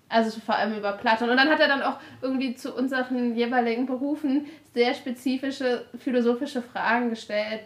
also 0.09 0.41
vor 0.41 0.57
allem 0.57 0.77
über 0.77 0.93
Platon. 0.93 1.31
Und 1.31 1.37
dann 1.39 1.49
hat 1.49 1.59
er 1.61 1.69
dann 1.69 1.83
auch 1.83 1.99
irgendwie 2.21 2.55
zu 2.55 2.75
unseren 2.75 3.35
jeweiligen 3.35 3.87
Berufen 3.87 4.47
sehr 4.75 4.93
spezifische 4.95 5.85
philosophische 5.99 6.61
Fragen 6.63 7.11
gestellt. 7.11 7.61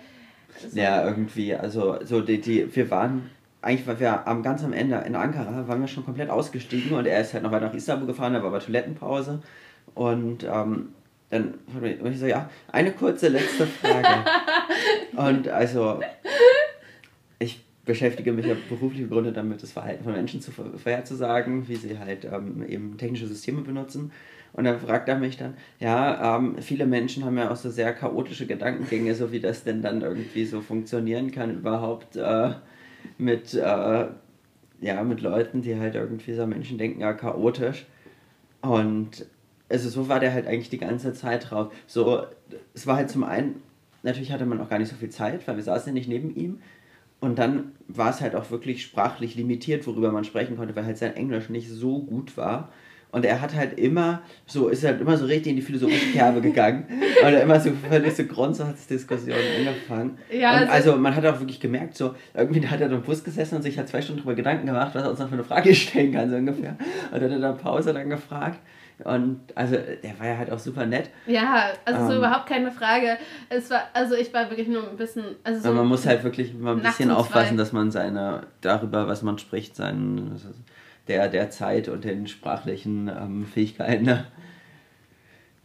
So, 0.60 0.78
Ja, 0.78 1.04
irgendwie, 1.04 1.54
also 1.54 1.98
so 2.04 2.20
die, 2.20 2.40
die, 2.40 2.74
wir 2.76 2.90
waren, 2.90 3.30
eigentlich 3.62 3.86
waren 3.86 4.00
wir 4.00 4.26
am 4.28 4.42
ganz 4.42 4.62
am 4.62 4.72
Ende 4.72 4.96
in 5.06 5.16
Ankara, 5.16 5.66
waren 5.66 5.80
wir 5.80 5.88
schon 5.88 6.04
komplett 6.04 6.30
ausgestiegen 6.30 6.96
und 6.96 7.06
er 7.06 7.20
ist 7.20 7.34
halt 7.34 7.42
noch 7.42 7.52
weiter 7.52 7.66
nach 7.66 7.74
Istanbul 7.74 8.06
gefahren, 8.06 8.34
da 8.34 8.40
war 8.40 8.48
aber 8.48 8.60
Toilettenpause 8.60 9.40
und 9.94 10.44
ähm, 10.44 10.90
dann 11.30 11.54
und 11.68 12.12
ich 12.12 12.18
so, 12.18 12.26
ja, 12.26 12.48
eine 12.70 12.92
kurze 12.92 13.28
letzte 13.28 13.66
Frage. 13.66 14.24
und 15.16 15.48
also, 15.48 16.00
ich 17.38 17.64
beschäftige 17.84 18.32
mich 18.32 18.46
ja 18.46 18.54
beruflich 18.68 19.08
Gründe 19.08 19.32
damit, 19.32 19.62
das 19.62 19.72
Verhalten 19.72 20.04
von 20.04 20.12
Menschen 20.12 20.40
zu 20.40 20.52
vorherzusagen, 20.52 21.68
wie 21.68 21.76
sie 21.76 21.98
halt 21.98 22.24
ähm, 22.24 22.64
eben 22.68 22.96
technische 22.96 23.26
Systeme 23.26 23.62
benutzen. 23.62 24.12
Und 24.52 24.64
dann 24.64 24.78
fragt 24.78 25.08
er 25.08 25.18
mich 25.18 25.36
dann, 25.36 25.54
ja, 25.80 26.36
ähm, 26.36 26.56
viele 26.60 26.86
Menschen 26.86 27.24
haben 27.24 27.36
ja 27.36 27.50
auch 27.50 27.56
so 27.56 27.70
sehr 27.70 27.92
chaotische 27.92 28.46
Gedankengänge, 28.46 29.14
so 29.14 29.30
wie 29.30 29.40
das 29.40 29.64
denn 29.64 29.82
dann 29.82 30.00
irgendwie 30.00 30.46
so 30.46 30.62
funktionieren 30.62 31.30
kann 31.30 31.56
überhaupt 31.56 32.16
äh, 32.16 32.50
mit, 33.18 33.54
äh, 33.54 34.06
ja, 34.80 35.02
mit 35.04 35.20
Leuten, 35.20 35.62
die 35.62 35.78
halt 35.78 35.94
irgendwie 35.94 36.34
so 36.34 36.46
Menschen 36.46 36.78
denken, 36.78 37.00
ja, 37.00 37.12
chaotisch. 37.12 37.86
Und 38.60 39.26
also 39.68 39.88
so 39.88 40.08
war 40.08 40.20
der 40.20 40.32
halt 40.32 40.46
eigentlich 40.46 40.70
die 40.70 40.78
ganze 40.78 41.12
Zeit 41.12 41.50
drauf. 41.50 41.72
So, 41.86 42.24
es 42.74 42.86
war 42.86 42.96
halt 42.96 43.10
zum 43.10 43.24
einen, 43.24 43.62
natürlich 44.02 44.32
hatte 44.32 44.46
man 44.46 44.60
auch 44.60 44.68
gar 44.68 44.78
nicht 44.78 44.88
so 44.88 44.96
viel 44.96 45.10
Zeit, 45.10 45.46
weil 45.48 45.56
wir 45.56 45.62
saßen 45.62 45.88
ja 45.88 45.94
nicht 45.94 46.08
neben 46.08 46.34
ihm. 46.34 46.60
Und 47.20 47.38
dann 47.38 47.72
war 47.88 48.10
es 48.10 48.20
halt 48.20 48.34
auch 48.34 48.50
wirklich 48.50 48.82
sprachlich 48.82 49.34
limitiert, 49.34 49.86
worüber 49.86 50.12
man 50.12 50.24
sprechen 50.24 50.56
konnte, 50.56 50.76
weil 50.76 50.84
halt 50.84 50.98
sein 50.98 51.16
Englisch 51.16 51.48
nicht 51.48 51.68
so 51.68 52.00
gut 52.00 52.36
war. 52.36 52.70
Und 53.16 53.24
er 53.24 53.40
hat 53.40 53.54
halt 53.54 53.78
immer 53.78 54.20
so, 54.44 54.68
ist 54.68 54.84
halt 54.84 55.00
immer 55.00 55.16
so 55.16 55.24
richtig 55.24 55.48
in 55.48 55.56
die 55.56 55.62
philosophische 55.62 56.12
Kerbe 56.12 56.42
gegangen. 56.42 56.84
und 57.24 57.32
er 57.32 57.44
immer 57.44 57.58
so 57.58 57.70
völlig 57.88 58.14
so 58.14 58.24
Grundsatzdiskussionen 58.24 59.40
angefangen. 59.56 60.18
Ja, 60.30 60.50
und 60.50 60.68
also, 60.68 60.90
also, 60.90 60.96
man 60.98 61.16
hat 61.16 61.24
auch 61.24 61.40
wirklich 61.40 61.58
gemerkt, 61.58 61.96
so, 61.96 62.14
irgendwie 62.34 62.66
hat 62.66 62.78
er 62.82 62.90
im 62.90 63.00
Bus 63.00 63.24
gesessen 63.24 63.56
und 63.56 63.62
sich 63.62 63.78
hat 63.78 63.88
zwei 63.88 64.02
Stunden 64.02 64.20
darüber 64.20 64.34
Gedanken 64.34 64.66
gemacht, 64.66 64.94
was 64.94 65.02
er 65.02 65.08
uns 65.08 65.18
noch 65.18 65.28
für 65.28 65.32
eine 65.32 65.44
Frage 65.44 65.74
stellen 65.74 66.12
kann, 66.12 66.28
so 66.28 66.36
ungefähr. 66.36 66.76
Und 67.10 67.22
dann 67.22 67.22
hat 67.22 67.30
er 67.30 67.38
dann 67.38 67.56
Pause 67.56 67.94
dann 67.94 68.10
gefragt. 68.10 68.60
Und 69.02 69.40
also 69.54 69.76
der 69.76 70.20
war 70.20 70.26
ja 70.26 70.36
halt 70.36 70.52
auch 70.52 70.58
super 70.58 70.84
nett. 70.84 71.08
Ja, 71.26 71.70
also 71.86 72.00
ähm, 72.00 72.08
so 72.08 72.16
überhaupt 72.18 72.46
keine 72.46 72.70
Frage. 72.70 73.16
Es 73.48 73.70
war, 73.70 73.84
also 73.94 74.14
ich 74.14 74.34
war 74.34 74.50
wirklich 74.50 74.68
nur 74.68 74.90
ein 74.90 74.96
bisschen. 74.98 75.24
Also 75.42 75.60
so 75.62 75.72
man 75.72 75.86
muss 75.86 76.04
halt 76.04 76.22
wirklich 76.22 76.52
mal 76.52 76.74
ein 76.74 76.82
bisschen 76.82 77.10
aufpassen, 77.10 77.56
dass 77.56 77.72
man 77.72 77.90
seine, 77.90 78.42
darüber, 78.60 79.08
was 79.08 79.22
man 79.22 79.38
spricht, 79.38 79.74
seinen 79.74 80.38
der, 81.08 81.28
der 81.28 81.50
Zeit 81.50 81.88
und 81.88 82.04
den 82.04 82.26
sprachlichen 82.26 83.08
ähm, 83.08 83.46
Fähigkeiten 83.46 84.04
ne, 84.04 84.26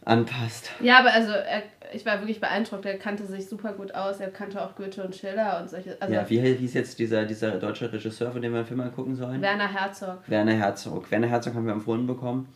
anpasst. 0.04 0.70
Ja, 0.80 0.98
aber 0.98 1.12
also 1.12 1.32
er, 1.32 1.62
ich 1.92 2.06
war 2.06 2.20
wirklich 2.20 2.40
beeindruckt. 2.40 2.84
Er 2.86 2.98
kannte 2.98 3.26
sich 3.26 3.48
super 3.48 3.72
gut 3.72 3.94
aus. 3.94 4.20
Er 4.20 4.30
kannte 4.30 4.62
auch 4.62 4.74
Goethe 4.76 5.02
und 5.02 5.14
Schiller 5.14 5.60
und 5.60 5.70
solche. 5.70 6.00
Also 6.00 6.14
ja, 6.14 6.28
wie 6.28 6.40
hieß 6.40 6.74
jetzt 6.74 6.98
dieser, 6.98 7.24
dieser 7.24 7.58
deutsche 7.58 7.92
Regisseur, 7.92 8.32
von 8.32 8.42
dem 8.42 8.52
wir 8.52 8.58
einen 8.58 8.66
Film 8.66 8.80
angucken 8.80 9.14
sollen? 9.14 9.40
Werner 9.40 9.72
Herzog. 9.72 10.18
Werner 10.26 10.54
Herzog. 10.54 11.10
Werner 11.10 11.28
Herzog 11.28 11.54
haben 11.54 11.66
wir 11.66 11.72
empfohlen 11.72 12.06
bekommen. 12.06 12.48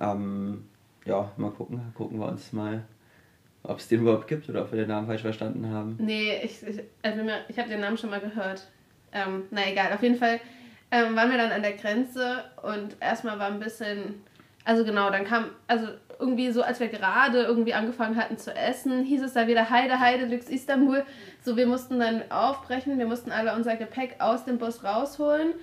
Ähm, 0.00 0.64
ja, 1.04 1.30
mal 1.36 1.50
gucken. 1.50 1.80
Gucken 1.94 2.18
wir 2.18 2.28
uns 2.28 2.52
mal, 2.52 2.82
ob 3.62 3.78
es 3.78 3.88
den 3.88 4.00
überhaupt 4.00 4.28
gibt 4.28 4.48
oder 4.48 4.62
ob 4.62 4.72
wir 4.72 4.78
den 4.78 4.88
Namen 4.88 5.06
falsch 5.06 5.22
verstanden 5.22 5.68
haben. 5.70 5.96
Nee, 5.98 6.40
ich, 6.42 6.62
ich, 6.66 6.82
also 7.02 7.20
ich 7.48 7.58
habe 7.58 7.68
den 7.68 7.80
Namen 7.80 7.96
schon 7.96 8.10
mal 8.10 8.20
gehört. 8.20 8.68
Ähm, 9.12 9.44
na 9.50 9.68
egal, 9.70 9.92
auf 9.92 10.02
jeden 10.02 10.16
Fall 10.16 10.40
ähm, 10.90 11.16
waren 11.16 11.30
wir 11.30 11.38
dann 11.38 11.50
an 11.50 11.62
der 11.62 11.72
Grenze 11.72 12.44
und 12.62 12.96
erstmal 13.00 13.38
war 13.38 13.48
ein 13.48 13.60
bisschen, 13.60 14.22
also 14.64 14.84
genau, 14.84 15.10
dann 15.10 15.24
kam, 15.24 15.46
also 15.66 15.88
irgendwie 16.18 16.50
so, 16.50 16.62
als 16.62 16.80
wir 16.80 16.88
gerade 16.88 17.42
irgendwie 17.42 17.74
angefangen 17.74 18.16
hatten 18.16 18.38
zu 18.38 18.54
essen, 18.54 19.04
hieß 19.04 19.22
es 19.22 19.34
da 19.34 19.46
wieder 19.46 19.70
Heide, 19.70 20.00
Heide, 20.00 20.26
Lux 20.26 20.48
Istanbul. 20.48 21.04
So, 21.42 21.56
wir 21.56 21.66
mussten 21.66 21.98
dann 21.98 22.22
aufbrechen, 22.30 22.98
wir 22.98 23.06
mussten 23.06 23.32
alle 23.32 23.54
unser 23.54 23.76
Gepäck 23.76 24.16
aus 24.18 24.44
dem 24.44 24.58
Bus 24.58 24.82
rausholen. 24.82 25.54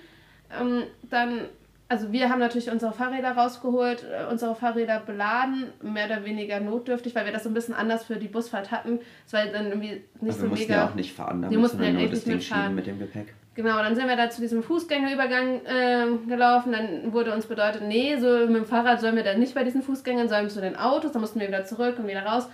Ähm, 0.60 0.84
dann, 1.10 1.46
also 1.88 2.12
wir 2.12 2.28
haben 2.28 2.38
natürlich 2.38 2.70
unsere 2.70 2.92
Fahrräder 2.92 3.32
rausgeholt, 3.32 4.04
äh, 4.04 4.30
unsere 4.30 4.54
Fahrräder 4.54 5.00
beladen, 5.00 5.72
mehr 5.82 6.06
oder 6.06 6.24
weniger 6.24 6.60
notdürftig, 6.60 7.14
weil 7.14 7.24
wir 7.24 7.32
das 7.32 7.44
so 7.44 7.50
ein 7.50 7.54
bisschen 7.54 7.74
anders 7.74 8.04
für 8.04 8.16
die 8.16 8.28
Busfahrt 8.28 8.70
hatten. 8.70 9.00
Es 9.26 9.32
war 9.32 9.44
dann 9.46 9.66
irgendwie 9.66 10.02
nicht 10.20 10.38
Aber 10.38 10.48
so 10.48 10.50
wir 10.50 10.58
mega. 10.58 10.74
Ja 10.74 10.88
auch 10.88 10.94
nicht 10.94 11.12
fahren, 11.12 11.42
damit, 11.42 11.50
wir 11.50 11.58
mussten 11.58 11.82
ja 11.82 11.90
nur 11.90 12.08
das 12.08 12.24
Ding 12.24 12.40
schieben 12.40 12.74
mit 12.74 12.86
dem 12.86 12.98
Gepäck. 12.98 13.34
Genau, 13.54 13.78
dann 13.78 13.94
sind 13.94 14.08
wir 14.08 14.16
da 14.16 14.30
zu 14.30 14.40
diesem 14.40 14.64
Fußgängerübergang 14.64 15.64
äh, 15.64 16.06
gelaufen. 16.28 16.72
Dann 16.72 17.12
wurde 17.12 17.32
uns 17.32 17.46
bedeutet, 17.46 17.82
nee, 17.82 18.16
so 18.18 18.46
mit 18.46 18.56
dem 18.56 18.66
Fahrrad 18.66 19.00
sollen 19.00 19.14
wir 19.14 19.22
dann 19.22 19.38
nicht 19.38 19.54
bei 19.54 19.62
diesen 19.62 19.82
Fußgängern, 19.82 20.28
sondern 20.28 20.50
zu 20.50 20.60
den 20.60 20.76
Autos. 20.76 21.12
Dann 21.12 21.20
mussten 21.20 21.38
wir 21.38 21.46
wieder 21.46 21.64
zurück 21.64 21.98
und 21.98 22.08
wieder 22.08 22.24
raus. 22.24 22.48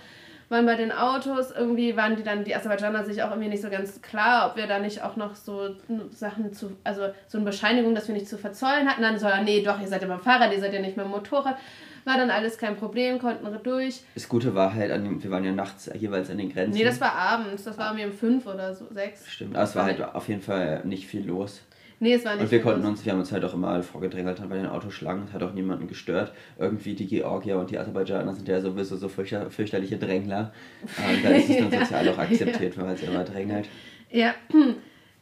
Waren 0.49 0.65
bei 0.65 0.75
den 0.75 0.91
Autos, 0.91 1.49
irgendwie 1.51 1.95
waren 1.95 2.17
die 2.17 2.23
dann, 2.23 2.43
die 2.43 2.53
Aserbaidschaner 2.53 3.05
sich 3.05 3.23
auch 3.23 3.29
irgendwie 3.29 3.47
nicht 3.47 3.61
so 3.61 3.69
ganz 3.69 4.01
klar, 4.01 4.49
ob 4.49 4.57
wir 4.57 4.67
da 4.67 4.79
nicht 4.79 5.01
auch 5.01 5.15
noch 5.15 5.35
so 5.35 5.75
Sachen 6.11 6.51
zu, 6.53 6.75
also 6.83 7.03
so 7.27 7.37
eine 7.37 7.45
Bescheinigung, 7.45 7.95
dass 7.95 8.09
wir 8.09 8.13
nicht 8.13 8.27
zu 8.27 8.37
verzollen 8.37 8.87
hatten. 8.87 9.01
Dann 9.01 9.17
so, 9.17 9.27
nee, 9.43 9.63
doch, 9.63 9.79
ihr 9.79 9.87
seid 9.87 10.01
ja 10.01 10.09
beim 10.09 10.19
Fahrrad, 10.19 10.51
ihr 10.51 10.59
seid 10.59 10.73
ja 10.73 10.81
nicht 10.81 10.97
dem 10.97 11.07
Motorrad. 11.07 11.57
War 12.03 12.17
dann 12.17 12.31
alles 12.31 12.57
kein 12.57 12.75
Problem, 12.75 13.19
konnten 13.19 13.43
wir 13.43 13.59
durch. 13.59 14.01
Das 14.15 14.27
Gute 14.27 14.55
war 14.55 14.73
halt, 14.73 14.91
an, 14.91 15.21
wir 15.21 15.31
waren 15.31 15.43
ja 15.43 15.51
nachts 15.51 15.89
jeweils 15.93 16.29
an 16.29 16.37
den 16.37 16.51
Grenzen. 16.51 16.77
Nee, 16.77 16.83
das 16.83 16.99
war 16.99 17.13
abends. 17.13 17.63
Das 17.63 17.77
war 17.77 17.91
irgendwie 17.91 18.05
um 18.05 18.13
fünf 18.13 18.45
oder 18.47 18.73
so, 18.73 18.87
sechs. 18.91 19.29
Stimmt, 19.29 19.55
aber 19.55 19.63
es 19.63 19.75
war 19.75 19.85
halt 19.85 20.01
auf 20.03 20.27
jeden 20.27 20.41
Fall 20.41 20.81
nicht 20.85 21.07
viel 21.07 21.25
los. 21.25 21.61
Nee, 22.03 22.15
es 22.15 22.25
war 22.25 22.33
nicht 22.33 22.45
Und 22.45 22.51
wir 22.51 22.63
konnten 22.63 22.83
uns, 22.83 23.05
wir 23.05 23.11
haben 23.11 23.19
uns 23.19 23.31
halt 23.31 23.45
auch 23.45 23.53
immer 23.53 23.83
vorgedrängelt 23.83 24.41
bei 24.49 24.55
den 24.55 24.65
Autoschlangen, 24.65 25.25
es 25.25 25.33
hat 25.33 25.43
auch 25.43 25.53
niemanden 25.53 25.87
gestört. 25.87 26.33
Irgendwie 26.57 26.95
die 26.95 27.05
Georgier 27.05 27.59
und 27.59 27.69
die 27.69 27.77
Aserbaidschaner 27.77 28.33
sind 28.33 28.47
ja 28.47 28.59
sowieso 28.59 28.97
so 28.97 29.07
fürchter, 29.07 29.51
fürchterliche 29.51 29.97
Drängler. 29.97 30.51
Ähm, 31.07 31.19
da 31.23 31.29
ist 31.29 31.49
es 31.49 31.57
dann 31.57 31.71
sozial 31.71 32.09
auch 32.09 32.17
akzeptiert, 32.17 32.75
wenn 32.75 32.85
man 32.85 32.95
es 32.95 33.03
immer 33.03 33.23
drängelt. 33.23 33.69
Ja, 34.09 34.33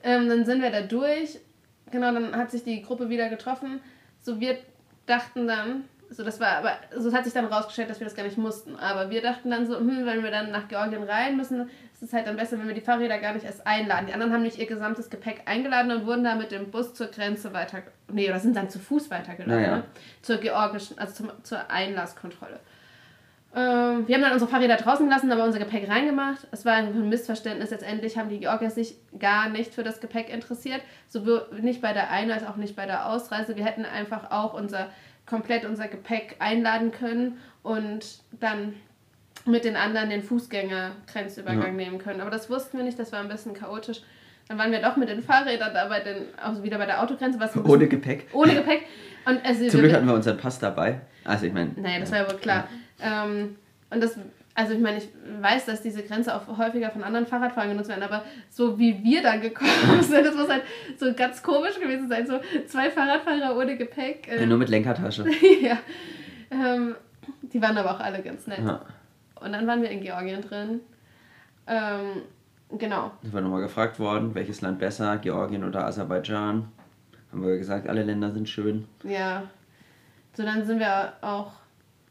ähm, 0.04 0.30
dann 0.30 0.46
sind 0.46 0.62
wir 0.62 0.72
da 0.72 0.82
durch. 0.82 1.40
Genau, 1.92 2.14
dann 2.14 2.34
hat 2.34 2.50
sich 2.52 2.64
die 2.64 2.82
Gruppe 2.82 3.10
wieder 3.10 3.28
getroffen. 3.28 3.82
So, 4.22 4.40
wir 4.40 4.58
dachten 5.06 5.48
dann, 5.48 5.84
so, 6.10 6.24
das 6.24 6.40
war 6.40 6.58
aber, 6.58 6.72
so 6.98 7.14
hat 7.14 7.24
sich 7.24 7.34
dann 7.34 7.46
rausgestellt, 7.46 7.90
dass 7.90 8.00
wir 8.00 8.06
das 8.06 8.16
gar 8.16 8.24
nicht 8.24 8.38
mussten. 8.38 8.76
Aber 8.76 9.10
wir 9.10 9.22
dachten 9.22 9.52
dann 9.52 9.68
so, 9.68 9.78
hm, 9.78 10.06
wenn 10.06 10.24
wir 10.24 10.32
dann 10.32 10.52
nach 10.52 10.68
Georgien 10.68 11.04
rein 11.04 11.38
müssen, 11.38 11.70
ist 11.94 12.02
es 12.02 12.14
halt 12.14 12.26
dann 12.26 12.36
besser, 12.36 12.58
wenn 12.58 12.68
wir 12.68 12.74
die 12.74 12.82
Fahrräder 12.82 13.20
gar 13.20 13.34
nicht 13.34 13.46
erst 13.46 13.68
einladen. 13.68 14.08
Die 14.08 14.14
anderen 14.14 14.34
haben 14.34 14.42
nicht 14.42 14.58
ihr 14.58 14.66
gesamtes 14.66 15.10
Gepäck 15.10 15.44
eingeladen 15.46 15.92
und 15.92 16.06
wurden 16.08 16.24
dann 16.24 16.40
mit 16.40 16.52
dem 16.52 16.72
Bus 16.72 16.94
zur 16.94 17.08
Grenze 17.08 17.54
weiter, 17.54 17.84
nee, 18.08 18.28
oder 18.28 18.40
sind 18.40 18.56
dann 18.56 18.70
zu 18.70 18.80
Fuß 18.80 19.12
weitergelaufen, 19.12 19.62
naja. 19.62 19.78
ne? 19.78 19.84
zur 20.22 20.38
georgischen, 20.38 20.98
also 20.98 21.14
zum, 21.14 21.32
zur 21.44 21.70
Einlasskontrolle. 21.70 22.60
Ähm, 23.56 24.08
wir 24.08 24.16
haben 24.16 24.22
dann 24.22 24.34
unsere 24.34 24.50
Fahrräder 24.50 24.76
draußen 24.76 25.06
gelassen, 25.08 25.32
aber 25.32 25.44
unser 25.44 25.60
Gepäck 25.60 25.90
reingemacht. 25.90 26.48
Es 26.52 26.66
war 26.66 26.74
ein 26.74 27.10
Missverständnis. 27.10 27.72
Letztendlich 27.72 28.18
haben 28.18 28.30
die 28.30 28.40
Georgier 28.40 28.70
sich 28.70 28.96
gar 29.18 29.50
nicht 29.50 29.74
für 29.74 29.84
das 29.84 30.00
Gepäck 30.00 30.30
interessiert. 30.30 30.82
Sowohl 31.08 31.48
nicht 31.62 31.82
bei 31.82 31.94
der 31.94 32.12
Ein- 32.12 32.32
als 32.32 32.46
auch 32.46 32.58
nicht 32.58 32.76
bei 32.76 32.86
der 32.86 33.08
Ausreise. 33.08 33.56
Wir 33.56 33.66
hätten 33.66 33.86
einfach 33.86 34.30
auch 34.32 34.54
unser 34.54 34.90
komplett 35.26 35.66
unser 35.66 35.88
Gepäck 35.88 36.36
einladen 36.40 36.92
können 36.92 37.38
und 37.62 38.20
dann 38.40 38.74
mit 39.46 39.64
den 39.64 39.76
anderen 39.76 40.10
den 40.10 40.24
Fußgänger-Grenzübergang 40.24 41.62
ja. 41.62 41.72
nehmen 41.72 42.00
können. 42.00 42.22
Aber 42.22 42.32
das 42.32 42.50
wussten 42.50 42.78
wir 42.78 42.84
nicht, 42.84 43.00
das 43.00 43.12
war 43.12 43.20
ein 43.20 43.30
bisschen 43.30 43.54
chaotisch. 43.54 44.02
Dann 44.48 44.58
waren 44.58 44.72
wir 44.72 44.82
doch 44.82 44.98
mit 44.98 45.10
den 45.10 45.22
Fahrrädern 45.22 45.74
da 45.74 45.88
bei 45.88 46.00
den, 46.00 46.26
also 46.42 46.64
wieder 46.64 46.80
bei 46.80 46.88
der 46.88 47.04
Autogrenze. 47.04 47.40
Was 47.40 47.56
ohne 47.56 47.88
Gepäck. 47.88 48.28
Ohne 48.34 48.56
Gepäck. 48.56 48.86
Und 49.26 49.46
also 49.46 49.68
Zum 49.68 49.82
Glück 49.82 49.94
hatten 49.94 50.08
wir 50.08 50.16
unseren 50.16 50.38
Pass 50.38 50.58
dabei. 50.58 51.02
Also 51.24 51.46
ich 51.46 51.54
meine. 51.54 51.72
Naja, 51.76 52.00
das 52.00 52.12
war 52.12 52.20
ja 52.20 52.32
wohl 52.32 52.40
klar. 52.40 52.68
Ähm, 53.02 53.56
und 53.90 54.02
das 54.02 54.18
also 54.60 54.74
ich 54.74 54.82
meine, 54.82 54.98
ich 54.98 55.08
weiß, 55.40 55.68
dass 55.68 55.82
diese 55.82 56.04
Grenze 56.04 56.36
auch 56.36 56.58
häufiger 56.58 56.92
von 56.92 57.02
anderen 57.02 57.26
Fahrradfahrern 57.26 57.70
genutzt 57.70 57.88
werden, 57.88 58.04
aber 58.04 58.26
so 58.50 58.78
wie 58.78 59.02
wir 59.06 59.24
dann 59.24 59.40
gekommen 59.40 59.70
sind, 60.02 60.26
das 60.26 60.36
muss 60.36 60.50
halt 60.50 60.64
so 60.98 61.14
ganz 61.14 61.42
komisch 61.42 61.80
gewesen 61.80 62.10
sein. 62.10 62.28
So 62.28 62.42
zwei 62.68 62.92
Fahrradfahrer 62.92 63.56
ohne 63.56 63.78
Gepäck. 63.78 64.28
Ähm, 64.30 64.42
ja, 64.42 64.46
nur 64.46 64.58
mit 64.58 64.68
Lenkertasche. 64.68 65.26
ja. 65.62 65.78
Ähm, 66.52 66.96
die 67.42 67.62
waren 67.62 67.78
aber 67.78 67.96
auch 67.96 68.02
alle 68.02 68.22
ganz 68.22 68.48
nett. 68.48 68.60
Ja. 68.60 68.82
Und 69.36 69.54
dann 69.54 69.66
waren 69.66 69.82
wir 69.82 69.92
in 69.92 70.02
Georgien 70.02 70.42
drin. 70.42 70.82
Ähm, 71.66 72.24
genau. 72.78 73.12
Wir 73.22 73.32
waren 73.32 73.46
nochmal 73.46 73.62
gefragt 73.62 73.98
worden, 73.98 74.36
welches 74.36 74.60
Land 74.60 74.80
besser, 74.80 75.20
Georgien 75.20 75.64
oder 75.64 75.86
Aserbaidschan. 75.86 76.68
Haben 77.32 77.48
wir 77.48 77.58
gesagt, 77.58 77.88
alle 77.88 78.04
Länder 78.04 78.32
sind 78.32 78.50
schön. 78.50 78.90
Ja. 79.06 79.44
So, 80.34 80.44
dann 80.44 80.66
sind 80.66 80.80
wir 80.80 81.14
auch 81.22 81.54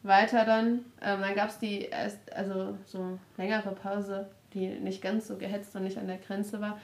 weiter 0.09 0.45
dann. 0.45 0.85
Ähm, 1.01 1.21
dann 1.21 1.35
gab 1.35 1.51
es 1.51 1.59
die 1.59 1.83
erst, 1.83 2.33
also 2.35 2.77
so 2.85 3.19
längere 3.37 3.71
Pause, 3.73 4.29
die 4.55 4.67
nicht 4.67 5.01
ganz 5.03 5.29
so 5.29 5.37
gehetzt 5.37 5.77
und 5.77 5.85
nicht 5.85 5.99
an 5.99 6.09
der 6.09 6.19
Grenze 6.19 6.61
war. 6.61 6.79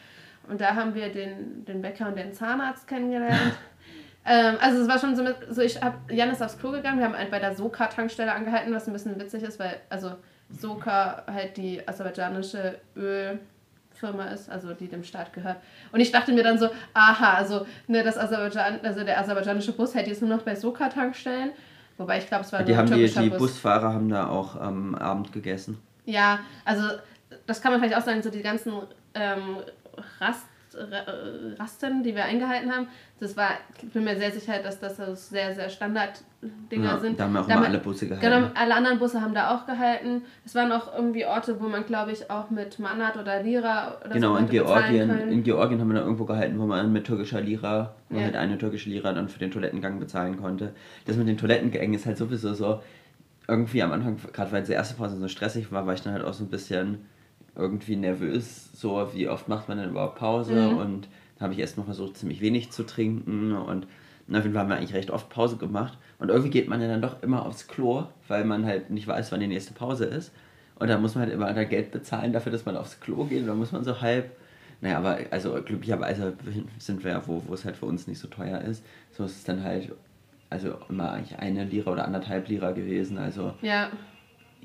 Und 0.49 0.61
da 0.61 0.75
haben 0.75 0.95
wir 0.95 1.11
den, 1.11 1.65
den 1.65 1.83
Bäcker 1.83 2.09
und 2.09 2.17
den 2.17 2.33
Zahnarzt 2.33 2.87
kennengelernt. 2.87 3.55
ähm, 4.25 4.57
also 4.61 4.83
es 4.83 4.89
war 4.89 4.99
schon 4.99 5.17
so, 5.17 5.23
mit, 5.23 5.37
so 5.51 5.63
ich 5.63 5.81
habe 5.83 5.97
Jan 6.13 6.31
ist 6.31 6.43
aufs 6.43 6.59
Klo 6.59 6.71
gegangen, 6.71 6.99
wir 6.99 7.07
haben 7.07 7.17
halt 7.17 7.31
bei 7.31 7.39
der 7.39 7.55
Soka-Tankstelle 7.55 8.33
angehalten, 8.33 8.75
was 8.75 8.87
ein 8.87 8.93
bisschen 8.93 9.19
witzig 9.19 9.43
ist, 9.43 9.59
weil 9.59 9.81
also 9.89 10.13
Soka 10.51 11.25
halt 11.27 11.57
die 11.57 11.87
aserbaidschanische 11.87 12.79
Ölfirma 12.97 14.27
ist, 14.27 14.51
also 14.51 14.75
die 14.75 14.89
dem 14.89 15.03
Staat 15.03 15.33
gehört. 15.33 15.57
Und 15.93 16.01
ich 16.01 16.13
dachte 16.13 16.33
mir 16.33 16.43
dann 16.43 16.59
so, 16.59 16.69
aha, 16.93 17.35
also 17.35 17.67
ne, 17.87 18.03
das 18.03 18.19
Aserbaidschan, 18.19 18.81
also 18.83 19.05
der 19.05 19.19
aserbaidschanische 19.19 19.73
Bus 19.73 19.95
hält 19.95 20.09
jetzt 20.09 20.21
nur 20.21 20.31
noch 20.31 20.43
bei 20.43 20.55
Soka-Tankstellen. 20.55 21.53
Wobei 21.97 22.19
ich 22.19 22.27
glaube, 22.27 22.45
es 22.45 22.53
war 22.53 22.63
die 22.63 22.77
haben 22.77 22.91
die, 22.91 23.07
die 23.07 23.31
Bus. 23.31 23.39
Busfahrer 23.39 23.93
haben 23.93 24.09
da 24.09 24.29
auch 24.29 24.57
am 24.57 24.89
ähm, 24.89 24.95
Abend 24.97 25.33
gegessen. 25.33 25.79
Ja, 26.05 26.41
also 26.65 26.83
das 27.47 27.61
kann 27.61 27.73
man 27.73 27.81
vielleicht 27.81 27.97
auch 27.97 28.05
sagen, 28.05 28.23
so 28.23 28.31
die 28.31 28.43
ganzen 28.43 28.73
ähm, 29.15 29.59
Rast, 30.21 30.47
Rasten, 31.59 32.03
die 32.03 32.15
wir 32.15 32.25
eingehalten 32.25 32.71
haben. 32.71 32.89
Das 33.21 33.37
war, 33.37 33.51
ich 33.81 33.89
bin 33.91 34.05
mir 34.05 34.17
sehr 34.17 34.31
sicher, 34.31 34.55
dass 34.63 34.81
das 34.81 34.97
sehr, 35.29 35.55
sehr 35.55 35.69
Standard-Dinger 35.69 36.85
ja, 36.85 36.99
sind. 36.99 37.19
Da 37.19 37.25
haben 37.25 37.33
wir 37.33 37.41
auch 37.41 37.47
Damit, 37.47 37.69
alle 37.69 37.79
Busse 37.79 38.07
gehalten. 38.07 38.25
Genau, 38.25 38.51
alle 38.55 38.75
anderen 38.75 38.99
Busse 38.99 39.21
haben 39.21 39.35
da 39.35 39.55
auch 39.55 39.67
gehalten. 39.67 40.23
Es 40.45 40.55
waren 40.55 40.73
auch 40.73 40.95
irgendwie 40.95 41.25
Orte, 41.27 41.61
wo 41.61 41.69
man, 41.69 41.87
glaube 41.87 42.13
ich, 42.13 42.31
auch 42.31 42.51
mit 42.51 42.79
Manat 42.79 43.17
oder 43.17 43.43
Lira 43.43 43.99
oder 44.05 44.15
Genau, 44.15 44.33
so 44.35 44.39
in 44.39 44.49
Georgien, 44.49 45.11
in 45.31 45.43
Georgien 45.43 45.81
haben 45.81 45.89
wir 45.89 45.95
da 45.95 46.03
irgendwo 46.03 46.25
gehalten, 46.25 46.59
wo 46.59 46.67
man 46.67 46.93
mit 46.93 47.05
türkischer 47.05 47.41
Lira, 47.41 47.95
wo 48.09 48.17
ja. 48.17 48.23
man 48.23 48.25
halt 48.27 48.37
eine 48.37 48.59
türkische 48.59 48.91
Lira 48.91 49.13
dann 49.13 49.29
für 49.29 49.39
den 49.39 49.51
Toilettengang 49.51 49.99
bezahlen 49.99 50.37
konnte. 50.37 50.75
Das 51.07 51.17
mit 51.17 51.29
den 51.29 51.39
Toilettengängen 51.39 51.95
ist 51.95 52.07
halt 52.07 52.19
sowieso 52.19 52.55
so, 52.55 52.81
irgendwie 53.47 53.83
am 53.83 53.93
Anfang, 53.93 54.17
gerade 54.33 54.53
weil 54.53 54.63
die 54.63 54.73
erste 54.73 54.95
Phase 54.95 55.17
so 55.17 55.29
stressig 55.29 55.71
war, 55.71 55.87
war 55.87 55.95
ich 55.95 56.03
dann 56.03 56.15
halt 56.15 56.25
auch 56.25 56.33
so 56.33 56.45
ein 56.45 56.49
bisschen 56.49 57.07
irgendwie 57.57 57.97
nervös, 57.97 58.71
so 58.73 59.09
wie 59.15 59.29
oft 59.29 59.49
macht 59.49 59.69
man 59.69 59.79
denn 59.79 59.91
überhaupt 59.91 60.17
Pause? 60.17 60.55
Mhm. 60.55 60.77
und 60.79 61.09
da 61.39 61.45
habe 61.45 61.55
ich 61.55 61.61
erst 61.61 61.77
mal 61.77 61.85
versucht, 61.85 62.17
ziemlich 62.17 62.41
wenig 62.41 62.71
zu 62.71 62.85
trinken. 62.85 63.53
Und 63.53 63.87
auf 64.29 64.43
jeden 64.43 64.53
Fall 64.53 64.63
haben 64.63 64.69
wir 64.69 64.77
eigentlich 64.77 64.95
recht 64.95 65.11
oft 65.11 65.29
Pause 65.29 65.57
gemacht. 65.57 65.99
Und 66.19 66.29
irgendwie 66.29 66.51
geht 66.51 66.69
man 66.69 66.81
ja 66.81 66.89
dann 66.89 67.03
doch 67.03 67.23
immer 67.23 67.45
aufs 67.45 67.67
Klo, 67.67 68.05
weil 68.29 68.45
man 68.45 68.65
halt 68.65 68.91
nicht 68.91 69.07
weiß, 69.07 69.33
wann 69.33 69.41
die 69.41 69.47
nächste 69.47 69.75
Pause 69.75 70.05
ist. 70.05 70.33
Und 70.77 70.89
dann 70.89 71.03
muss 71.03 71.15
man 71.15 71.25
halt 71.25 71.33
immer 71.33 71.53
da 71.53 71.65
Geld 71.65 71.93
bezahlen 71.93 72.33
dafür, 72.33 72.53
dass 72.53 72.65
man 72.65 72.77
aufs 72.77 73.01
Klo 73.01 73.25
geht. 73.25 73.43
Und 73.43 73.49
dann 73.49 73.59
muss 73.59 73.73
man 73.73 73.85
so 73.85 74.01
halb, 74.01 74.37
naja, 74.81 74.99
aber 74.99 75.19
also 75.31 75.53
glücklicherweise 75.65 76.35
sind 76.79 77.03
wir 77.05 77.13
ja, 77.13 77.23
wo, 77.27 77.43
wo 77.47 77.55
es 77.55 77.65
halt 77.65 77.77
für 77.77 77.87
uns 77.87 78.07
nicht 78.07 78.19
so 78.19 78.29
teuer 78.29 78.61
ist, 78.61 78.85
so 79.11 79.25
ist 79.25 79.37
es 79.37 79.45
dann 79.45 79.63
halt 79.63 79.93
also 80.51 80.75
immer 80.89 81.13
eigentlich 81.13 81.39
eine 81.39 81.65
Lira 81.65 81.91
oder 81.91 82.05
anderthalb 82.05 82.49
Lira 82.49 82.71
gewesen, 82.71 83.19
also 83.19 83.55
ja, 83.61 83.91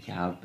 ja 0.05 0.37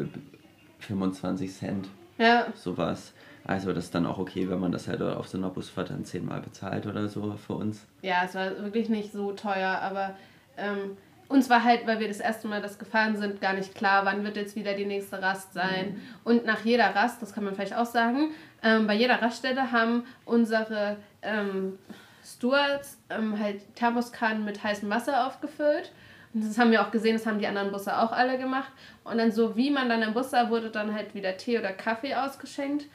25 0.78 1.52
Cent 1.52 1.88
ja. 2.18 2.46
Sowas. 2.54 3.12
Also 3.46 3.72
das 3.72 3.84
ist 3.84 3.94
dann 3.94 4.06
auch 4.06 4.18
okay, 4.18 4.48
wenn 4.48 4.58
man 4.58 4.72
das 4.72 4.88
halt 4.88 5.02
auf 5.02 5.28
so 5.28 5.36
einer 5.36 5.50
Busfahrt 5.50 5.90
dann 5.90 6.04
zehnmal 6.04 6.40
bezahlt 6.40 6.86
oder 6.86 7.08
so 7.08 7.36
für 7.36 7.54
uns. 7.54 7.86
Ja, 8.02 8.22
es 8.24 8.34
war 8.34 8.62
wirklich 8.62 8.88
nicht 8.88 9.12
so 9.12 9.32
teuer, 9.32 9.78
aber 9.82 10.16
ähm, 10.56 10.96
uns 11.28 11.50
war 11.50 11.62
halt, 11.62 11.86
weil 11.86 12.00
wir 12.00 12.08
das 12.08 12.20
erste 12.20 12.48
Mal 12.48 12.62
das 12.62 12.78
gefahren 12.78 13.16
sind, 13.16 13.40
gar 13.40 13.52
nicht 13.52 13.74
klar, 13.74 14.06
wann 14.06 14.24
wird 14.24 14.36
jetzt 14.36 14.56
wieder 14.56 14.72
die 14.74 14.86
nächste 14.86 15.20
Rast 15.20 15.52
sein. 15.52 15.94
Mhm. 15.94 16.00
Und 16.24 16.46
nach 16.46 16.64
jeder 16.64 16.94
Rast, 16.94 17.20
das 17.20 17.34
kann 17.34 17.44
man 17.44 17.54
vielleicht 17.54 17.76
auch 17.76 17.86
sagen, 17.86 18.30
ähm, 18.62 18.86
bei 18.86 18.94
jeder 18.94 19.20
Raststelle 19.20 19.72
haben 19.72 20.04
unsere 20.24 20.96
ähm, 21.20 21.78
Stewards 22.24 22.98
ähm, 23.10 23.38
halt 23.38 23.60
Thermoskannen 23.74 24.44
mit 24.44 24.62
heißem 24.62 24.88
Wasser 24.88 25.26
aufgefüllt 25.26 25.92
das 26.34 26.58
haben 26.58 26.72
wir 26.72 26.82
auch 26.82 26.90
gesehen, 26.90 27.16
das 27.16 27.26
haben 27.26 27.38
die 27.38 27.46
anderen 27.46 27.70
Busse 27.70 27.96
auch 27.96 28.12
alle 28.12 28.38
gemacht. 28.38 28.70
Und 29.04 29.18
dann 29.18 29.30
so 29.30 29.56
wie 29.56 29.70
man 29.70 29.88
dann 29.88 30.02
im 30.02 30.14
Bus 30.14 30.30
sah, 30.30 30.50
wurde 30.50 30.70
dann 30.70 30.92
halt 30.92 31.14
wieder 31.14 31.36
Tee 31.36 31.58
oder 31.58 31.70
Kaffee 31.72 32.14
ausgeschenkt. 32.14 32.86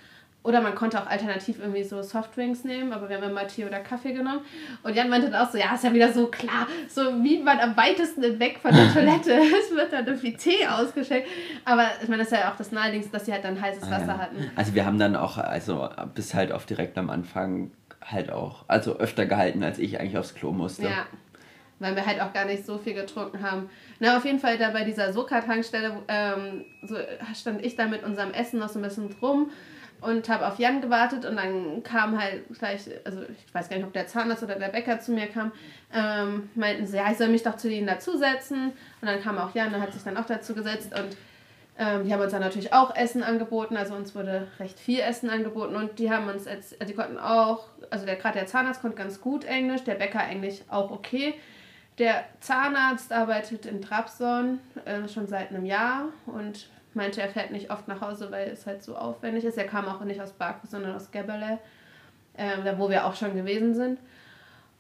Oder 0.42 0.62
man 0.62 0.74
konnte 0.74 1.02
auch 1.02 1.08
alternativ 1.08 1.60
irgendwie 1.60 1.84
so 1.84 2.02
Softdrinks 2.02 2.64
nehmen, 2.64 2.94
aber 2.94 3.10
wir 3.10 3.18
haben 3.18 3.30
immer 3.30 3.46
Tee 3.46 3.66
oder 3.66 3.80
Kaffee 3.80 4.14
genommen. 4.14 4.40
Und 4.84 4.96
Jan 4.96 5.10
meinte 5.10 5.30
dann 5.30 5.46
auch 5.46 5.52
so, 5.52 5.58
ja, 5.58 5.76
ist 5.76 5.84
ja 5.84 5.94
wieder 5.94 6.14
so 6.14 6.28
klar, 6.28 6.66
so 6.88 7.02
wie 7.24 7.40
man 7.40 7.60
am 7.60 7.76
weitesten 7.76 8.40
weg 8.40 8.60
von 8.62 8.74
der 8.74 8.90
Toilette 8.94 9.34
ist, 9.34 9.76
wird 9.76 9.92
dann 9.92 10.08
irgendwie 10.08 10.34
Tee 10.34 10.66
ausgeschenkt. 10.66 11.28
Aber 11.66 11.88
ich 12.02 12.08
meine, 12.08 12.24
das 12.24 12.32
ist 12.32 12.38
ja 12.38 12.52
auch 12.52 12.56
das 12.56 12.72
Naheliegendste, 12.72 13.12
dass 13.12 13.26
sie 13.26 13.34
halt 13.34 13.44
dann 13.44 13.62
heißes 13.62 13.84
Wasser 13.92 14.04
ah, 14.04 14.08
ja. 14.08 14.18
hatten. 14.18 14.52
Also 14.56 14.76
wir 14.76 14.86
haben 14.86 14.98
dann 14.98 15.18
auch, 15.18 15.38
also 15.38 15.90
bis 16.16 16.34
halt 16.34 16.54
auf 16.54 16.66
direkt 16.66 16.98
am 16.98 17.10
Anfang 17.10 17.72
halt 18.02 18.32
auch, 18.32 18.64
also 18.70 18.98
öfter 18.98 19.26
gehalten, 19.26 19.62
als 19.62 19.78
ich 19.78 20.00
eigentlich 20.00 20.18
aufs 20.18 20.36
Klo 20.36 20.52
musste. 20.52 20.86
Ja 20.86 21.06
weil 21.80 21.96
wir 21.96 22.06
halt 22.06 22.22
auch 22.22 22.34
gar 22.34 22.46
nicht 22.46 22.66
so 22.66 22.78
viel 22.78 22.94
getrunken 22.94 23.42
haben. 23.42 23.70
Na, 24.00 24.18
auf 24.18 24.26
jeden 24.26 24.40
Fall 24.40 24.58
da 24.58 24.70
bei 24.70 24.84
dieser 24.84 25.14
Soka-Tankstelle 25.14 26.04
ähm, 26.08 26.66
so 26.84 26.96
stand 27.36 27.66
ich 27.66 27.76
da 27.76 27.88
mit 27.88 28.04
unserem 28.04 28.32
Essen 28.32 28.60
noch 28.60 28.70
so 28.70 28.80
ein 28.80 28.84
bisschen 28.84 29.10
drum 29.20 29.52
und 30.02 30.30
habe 30.30 30.48
auf 30.48 30.60
Jan 30.60 30.82
gewartet 30.82 31.26
und 31.26 31.36
dann 31.36 31.84
kam 31.84 32.20
halt 32.20 32.44
gleich, 32.58 32.90
also 33.04 33.22
ich 33.24 33.54
weiß 33.54 33.70
gar 33.70 33.78
nicht, 33.78 33.86
ob 33.86 33.94
der 33.94 34.08
Zahnarzt 34.08 34.44
oder 34.44 34.56
der 34.56 34.70
Bäcker 34.70 35.00
zu 35.00 35.12
mir 35.12 35.28
kam, 35.28 35.52
ähm, 35.94 36.50
meinten 36.56 36.86
sie, 36.86 36.98
ja, 36.98 37.12
ich 37.12 37.18
soll 37.18 37.28
mich 37.28 37.44
doch 37.44 37.58
zu 37.58 37.70
ihnen 37.70 37.88
dazusetzen. 37.88 38.72
Und 39.02 39.08
dann 39.08 39.22
kam 39.22 39.38
auch 39.38 39.54
Jan, 39.54 39.72
der 39.72 39.82
hat 39.82 39.94
sich 39.94 40.04
dann 40.04 40.18
auch 40.18 40.26
dazu 40.26 40.54
gesetzt 40.54 40.94
und 40.98 41.18
ähm, 41.78 42.04
die 42.04 42.14
haben 42.14 42.22
uns 42.22 42.32
dann 42.32 42.42
natürlich 42.42 42.74
auch 42.74 42.96
Essen 42.96 43.24
angeboten, 43.24 43.78
also 43.78 43.96
uns 43.96 44.14
wurde 44.14 44.48
recht 44.60 44.80
viel 44.80 45.00
Essen 45.00 45.30
angeboten 45.30 45.76
und 45.76 45.98
die 46.00 46.12
haben 46.12 46.28
uns, 46.28 46.46
als, 46.46 46.74
also 46.80 46.92
die 46.92 46.94
konnten 46.94 47.18
auch, 47.18 47.68
also 47.90 48.06
gerade 48.06 48.40
der 48.40 48.48
Zahnarzt 48.48 48.82
konnte 48.82 48.98
ganz 48.98 49.22
gut 49.22 49.46
Englisch, 49.46 49.84
der 49.86 49.96
Bäcker 49.96 50.20
eigentlich 50.20 50.64
auch 50.70 50.92
okay, 50.92 51.36
der 52.00 52.24
Zahnarzt 52.40 53.12
arbeitet 53.12 53.66
in 53.66 53.82
Trabzon 53.82 54.60
äh, 54.86 55.08
schon 55.08 55.28
seit 55.28 55.50
einem 55.50 55.66
Jahr 55.66 56.06
und 56.26 56.70
meinte, 56.94 57.22
er 57.22 57.30
fährt 57.30 57.52
nicht 57.52 57.70
oft 57.70 57.88
nach 57.88 58.02
Hause, 58.02 58.32
weil 58.32 58.50
es 58.50 58.66
halt 58.66 58.82
so 58.84 58.96
aufwendig 58.96 59.44
ist. 59.44 59.58
Er 59.58 59.68
kam 59.68 59.88
auch 59.88 60.02
nicht 60.02 60.22
aus 60.22 60.32
Baku, 60.32 60.66
sondern 60.66 60.96
aus 60.96 61.12
Gebele, 61.12 61.60
äh, 62.36 62.78
wo 62.78 62.90
wir 62.90 63.06
auch 63.06 63.16
schon 63.16 63.36
gewesen 63.36 63.76
sind. 63.76 64.00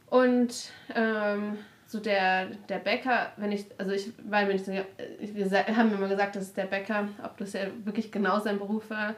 Und 0.07 0.71
ähm, 0.95 1.57
so 1.85 1.99
der, 1.99 2.47
der 2.67 2.79
Bäcker, 2.79 3.31
wenn 3.37 3.51
ich, 3.51 3.65
also 3.77 3.91
ich 3.91 4.11
war 4.23 4.45
mir 4.45 4.53
nicht 4.53 4.65
so, 4.65 4.71
wir 4.71 5.77
haben 5.77 5.93
immer 5.93 6.07
gesagt, 6.07 6.35
das 6.35 6.43
ist 6.43 6.57
der 6.57 6.65
Bäcker, 6.65 7.09
ob 7.23 7.37
das 7.37 7.53
ja 7.53 7.61
wirklich 7.83 8.11
genau 8.11 8.39
sein 8.39 8.59
Beruf 8.59 8.89
war. 8.89 9.15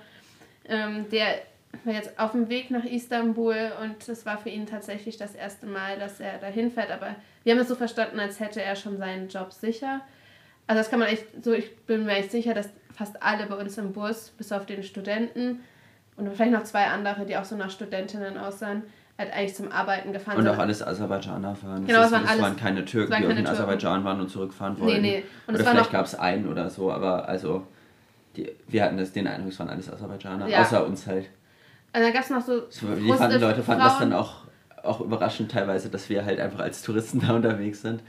Ähm, 0.65 1.09
der 1.09 1.41
war 1.83 1.93
jetzt 1.93 2.19
auf 2.19 2.31
dem 2.31 2.49
Weg 2.49 2.71
nach 2.71 2.83
Istanbul 2.83 3.71
und 3.81 4.07
es 4.09 4.25
war 4.25 4.37
für 4.37 4.49
ihn 4.49 4.65
tatsächlich 4.65 5.17
das 5.17 5.35
erste 5.35 5.65
Mal, 5.65 5.97
dass 5.99 6.19
er 6.19 6.37
dahin 6.39 6.71
fährt. 6.71 6.91
Aber 6.91 7.15
wir 7.43 7.53
haben 7.53 7.59
es 7.59 7.67
so 7.67 7.75
verstanden, 7.75 8.19
als 8.19 8.39
hätte 8.39 8.61
er 8.61 8.75
schon 8.75 8.97
seinen 8.97 9.27
Job 9.29 9.51
sicher. 9.51 10.01
Also 10.67 10.79
das 10.79 10.89
kann 10.89 10.99
man 10.99 11.07
echt 11.07 11.43
so, 11.43 11.53
ich 11.53 11.75
bin 11.85 12.05
mir 12.05 12.13
echt 12.13 12.31
sicher, 12.31 12.53
dass 12.53 12.69
fast 12.93 13.21
alle 13.21 13.45
bei 13.47 13.55
uns 13.55 13.77
im 13.77 13.93
Bus, 13.93 14.29
bis 14.37 14.51
auf 14.51 14.65
den 14.65 14.83
Studenten 14.83 15.59
und 16.17 16.31
vielleicht 16.33 16.51
noch 16.51 16.63
zwei 16.63 16.85
andere, 16.85 17.25
die 17.25 17.35
auch 17.37 17.45
so 17.45 17.55
nach 17.55 17.69
Studentinnen 17.69 18.37
aussahen, 18.37 18.83
halt 19.17 19.33
eigentlich 19.33 19.55
zum 19.55 19.71
Arbeiten 19.71 20.13
gefahren 20.13 20.37
sind. 20.37 20.47
Und 20.47 20.55
auch 20.55 20.59
alles 20.59 20.85
Aserbaidschaner 20.85 21.55
fahren. 21.55 21.85
Genau, 21.85 22.01
es, 22.03 22.11
waren, 22.11 22.25
es 22.25 22.41
waren 22.41 22.57
keine 22.57 22.85
Türken, 22.85 23.11
waren 23.11 23.29
die 23.29 23.39
in 23.39 23.47
Aserbaidschan 23.47 24.03
waren 24.03 24.19
und 24.19 24.29
zurückfahren 24.29 24.79
wollten. 24.79 25.01
Nee, 25.01 25.19
nee. 25.19 25.25
Und 25.47 25.55
oder 25.55 25.63
vielleicht 25.63 25.91
gab 25.91 26.05
es 26.05 26.15
einen 26.15 26.47
oder 26.47 26.69
so, 26.69 26.91
aber 26.91 27.27
also 27.27 27.65
die, 28.35 28.49
wir 28.67 28.83
hatten 28.83 28.97
das, 28.97 29.11
den 29.11 29.27
Eindruck, 29.27 29.51
es 29.51 29.59
waren 29.59 29.69
alles 29.69 29.91
Aserbaidschaner, 29.91 30.47
ja. 30.47 30.61
außer 30.61 30.85
uns 30.85 31.05
halt. 31.07 31.29
Und 31.93 32.01
dann 32.01 32.13
gab 32.13 32.23
es 32.23 32.29
noch 32.29 32.41
so. 32.41 32.61
Die 32.61 33.13
fanden, 33.13 33.41
Leute 33.41 33.63
fanden 33.63 33.83
das 33.83 33.99
dann 33.99 34.13
auch, 34.13 34.40
auch 34.83 35.01
überraschend 35.01 35.51
teilweise, 35.51 35.89
dass 35.89 36.09
wir 36.09 36.25
halt 36.25 36.39
einfach 36.39 36.59
als 36.59 36.81
Touristen 36.81 37.19
da 37.19 37.35
unterwegs 37.35 37.81
sind. 37.81 38.01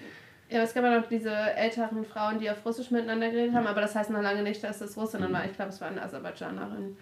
Ja, 0.48 0.58
aber 0.58 0.64
es 0.64 0.74
gab 0.74 0.84
ja 0.84 1.00
noch 1.00 1.08
diese 1.08 1.30
älteren 1.30 2.04
Frauen, 2.04 2.38
die 2.38 2.50
auf 2.50 2.64
Russisch 2.64 2.90
miteinander 2.90 3.30
geredet 3.30 3.54
haben, 3.54 3.66
aber 3.66 3.80
das 3.80 3.94
heißt 3.94 4.10
noch 4.10 4.20
lange 4.20 4.42
nicht, 4.42 4.62
dass 4.62 4.80
es 4.80 4.96
Russinnen 4.96 5.30
mhm. 5.30 5.34
war. 5.34 5.44
Ich 5.46 5.54
glaube, 5.54 5.70
es 5.70 5.80
war 5.80 5.88
eine 5.88 6.02
Aserbaidschanerin. 6.02 6.96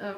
Ähm, 0.00 0.14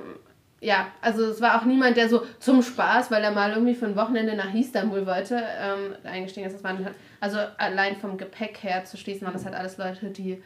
ja, 0.60 0.88
also 1.00 1.24
es 1.26 1.40
war 1.40 1.60
auch 1.60 1.64
niemand, 1.64 1.96
der 1.96 2.08
so 2.08 2.22
zum 2.38 2.62
Spaß, 2.62 3.10
weil 3.10 3.22
er 3.22 3.30
mal 3.30 3.52
irgendwie 3.52 3.74
für 3.74 3.86
ein 3.86 3.96
Wochenende 3.96 4.34
nach 4.34 4.52
Istanbul 4.52 5.06
wollte, 5.06 5.36
ähm, 5.36 5.94
eingestiegen 6.04 6.46
ist. 6.46 6.54
Das 6.54 6.64
waren, 6.64 6.86
also 7.20 7.38
allein 7.58 7.96
vom 7.96 8.16
Gepäck 8.16 8.62
her 8.62 8.84
zu 8.84 8.96
schließen, 8.96 9.26
waren 9.26 9.34
das 9.34 9.44
halt 9.44 9.54
alles 9.54 9.78
Leute, 9.78 10.10
die 10.10 10.42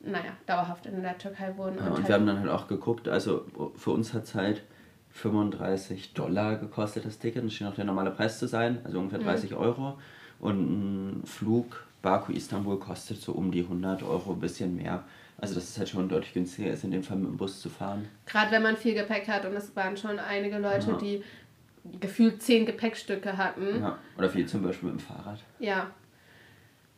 naja, 0.00 0.32
dauerhaft 0.46 0.86
in 0.86 1.02
der 1.02 1.16
Türkei 1.18 1.54
wohnen. 1.56 1.76
Ja, 1.78 1.82
und, 1.82 1.88
und 1.88 1.96
halt 1.98 2.08
wir 2.08 2.14
haben 2.14 2.26
dann 2.26 2.40
halt 2.40 2.50
auch 2.50 2.68
geguckt, 2.68 3.08
also 3.08 3.46
für 3.76 3.90
uns 3.90 4.14
hat 4.14 4.24
es 4.24 4.34
halt 4.34 4.62
35 5.12 6.14
Dollar 6.14 6.56
gekostet, 6.56 7.04
das 7.04 7.18
Ticket. 7.18 7.44
Das 7.44 7.52
schien 7.52 7.66
auch 7.66 7.74
der 7.74 7.84
normale 7.84 8.10
Preis 8.10 8.38
zu 8.38 8.46
sein, 8.46 8.78
also 8.84 8.98
ungefähr 8.98 9.20
30 9.20 9.50
mhm. 9.50 9.56
Euro. 9.56 9.98
Und 10.38 11.20
ein 11.20 11.26
Flug 11.26 11.84
Baku-Istanbul 12.02 12.78
kostet 12.78 13.20
so 13.20 13.32
um 13.32 13.50
die 13.50 13.60
100 13.60 14.02
Euro, 14.02 14.32
ein 14.32 14.40
bisschen 14.40 14.76
mehr. 14.76 15.04
Also 15.38 15.54
das 15.54 15.64
ist 15.64 15.78
halt 15.78 15.88
schon 15.88 16.08
deutlich 16.08 16.34
günstiger, 16.34 16.70
als 16.70 16.84
in 16.84 16.90
dem 16.90 17.02
Fall 17.02 17.16
mit 17.16 17.28
dem 17.28 17.36
Bus 17.36 17.60
zu 17.60 17.68
fahren. 17.68 18.08
Gerade 18.26 18.50
wenn 18.50 18.62
man 18.62 18.76
viel 18.76 18.94
Gepäck 18.94 19.28
hat 19.28 19.44
und 19.46 19.54
es 19.54 19.74
waren 19.74 19.96
schon 19.96 20.18
einige 20.18 20.58
Leute, 20.58 20.90
ja. 20.90 20.96
die 20.98 21.22
gefühlt 21.98 22.42
zehn 22.42 22.66
Gepäckstücke 22.66 23.36
hatten. 23.36 23.80
Ja, 23.80 23.98
oder 24.18 24.28
viel 24.28 24.46
zum 24.46 24.62
Beispiel 24.62 24.90
mit 24.90 25.00
dem 25.00 25.04
Fahrrad. 25.04 25.40
Ja. 25.58 25.90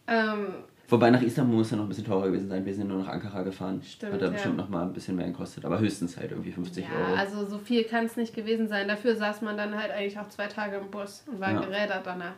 Ähm, 0.09 0.65
Wobei 0.89 1.11
nach 1.11 1.23
Istanbul 1.23 1.57
muss 1.57 1.71
ja 1.71 1.77
noch 1.77 1.85
ein 1.85 1.89
bisschen 1.89 2.05
teurer 2.05 2.27
gewesen 2.27 2.49
sein. 2.49 2.67
Wir 2.67 2.75
sind 2.75 2.89
nur 2.89 2.99
nach 2.99 3.09
Ankara 3.09 3.43
gefahren. 3.43 3.83
Stimmt, 3.83 4.13
Hat 4.13 4.21
da 4.21 4.27
ja. 4.27 4.33
bestimmt 4.33 4.57
noch 4.57 4.69
mal 4.69 4.83
ein 4.83 4.93
bisschen 4.93 5.17
mehr 5.17 5.27
gekostet. 5.27 5.65
Aber 5.65 5.79
höchstens 5.79 6.17
halt 6.17 6.33
irgendwie 6.33 6.53
50 6.53 6.85
ja, 6.85 6.91
Euro. 6.91 7.15
Also 7.15 7.47
so 7.47 7.59
viel 7.59 7.85
kann 7.85 8.05
es 8.05 8.17
nicht 8.17 8.35
gewesen 8.35 8.69
sein. 8.69 8.89
Dafür 8.89 9.17
saß 9.17 9.41
man 9.43 9.57
dann 9.57 9.75
halt 9.77 9.91
eigentlich 9.91 10.19
auch 10.19 10.29
zwei 10.29 10.49
Tage 10.49 10.77
im 10.77 10.91
Bus 10.91 11.25
und 11.27 11.41
war 11.41 11.53
ja. 11.53 11.61
gerädert 11.61 12.03
danach. 12.05 12.35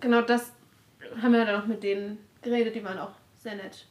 Genau 0.00 0.22
das 0.22 0.52
haben 1.20 1.32
wir 1.32 1.44
dann 1.44 1.60
auch 1.60 1.66
mit 1.66 1.82
denen 1.82 2.18
geredet. 2.40 2.74
Die 2.74 2.84
waren 2.84 2.98
auch 2.98 3.12
sehr 3.36 3.56
nett. 3.56 3.86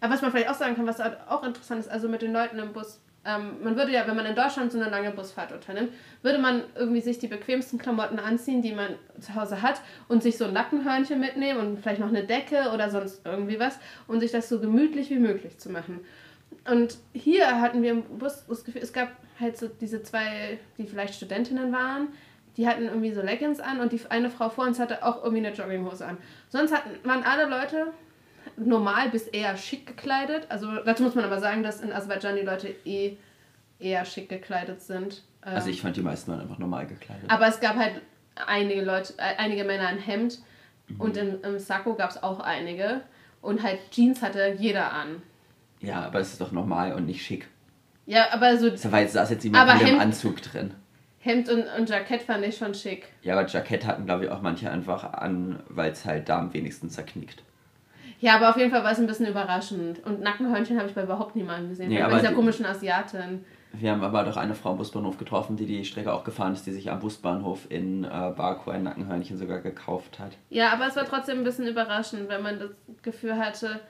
Aber 0.00 0.12
was 0.12 0.22
man 0.22 0.30
vielleicht 0.30 0.50
auch 0.50 0.54
sagen 0.54 0.76
kann, 0.76 0.86
was 0.86 1.00
auch 1.00 1.42
interessant 1.42 1.80
ist, 1.80 1.88
also 1.88 2.08
mit 2.08 2.22
den 2.22 2.32
Leuten 2.32 2.58
im 2.58 2.72
Bus 2.72 3.00
ähm, 3.28 3.62
man 3.62 3.76
würde 3.76 3.92
ja, 3.92 4.06
wenn 4.06 4.16
man 4.16 4.24
in 4.24 4.34
Deutschland 4.34 4.72
so 4.72 4.80
eine 4.80 4.88
lange 4.88 5.10
Busfahrt 5.10 5.52
unternimmt, 5.52 5.92
würde 6.22 6.38
man 6.38 6.62
irgendwie 6.74 7.02
sich 7.02 7.18
die 7.18 7.28
bequemsten 7.28 7.78
Klamotten 7.78 8.18
anziehen, 8.18 8.62
die 8.62 8.72
man 8.72 8.94
zu 9.20 9.34
Hause 9.34 9.60
hat 9.60 9.82
und 10.08 10.22
sich 10.22 10.38
so 10.38 10.46
ein 10.46 10.54
Nackenhörnchen 10.54 11.20
mitnehmen 11.20 11.60
und 11.60 11.80
vielleicht 11.80 12.00
noch 12.00 12.08
eine 12.08 12.24
Decke 12.24 12.70
oder 12.72 12.88
sonst 12.88 13.20
irgendwie 13.26 13.60
was 13.60 13.78
und 14.06 14.20
sich 14.20 14.32
das 14.32 14.48
so 14.48 14.60
gemütlich 14.60 15.10
wie 15.10 15.18
möglich 15.18 15.58
zu 15.58 15.70
machen. 15.70 16.00
Und 16.70 16.96
hier 17.12 17.60
hatten 17.60 17.82
wir 17.82 17.90
im 17.90 18.02
Bus 18.02 18.46
das 18.48 18.64
Gefühl, 18.64 18.82
es 18.82 18.94
gab 18.94 19.10
halt 19.38 19.58
so 19.58 19.68
diese 19.68 20.02
zwei, 20.02 20.58
die 20.78 20.86
vielleicht 20.86 21.14
Studentinnen 21.14 21.70
waren, 21.70 22.08
die 22.56 22.66
hatten 22.66 22.84
irgendwie 22.84 23.12
so 23.12 23.20
Leggings 23.20 23.60
an 23.60 23.80
und 23.80 23.92
die 23.92 24.00
eine 24.08 24.30
Frau 24.30 24.48
vor 24.48 24.64
uns 24.64 24.80
hatte 24.80 25.04
auch 25.04 25.22
irgendwie 25.22 25.46
eine 25.46 25.54
Jogginghose 25.54 26.06
an. 26.06 26.16
Sonst 26.48 26.74
hatten, 26.74 26.90
waren 27.04 27.22
alle 27.22 27.44
Leute 27.44 27.92
normal 28.58 29.10
bis 29.10 29.26
eher 29.28 29.56
schick 29.56 29.86
gekleidet. 29.86 30.46
Also 30.48 30.68
dazu 30.84 31.02
muss 31.02 31.14
man 31.14 31.24
aber 31.24 31.40
sagen, 31.40 31.62
dass 31.62 31.80
in 31.80 31.92
Aserbaidschan 31.92 32.36
die 32.36 32.42
Leute 32.42 32.74
eh 32.84 33.16
eher 33.78 34.04
schick 34.04 34.28
gekleidet 34.28 34.80
sind. 34.82 35.22
Ähm, 35.44 35.54
Also 35.54 35.70
ich 35.70 35.80
fand 35.82 35.96
die 35.96 36.02
meisten 36.02 36.30
waren 36.32 36.40
einfach 36.40 36.58
normal 36.58 36.86
gekleidet. 36.86 37.30
aber 37.30 37.46
es 37.48 37.60
gab 37.60 37.76
halt 37.76 38.00
einige 38.46 38.82
Leute, 38.82 39.14
äh, 39.18 39.36
einige 39.38 39.64
Männer 39.64 39.90
in 39.90 39.98
Hemd 39.98 40.38
Mhm. 40.88 41.00
und 41.00 41.16
im, 41.16 41.42
im 41.42 41.58
Sakko 41.58 41.94
gab 41.94 42.10
es 42.10 42.22
auch 42.22 42.40
einige. 42.40 43.02
Und 43.42 43.62
halt 43.62 43.78
Jeans 43.90 44.22
hatte 44.22 44.54
jeder 44.58 44.92
an. 44.92 45.22
Ja, 45.80 46.02
aber 46.04 46.18
es 46.20 46.32
ist 46.32 46.40
doch 46.40 46.50
normal 46.50 46.94
und 46.94 47.06
nicht 47.06 47.22
schick. 47.24 47.46
Ja, 48.06 48.32
aber 48.32 48.56
so 48.56 48.68
Da 48.70 48.90
war 48.90 49.00
jetzt, 49.00 49.12
saß 49.12 49.30
jetzt 49.30 49.44
jemand 49.44 49.70
mit 49.70 49.80
dem 49.82 49.86
Hemd- 49.88 50.00
Anzug 50.00 50.40
drin. 50.42 50.72
Hemd 51.20 51.48
und, 51.50 51.64
und 51.78 51.88
Jackett 51.90 52.22
fand 52.22 52.44
ich 52.46 52.56
schon 52.56 52.74
schick. 52.74 53.08
Ja, 53.22 53.36
aber 53.38 53.46
Jackett 53.46 53.86
hatten, 53.86 54.06
glaube 54.06 54.24
ich, 54.24 54.30
auch 54.30 54.40
manche 54.40 54.70
einfach 54.70 55.12
an, 55.12 55.60
weil 55.68 55.92
es 55.92 56.04
halt 56.04 56.28
da 56.28 56.38
am 56.38 56.52
wenigsten 56.54 56.88
zerknickt. 56.90 57.42
Ja, 58.20 58.36
aber 58.36 58.50
auf 58.50 58.56
jeden 58.56 58.70
Fall 58.70 58.82
war 58.82 58.92
es 58.92 58.98
ein 58.98 59.06
bisschen 59.06 59.26
überraschend. 59.26 60.04
Und 60.04 60.20
Nackenhörnchen 60.20 60.76
habe 60.78 60.88
ich 60.88 60.94
bei 60.94 61.04
überhaupt 61.04 61.36
niemandem 61.36 61.68
gesehen. 61.70 61.88
Nee, 61.88 62.02
bei 62.02 62.14
dieser 62.16 62.28
die- 62.30 62.34
komischen 62.34 62.66
Asiatin. 62.66 63.44
Wir 63.74 63.92
haben 63.92 64.02
aber 64.02 64.24
doch 64.24 64.36
eine 64.38 64.54
Frau 64.54 64.72
im 64.72 64.78
Busbahnhof 64.78 65.18
getroffen, 65.18 65.56
die 65.56 65.66
die 65.66 65.84
Strecke 65.84 66.12
auch 66.12 66.24
gefahren 66.24 66.54
ist, 66.54 66.66
die 66.66 66.72
sich 66.72 66.90
am 66.90 67.00
Busbahnhof 67.00 67.66
in 67.70 68.02
äh, 68.04 68.08
Baku 68.34 68.70
ein 68.70 68.82
Nackenhörnchen 68.82 69.36
sogar 69.36 69.60
gekauft 69.60 70.18
hat. 70.18 70.32
Ja, 70.48 70.72
aber 70.72 70.86
es 70.86 70.96
war 70.96 71.04
trotzdem 71.04 71.38
ein 71.38 71.44
bisschen 71.44 71.66
überraschend, 71.68 72.28
wenn 72.30 72.42
man 72.42 72.58
das 72.58 72.70
Gefühl 73.02 73.36
hatte, 73.36 73.80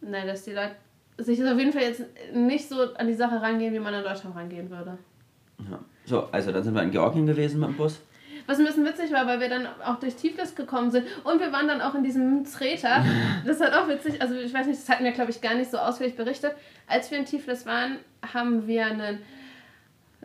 nein, 0.00 0.26
dass 0.26 0.42
die 0.44 0.50
Leute 0.52 0.72
sich 1.18 1.42
auf 1.44 1.56
jeden 1.58 1.72
Fall 1.72 1.82
jetzt 1.82 2.02
nicht 2.34 2.68
so 2.68 2.92
an 2.94 3.06
die 3.06 3.14
Sache 3.14 3.40
rangehen, 3.40 3.72
wie 3.72 3.78
man 3.78 3.94
in 3.94 4.02
Deutschland 4.02 4.34
rangehen 4.34 4.68
würde. 4.68 4.98
Ja. 5.70 5.78
So, 6.04 6.24
also 6.32 6.50
dann 6.50 6.64
sind 6.64 6.74
wir 6.74 6.82
in 6.82 6.90
Georgien 6.90 7.24
gewesen 7.26 7.60
mit 7.60 7.68
dem 7.70 7.76
Bus. 7.76 8.00
Was 8.46 8.58
ein 8.58 8.64
bisschen 8.64 8.84
witzig 8.84 9.12
war, 9.12 9.26
weil 9.26 9.40
wir 9.40 9.48
dann 9.48 9.66
auch 9.84 9.98
durch 10.00 10.14
Tiflis 10.16 10.54
gekommen 10.54 10.90
sind 10.90 11.06
und 11.24 11.40
wir 11.40 11.52
waren 11.52 11.68
dann 11.68 11.80
auch 11.80 11.94
in 11.94 12.02
diesem 12.02 12.44
Treter. 12.44 13.04
Das 13.44 13.60
hat 13.60 13.72
auch 13.72 13.88
witzig, 13.88 14.20
also 14.22 14.34
ich 14.34 14.52
weiß 14.52 14.66
nicht, 14.66 14.80
das 14.80 14.88
hatten 14.88 15.04
wir 15.04 15.12
glaube 15.12 15.30
ich 15.30 15.40
gar 15.40 15.54
nicht 15.54 15.70
so 15.70 15.78
ausführlich 15.78 16.16
berichtet. 16.16 16.52
Als 16.86 17.10
wir 17.10 17.18
in 17.18 17.24
Tiflis 17.24 17.66
waren, 17.66 17.98
haben 18.32 18.66
wir 18.66 18.86
einen, 18.86 19.18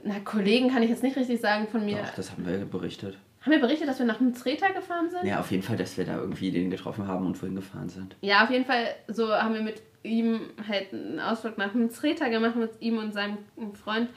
na 0.03 0.19
Kollegen 0.19 0.69
kann 0.71 0.83
ich 0.83 0.89
jetzt 0.89 1.03
nicht 1.03 1.15
richtig 1.17 1.41
sagen 1.41 1.67
von 1.67 1.85
mir, 1.85 1.97
Doch, 1.97 2.15
das 2.15 2.31
haben 2.31 2.45
wir 2.45 2.57
berichtet. 2.65 3.17
haben 3.41 3.51
wir 3.51 3.59
berichtet, 3.59 3.87
dass 3.87 3.99
wir 3.99 4.05
nach 4.05 4.19
Treter 4.39 4.71
gefahren 4.73 5.09
sind? 5.09 5.25
Ja, 5.25 5.39
auf 5.39 5.51
jeden 5.51 5.63
Fall, 5.63 5.77
dass 5.77 5.97
wir 5.97 6.05
da 6.05 6.17
irgendwie 6.17 6.51
den 6.51 6.69
getroffen 6.69 7.07
haben 7.07 7.25
und 7.25 7.41
wohin 7.41 7.55
gefahren 7.55 7.89
sind. 7.89 8.15
Ja, 8.21 8.43
auf 8.43 8.49
jeden 8.51 8.65
Fall, 8.65 8.87
so 9.07 9.31
haben 9.33 9.53
wir 9.53 9.61
mit 9.61 9.81
ihm 10.03 10.41
halt 10.67 10.93
einen 10.93 11.19
Ausflug 11.19 11.57
nach 11.57 11.71
Treter 11.97 12.29
gemacht, 12.29 12.55
mit 12.55 12.71
ihm 12.79 12.97
und 12.97 13.13
seinem 13.13 13.37
Freund. 13.73 14.09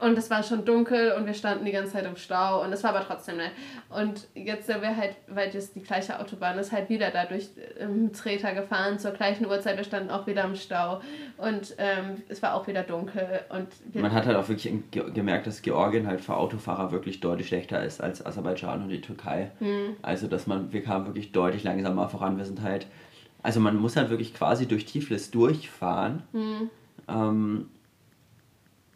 Und 0.00 0.16
es 0.16 0.30
war 0.30 0.44
schon 0.44 0.64
dunkel 0.64 1.12
und 1.12 1.26
wir 1.26 1.34
standen 1.34 1.64
die 1.64 1.72
ganze 1.72 1.94
Zeit 1.94 2.06
im 2.06 2.14
Stau 2.14 2.62
und 2.62 2.72
es 2.72 2.84
war 2.84 2.94
aber 2.94 3.04
trotzdem 3.04 3.38
nett. 3.38 3.50
Und 3.90 4.28
jetzt 4.34 4.68
sind 4.68 4.80
wir 4.80 4.96
halt, 4.96 5.16
weil 5.26 5.50
das 5.50 5.72
die 5.72 5.82
gleiche 5.82 6.20
Autobahn 6.20 6.56
ist, 6.58 6.70
halt 6.70 6.88
wieder 6.88 7.10
da 7.10 7.24
durch 7.24 7.50
ähm, 7.80 8.12
Treter 8.12 8.54
gefahren 8.54 9.00
zur 9.00 9.10
gleichen 9.10 9.46
Uhrzeit. 9.46 9.76
Wir 9.76 9.82
standen 9.82 10.10
auch 10.10 10.28
wieder 10.28 10.44
im 10.44 10.54
Stau 10.54 11.00
und 11.36 11.74
ähm, 11.78 12.22
es 12.28 12.40
war 12.42 12.54
auch 12.54 12.68
wieder 12.68 12.84
dunkel. 12.84 13.40
Und 13.48 13.66
Man 13.94 14.12
hat 14.12 14.26
halt 14.26 14.36
auch 14.36 14.48
wirklich 14.48 14.72
gemerkt, 14.92 15.48
dass 15.48 15.62
Georgien 15.62 16.06
halt 16.06 16.20
für 16.20 16.36
Autofahrer 16.36 16.92
wirklich 16.92 17.18
deutlich 17.18 17.48
schlechter 17.48 17.82
ist 17.82 18.00
als 18.00 18.24
Aserbaidschan 18.24 18.82
und 18.82 18.90
die 18.90 19.00
Türkei. 19.00 19.50
Also, 20.02 20.28
dass 20.28 20.46
man, 20.46 20.72
wir 20.72 20.82
kamen 20.84 21.06
wirklich 21.06 21.32
deutlich 21.32 21.64
langsamer 21.64 22.08
voran. 22.08 22.38
Wir 22.38 22.44
sind 22.44 22.62
halt, 22.62 22.86
also 23.42 23.58
man 23.58 23.76
muss 23.76 23.96
halt 23.96 24.10
wirklich 24.10 24.32
quasi 24.32 24.68
durch 24.68 24.84
Tiflis 24.84 25.32
durchfahren. 25.32 26.22
Ähm, 27.08 27.68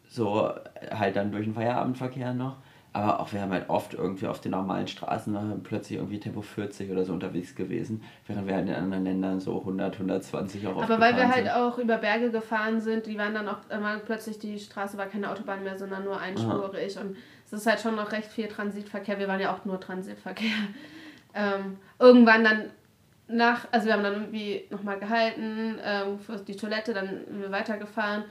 so 0.07 0.51
halt 0.91 1.15
dann 1.15 1.31
durch 1.31 1.45
den 1.45 1.53
Feierabendverkehr 1.53 2.33
noch. 2.33 2.57
Aber 2.95 3.19
auch 3.19 3.33
wir 3.33 3.41
haben 3.41 3.51
halt 3.51 3.69
oft 3.69 3.95
irgendwie 3.95 4.27
auf 4.27 4.39
den 4.39 4.51
normalen 4.51 4.87
Straßen 4.87 5.61
plötzlich 5.63 5.97
irgendwie 5.97 6.19
Tempo 6.19 6.43
40 6.43 6.91
oder 6.91 7.03
so 7.03 7.11
unterwegs 7.11 7.55
gewesen, 7.55 8.03
während 8.27 8.47
wir 8.47 8.53
halt 8.53 8.69
in 8.69 8.75
anderen 8.75 9.03
Ländern 9.03 9.39
so 9.39 9.57
100, 9.57 9.95
120 9.95 10.67
auch 10.67 10.83
aber 10.83 10.99
weil 10.99 11.15
wir 11.15 11.27
halt 11.27 11.45
sind. 11.45 11.55
auch 11.55 11.79
über 11.79 11.97
Berge 11.97 12.29
gefahren 12.29 12.79
sind, 12.81 13.07
die 13.07 13.17
waren 13.17 13.33
dann 13.33 13.47
auch 13.47 13.67
immer 13.71 13.97
plötzlich, 13.97 14.37
die 14.37 14.59
Straße 14.59 14.95
war 14.99 15.07
keine 15.07 15.31
Autobahn 15.31 15.63
mehr, 15.63 15.75
sondern 15.75 16.03
nur 16.03 16.19
einspurig. 16.19 16.99
Und 16.99 17.17
es 17.47 17.53
ist 17.53 17.65
halt 17.65 17.79
schon 17.79 17.95
noch 17.95 18.11
recht 18.11 18.27
viel 18.27 18.47
Transitverkehr. 18.47 19.17
Wir 19.17 19.27
waren 19.27 19.39
ja 19.39 19.53
auch 19.53 19.65
nur 19.65 19.79
Transitverkehr. 19.79 20.49
Ähm, 21.35 21.77
irgendwann 21.97 22.43
dann 22.43 22.65
nach, 23.27 23.67
also 23.71 23.87
wir 23.87 23.93
haben 23.93 24.03
dann 24.03 24.13
irgendwie 24.13 24.65
nochmal 24.69 24.99
gehalten 24.99 25.79
ähm, 25.83 26.19
für 26.19 26.37
die 26.37 26.55
Toilette, 26.55 26.93
dann 26.93 27.07
sind 27.07 27.41
wir 27.41 27.51
weitergefahren. 27.51 28.25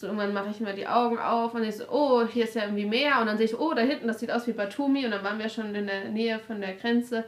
So 0.00 0.06
irgendwann 0.06 0.32
mache 0.32 0.48
ich 0.50 0.60
mir 0.60 0.72
die 0.72 0.86
Augen 0.86 1.18
auf 1.18 1.52
und 1.52 1.62
ich 1.62 1.76
so, 1.76 1.84
oh, 1.90 2.24
hier 2.26 2.44
ist 2.44 2.54
ja 2.54 2.62
irgendwie 2.62 2.86
Meer. 2.86 3.20
Und 3.20 3.26
dann 3.26 3.36
sehe 3.36 3.44
ich, 3.44 3.58
oh, 3.60 3.74
da 3.74 3.82
hinten, 3.82 4.06
das 4.06 4.18
sieht 4.18 4.30
aus 4.30 4.46
wie 4.46 4.52
Batumi. 4.52 5.04
Und 5.04 5.10
dann 5.10 5.22
waren 5.22 5.38
wir 5.38 5.50
schon 5.50 5.74
in 5.74 5.86
der 5.86 6.08
Nähe 6.08 6.38
von 6.38 6.58
der 6.58 6.72
Grenze. 6.72 7.24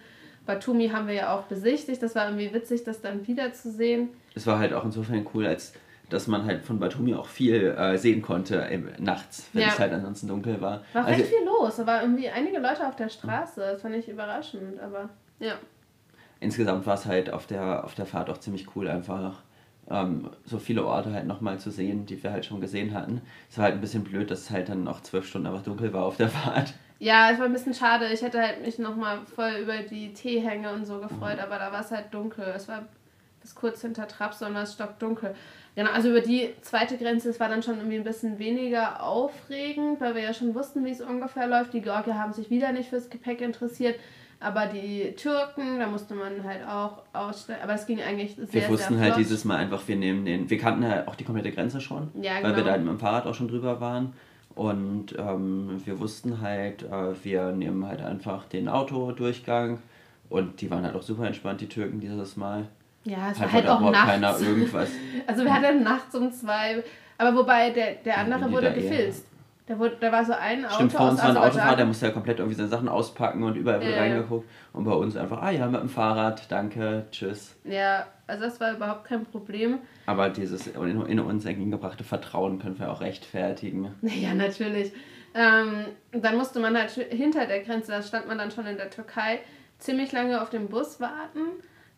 Batumi 0.46 0.88
haben 0.88 1.06
wir 1.06 1.12
ja 1.12 1.36
auch 1.36 1.42
besichtigt. 1.42 2.02
Das 2.02 2.14
war 2.14 2.24
irgendwie 2.24 2.54
witzig, 2.54 2.82
das 2.82 3.02
dann 3.02 3.26
wiederzusehen. 3.28 4.08
Es 4.34 4.46
war 4.46 4.58
halt 4.58 4.72
auch 4.72 4.86
insofern 4.86 5.26
cool, 5.34 5.46
als 5.46 5.74
dass 6.08 6.26
man 6.28 6.46
halt 6.46 6.64
von 6.64 6.78
Batumi 6.78 7.14
auch 7.14 7.26
viel 7.26 7.74
äh, 7.76 7.98
sehen 7.98 8.22
konnte 8.22 8.56
im, 8.70 8.88
nachts, 8.98 9.50
wenn 9.52 9.62
Ja. 9.62 9.68
es 9.68 9.78
halt 9.78 9.92
ansonsten 9.92 10.28
dunkel 10.28 10.58
war. 10.62 10.80
War 10.94 11.04
also, 11.04 11.20
recht 11.20 11.26
viel 11.26 11.44
los. 11.44 11.76
Da 11.76 11.86
waren 11.86 12.00
irgendwie 12.00 12.30
einige 12.30 12.58
Leute 12.58 12.88
auf 12.88 12.96
der 12.96 13.10
Straße. 13.10 13.60
Das 13.60 13.82
fand 13.82 13.96
ich 13.96 14.08
überraschend, 14.08 14.80
aber 14.80 15.10
ja. 15.40 15.56
insgesamt 16.40 16.86
war 16.86 16.94
es 16.94 17.04
halt 17.04 17.30
auf 17.30 17.46
der, 17.46 17.84
auf 17.84 17.94
der 17.94 18.06
Fahrt 18.06 18.30
auch 18.30 18.38
ziemlich 18.38 18.74
cool, 18.74 18.88
einfach 18.88 19.42
ähm, 19.90 20.30
so 20.44 20.58
viele 20.58 20.84
Orte 20.86 21.12
halt 21.12 21.26
nochmal 21.26 21.58
zu 21.58 21.70
sehen, 21.70 22.06
die 22.06 22.22
wir 22.22 22.32
halt 22.32 22.44
schon 22.46 22.60
gesehen 22.60 22.94
hatten. 22.94 23.20
Es 23.50 23.58
war 23.58 23.64
halt 23.64 23.74
ein 23.74 23.80
bisschen 23.80 24.04
blöd, 24.04 24.30
dass 24.30 24.40
es 24.40 24.50
halt 24.50 24.68
dann 24.68 24.84
noch 24.84 25.00
zwölf 25.02 25.26
Stunden 25.26 25.46
einfach 25.48 25.62
dunkel 25.62 25.92
war 25.92 26.04
auf 26.04 26.16
der 26.16 26.28
Fahrt. 26.30 26.74
Ja, 26.98 27.30
es 27.32 27.38
war 27.38 27.46
ein 27.46 27.52
bisschen 27.52 27.74
schade. 27.74 28.06
Ich 28.12 28.22
hätte 28.22 28.40
halt 28.40 28.64
mich 28.64 28.78
nochmal 28.78 29.18
voll 29.34 29.54
über 29.62 29.78
die 29.78 30.12
Teehänge 30.14 30.72
und 30.72 30.86
so 30.86 30.98
gefreut, 31.00 31.36
Mhm. 31.36 31.42
aber 31.42 31.58
da 31.58 31.72
war 31.72 31.80
es 31.80 31.90
halt 31.90 32.14
dunkel. 32.14 32.44
Es 32.54 32.68
war 32.68 32.84
bis 33.40 33.56
kurz 33.56 33.80
hinter 33.82 34.06
Traps 34.06 34.40
und 34.42 34.54
war 34.54 34.62
es 34.62 34.74
stockdunkel. 34.74 35.34
Genau, 35.74 35.90
also 35.90 36.10
über 36.10 36.20
die 36.20 36.50
zweite 36.60 36.96
Grenze, 36.98 37.30
es 37.30 37.40
war 37.40 37.48
dann 37.48 37.62
schon 37.62 37.78
irgendwie 37.78 37.96
ein 37.96 38.04
bisschen 38.04 38.38
weniger 38.38 39.02
aufregend, 39.02 40.00
weil 40.00 40.14
wir 40.14 40.22
ja 40.22 40.32
schon 40.34 40.54
wussten, 40.54 40.84
wie 40.84 40.90
es 40.90 41.00
ungefähr 41.00 41.48
läuft. 41.48 41.72
Die 41.72 41.80
Georgier 41.80 42.16
haben 42.18 42.32
sich 42.32 42.50
wieder 42.50 42.70
nicht 42.72 42.90
fürs 42.90 43.10
Gepäck 43.10 43.40
interessiert, 43.40 43.96
aber 44.42 44.66
die 44.66 45.12
Türken, 45.16 45.78
da 45.78 45.86
musste 45.86 46.14
man 46.14 46.42
halt 46.44 46.66
auch 46.66 47.02
ausstellen. 47.12 47.60
Aber 47.62 47.74
es 47.74 47.86
ging 47.86 48.00
eigentlich 48.00 48.34
sehr, 48.34 48.52
Wir 48.62 48.68
wussten 48.68 48.94
sehr 48.94 49.02
halt 49.04 49.14
flott. 49.14 49.24
dieses 49.26 49.44
Mal 49.44 49.56
einfach, 49.56 49.82
wir 49.86 49.96
nehmen 49.96 50.24
den. 50.24 50.50
Wir 50.50 50.58
kannten 50.58 50.86
halt 50.86 51.06
auch 51.08 51.14
die 51.14 51.24
komplette 51.24 51.52
Grenze 51.52 51.80
schon, 51.80 52.10
Ja, 52.20 52.32
weil 52.42 52.54
wir 52.56 52.62
genau. 52.62 52.66
da 52.72 52.78
mit 52.78 52.88
dem 52.88 52.98
Fahrrad 52.98 53.26
auch 53.26 53.34
schon 53.34 53.48
drüber 53.48 53.80
waren. 53.80 54.12
Und 54.54 55.16
ähm, 55.18 55.80
wir 55.84 55.98
wussten 55.98 56.40
halt, 56.42 56.82
äh, 56.82 57.24
wir 57.24 57.52
nehmen 57.52 57.86
halt 57.86 58.02
einfach 58.02 58.44
den 58.44 58.68
Autodurchgang. 58.68 59.78
Und 60.28 60.60
die 60.60 60.70
waren 60.70 60.84
halt 60.84 60.94
auch 60.94 61.02
super 61.02 61.26
entspannt, 61.26 61.60
die 61.60 61.68
Türken, 61.68 62.00
dieses 62.00 62.36
Mal. 62.36 62.66
Ja, 63.04 63.30
es 63.30 63.38
Halt 63.38 63.40
war 63.40 63.52
halt 63.52 63.66
wollte 63.66 63.72
auch 63.72 64.20
nachts. 64.20 64.42
irgendwas. 64.42 64.88
Also 65.26 65.44
wir 65.44 65.52
hatten 65.52 65.82
nachts 65.82 66.14
um 66.14 66.30
zwei, 66.32 66.82
aber 67.18 67.36
wobei 67.36 67.70
der, 67.70 67.94
der 67.96 68.18
andere 68.18 68.50
wurde 68.52 68.72
gefilzt. 68.72 69.26
Da, 69.72 69.78
wurde, 69.78 69.96
da 69.98 70.12
war 70.12 70.22
so 70.22 70.34
ein 70.34 70.66
Auto 70.66 70.74
Stimmt, 70.74 70.92
vor 70.92 71.08
uns 71.08 71.22
war 71.22 71.30
ein 71.30 71.36
Autofahrer, 71.38 71.76
der 71.76 71.86
musste 71.86 72.04
ja 72.04 72.12
komplett 72.12 72.40
irgendwie 72.40 72.56
seine 72.56 72.68
Sachen 72.68 72.90
auspacken 72.90 73.42
und 73.42 73.56
überall 73.56 73.80
wurde 73.80 73.92
Ja, 73.92 74.00
reingeguckt. 74.00 74.46
Und 74.74 74.84
bei 74.84 74.92
uns 74.92 75.16
einfach, 75.16 75.40
ah 75.40 75.50
ja, 75.50 75.66
mit 75.66 75.80
dem 75.80 75.88
Fahrrad, 75.88 76.50
danke, 76.50 77.06
tschüss. 77.10 77.56
Ja, 77.64 78.06
also 78.26 78.44
das 78.44 78.60
war 78.60 78.74
überhaupt 78.74 79.06
kein 79.06 79.24
Problem. 79.24 79.78
Aber 80.04 80.28
dieses 80.28 80.66
in, 80.66 81.06
in 81.06 81.20
uns 81.20 81.46
entgegengebrachte 81.46 82.04
Vertrauen 82.04 82.58
können 82.58 82.78
wir 82.78 82.92
auch 82.92 83.00
rechtfertigen. 83.00 83.94
Ja, 84.02 84.34
natürlich. 84.34 84.92
Ähm, 85.34 85.86
dann 86.12 86.36
musste 86.36 86.60
man 86.60 86.76
halt 86.76 86.90
hinter 86.90 87.46
der 87.46 87.60
Grenze, 87.62 87.92
da 87.92 88.02
stand 88.02 88.28
man 88.28 88.36
dann 88.36 88.50
schon 88.50 88.66
in 88.66 88.76
der 88.76 88.90
Türkei, 88.90 89.38
ziemlich 89.78 90.12
lange 90.12 90.42
auf 90.42 90.50
den 90.50 90.68
Bus 90.68 91.00
warten, 91.00 91.46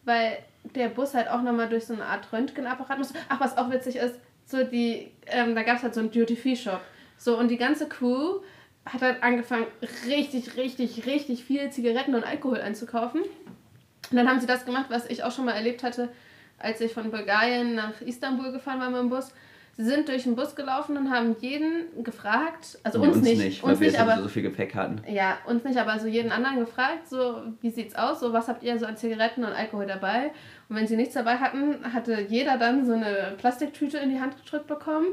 weil 0.05 0.39
der 0.77 0.91
Bus 0.91 1.13
halt 1.15 1.29
auch 1.29 1.43
nochmal 1.43 1.69
durch 1.69 1.87
so 1.87 1.95
eine 1.95 2.05
Art 2.05 2.33
Röntgenapparat 2.33 2.99
musste. 2.99 3.19
Ach, 3.29 3.41
was 3.41 3.59
auch 3.59 3.69
witzig 3.73 3.97
ist, 3.97 4.21
so 4.47 4.63
die, 4.63 5.11
ähm, 5.27 5.57
da 5.57 5.65
gab 5.65 5.79
es 5.79 5.83
halt 5.83 5.95
so 5.95 6.01
einen 6.01 6.13
Duty-Free-Shop. 6.13 6.81
So, 7.17 7.39
und 7.39 7.49
die 7.49 7.57
ganze 7.57 7.89
Crew 7.89 8.41
hat 8.87 9.01
halt 9.01 9.23
angefangen, 9.23 9.67
richtig, 10.07 10.57
richtig, 10.57 11.07
richtig 11.07 11.45
viel 11.45 11.71
Zigaretten 11.71 12.15
und 12.15 12.25
Alkohol 12.25 12.61
einzukaufen. 12.61 13.23
Und 13.23 14.17
dann 14.17 14.29
haben 14.29 14.41
sie 14.41 14.47
das 14.47 14.67
gemacht, 14.67 14.87
was 14.91 15.09
ich 15.09 15.23
auch 15.25 15.33
schon 15.33 15.47
mal 15.47 15.53
erlebt 15.53 15.83
hatte, 15.83 16.11
als 16.59 16.81
ich 16.81 16.93
von 16.93 17.11
Bulgarien 17.11 17.75
nach 17.75 18.01
Istanbul 18.03 18.53
gefahren 18.53 18.81
war 18.81 18.91
mit 18.91 19.01
dem 19.01 19.09
Bus. 19.09 19.33
Sie 19.77 19.83
sind 19.85 20.07
durch 20.09 20.23
den 20.23 20.37
Bus 20.37 20.55
gelaufen 20.55 20.97
und 20.97 21.11
haben 21.11 21.35
jeden 21.41 22.05
gefragt, 22.05 22.79
also 22.85 23.01
Nee, 23.01 23.09
uns, 23.09 23.23
nicht, 23.23 23.63
weil 23.63 23.71
uns 23.73 23.81
wir 23.81 23.89
nicht, 23.89 23.99
sowieso 23.99 24.13
aber 24.13 24.23
so 24.23 24.29
viel 24.29 24.43
Gepäck 24.43 24.73
hatten. 24.77 25.03
ja, 25.09 25.39
uns 25.47 25.65
nicht, 25.65 25.77
aber 25.79 25.99
so 25.99 26.07
jeden 26.07 26.31
anderen 26.31 26.61
gefragt, 26.61 27.09
so 27.09 27.43
wie 27.61 27.71
sieht's 27.71 27.97
aus, 27.97 28.21
so 28.21 28.33
was 28.33 28.47
habt 28.47 28.63
ihr 28.63 28.79
so 28.79 28.87
an 28.87 28.97
Zigaretten 28.97 29.43
und 29.43 29.53
Alkohol 29.53 29.87
dabei? 29.87 30.31
Und 30.69 30.77
wenn 30.77 30.87
sie 30.87 30.95
nichts 30.95 31.15
dabei 31.15 31.39
hatten, 31.39 31.93
hatte 31.93 32.21
jeder 32.29 32.57
dann 32.57 32.87
so 32.87 32.93
eine 32.93 33.35
Plastiktüte 33.37 33.99
in 33.99 34.11
die 34.11 34.21
Hand 34.21 34.37
gedrückt 34.45 34.69
bekommen. 34.69 35.07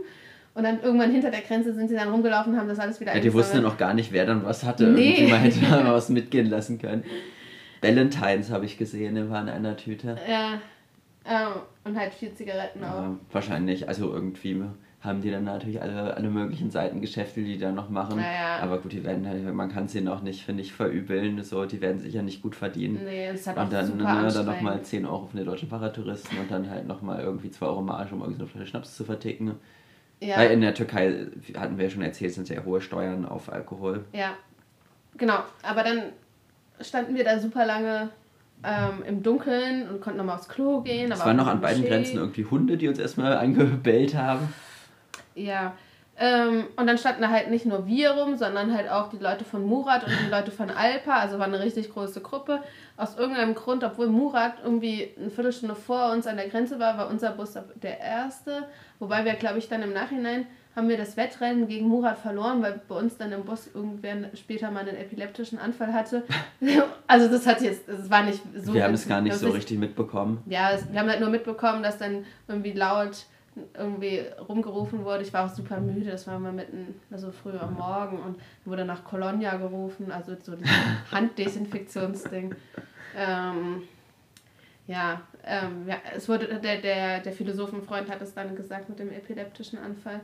Und 0.54 0.64
dann 0.64 0.82
irgendwann 0.82 1.12
hinter 1.12 1.32
der 1.32 1.42
Grenze 1.42 1.74
sind 1.74 1.88
sie 1.88 1.96
dann 1.96 2.10
rumgelaufen 2.10 2.54
und 2.54 2.60
haben 2.60 2.68
das 2.68 2.80
alles 2.80 3.00
wieder 3.00 3.14
Ja, 3.16 3.22
die 3.22 3.34
wussten 3.34 3.58
eingesammelt. 3.58 3.74
auch 3.74 3.78
gar 3.78 3.94
nicht, 3.94 4.12
wer 4.12 4.26
dann 4.26 4.44
was 4.44 4.64
hatte. 4.66 4.88
Nee. 4.88 5.12
Irgendwie 5.12 5.32
man 5.32 5.40
hätte 5.42 5.60
da 5.62 5.82
mal 5.84 5.94
was 5.94 6.10
mitgehen 6.10 6.50
lassen 6.50 6.78
können. 6.78 7.04
Valentines 7.82 8.52
habe 8.52 8.65
ich 8.65 8.78
gesehen, 8.78 9.15
der 9.15 9.30
war 9.30 9.42
in 9.42 9.50
einer 9.50 9.78
Tüte. 9.78 10.17
Ja, 10.30 10.60
ähm, 11.25 11.62
und 11.84 11.98
halt 11.98 12.13
viel 12.13 12.34
Zigaretten 12.34 12.84
auch. 12.84 13.02
Ja, 13.02 13.15
wahrscheinlich, 13.32 13.88
also 13.88 14.13
irgendwie 14.13 14.62
haben 15.02 15.21
die 15.21 15.32
dann 15.32 15.46
natürlich 15.46 15.82
alle, 15.82 16.15
alle 16.15 16.30
möglichen 16.30 16.69
Seitengeschäfte, 16.69 17.42
die 17.42 17.54
die 17.54 17.58
dann 17.58 17.73
noch 17.73 17.90
machen. 17.90 18.19
Ja, 18.19 18.32
ja. 18.32 18.60
Aber 18.62 18.78
gut, 18.78 18.92
die 18.92 19.04
werden 19.04 19.28
halt, 19.28 19.52
man 19.54 19.71
kann 19.71 19.88
sie 19.88 20.02
noch 20.02 20.21
nicht, 20.21 20.44
finde 20.44 20.62
ich, 20.62 20.73
verübeln. 20.73 21.42
So, 21.44 21.65
die 21.65 21.82
werden 21.82 22.00
sicher 22.00 22.21
nicht 22.21 22.44
gut 22.44 22.56
verdienen. 22.56 23.00
Nee, 23.04 23.32
das 23.32 23.48
auch 23.48 23.56
Und 23.58 23.73
dann, 23.73 23.86
super 23.88 24.21
ne, 24.21 24.32
dann 24.32 24.46
nochmal 24.46 24.82
10 24.82 25.06
Euro 25.08 25.25
für 25.25 25.38
den 25.38 25.46
deutschen 25.48 25.69
Fahrradtouristen 25.69 26.38
und 26.38 26.52
dann 26.52 26.69
halt 26.69 26.88
nochmal 26.88 27.21
irgendwie 27.21 27.50
2 27.50 27.65
Euro 27.65 27.82
Marge, 27.82 28.13
um 28.13 28.21
irgendwie 28.21 28.38
so 28.38 28.44
eine 28.44 28.52
Flasche 28.52 28.67
Schnaps 28.67 28.96
zu 28.96 29.04
verticken. 29.04 29.56
Ja. 30.22 30.38
Weil 30.38 30.52
in 30.52 30.62
der 30.62 30.74
Türkei, 30.76 31.28
hatten 31.58 31.78
wir 31.78 31.86
ja 31.86 31.90
schon 31.90 32.04
erzählt, 32.04 32.34
sind 32.34 32.48
sehr 32.48 32.63
hohe 32.63 32.80
Steuern 32.80 33.26
auf 33.26 33.52
Alkohol. 33.52 34.06
Ja, 34.13 34.36
genau. 35.17 35.40
Aber 35.63 35.84
dann 35.84 36.04
standen 36.80 37.15
wir 37.15 37.24
da 37.24 37.40
super 37.40 37.65
lange 37.65 38.10
ähm, 38.63 39.04
im 39.08 39.24
Dunkeln 39.24 39.90
und 39.90 40.02
konnten 40.02 40.19
nochmal 40.19 40.36
aufs 40.36 40.48
Klo 40.48 40.82
gehen. 40.82 41.12
es 41.12 41.19
waren 41.26 41.38
noch 41.38 41.48
an 41.48 41.60
beiden 41.60 41.84
Grenzen 41.84 42.17
irgendwie 42.17 42.46
Hunde, 42.46 42.78
die 42.78 42.88
uns 42.88 43.00
erstmal 43.00 43.36
angebellt 43.38 44.15
haben. 44.15 44.54
Ja, 45.34 45.74
ähm, 46.24 46.67
und 46.76 46.86
dann 46.86 47.00
standen 47.00 47.24
da 47.24 47.30
halt 47.30 47.50
nicht 47.50 47.65
nur 47.65 47.88
wir 47.88 48.12
rum, 48.12 48.38
sondern 48.38 48.76
halt 48.76 48.88
auch 48.92 49.10
die 49.10 49.17
Leute 49.17 49.44
von 49.44 49.65
Murat 49.65 50.04
und 50.04 50.13
die 50.24 50.30
Leute 50.30 50.52
von 50.52 50.69
Alpa. 50.69 51.15
Also 51.15 51.40
war 51.40 51.48
eine 51.48 51.60
richtig 51.60 51.92
große 51.92 52.22
Gruppe. 52.22 52.60
Aus 52.96 53.17
irgendeinem 53.17 53.56
Grund, 53.56 53.84
obwohl 53.84 54.06
Murat 54.06 54.54
irgendwie 54.63 55.10
eine 55.19 55.32
Viertelstunde 55.32 55.74
vor 55.74 56.12
uns 56.12 56.28
an 56.28 56.38
der 56.38 56.48
Grenze 56.48 56.80
war, 56.80 56.96
war 57.00 57.10
unser 57.10 57.32
Bus 57.32 57.58
der 57.82 58.00
erste. 58.00 58.67
Wobei 59.00 59.26
wir, 59.26 59.34
glaube 59.34 59.58
ich, 59.58 59.67
dann 59.67 59.82
im 59.82 59.94
Nachhinein 59.94 60.46
haben 60.76 60.90
wir 60.90 60.98
das 60.98 61.17
Wettrennen 61.17 61.67
gegen 61.67 61.88
Murat 61.88 62.19
verloren, 62.19 62.62
weil 62.62 62.80
bei 62.88 62.96
uns 62.96 63.17
dann 63.17 63.32
im 63.32 63.44
Bus 63.44 63.72
irgendwer 63.74 64.30
später 64.36 64.69
mal 64.69 64.82
einen 64.82 64.98
epileptischen 64.98 65.58
Anfall 65.58 65.92
hatte. 65.92 66.24
also 67.08 67.30
das 67.30 67.48
hat 67.48 67.62
jetzt, 67.62 67.90
das 67.90 68.12
war 68.12 68.24
nicht 68.24 68.42
so. 68.56 68.76
Wir 68.76 68.84
haben 68.84 68.94
es 68.94 69.08
gar 69.08 69.22
nicht 69.22 69.36
so 69.36 69.50
richtig 69.50 69.80
mitbekommen. 69.80 70.44
Ja, 70.46 70.72
es, 70.72 70.90
wir 70.92 71.00
haben 71.00 71.10
halt 71.10 71.19
nur 71.19 71.30
mitbekommen, 71.30 71.82
dass 71.82 71.98
dann 71.98 72.26
irgendwie 72.48 72.74
laut 72.74 73.26
irgendwie 73.77 74.23
rumgerufen 74.47 75.04
wurde. 75.04 75.23
Ich 75.23 75.33
war 75.33 75.45
auch 75.45 75.54
super 75.54 75.79
müde, 75.79 76.12
das 76.12 76.25
war 76.27 76.39
mal 76.39 76.54
mitten, 76.54 76.99
also 77.12 77.31
früh 77.31 77.58
am 77.58 77.73
Morgen 77.73 78.19
und 78.19 78.37
wurde 78.65 78.85
nach 78.85 79.04
Colonia 79.04 79.58
gerufen, 79.58 80.12
also 80.12 80.35
so 80.41 80.56
dieses 80.56 80.71
Handdesinfektionsding. 81.12 82.56
Ähm, 83.17 83.83
ja, 84.87 85.21
ähm, 85.45 85.87
ja, 85.87 85.97
es 86.15 86.27
wurde, 86.29 86.60
der, 86.60 86.77
der, 86.77 87.19
der 87.19 87.31
Philosophenfreund 87.33 88.10
hat 88.10 88.21
es 88.21 88.33
dann 88.33 88.56
gesagt 88.56 88.89
mit 88.89 88.99
dem 88.99 89.12
epileptischen 89.12 89.79
Anfall. 89.79 90.21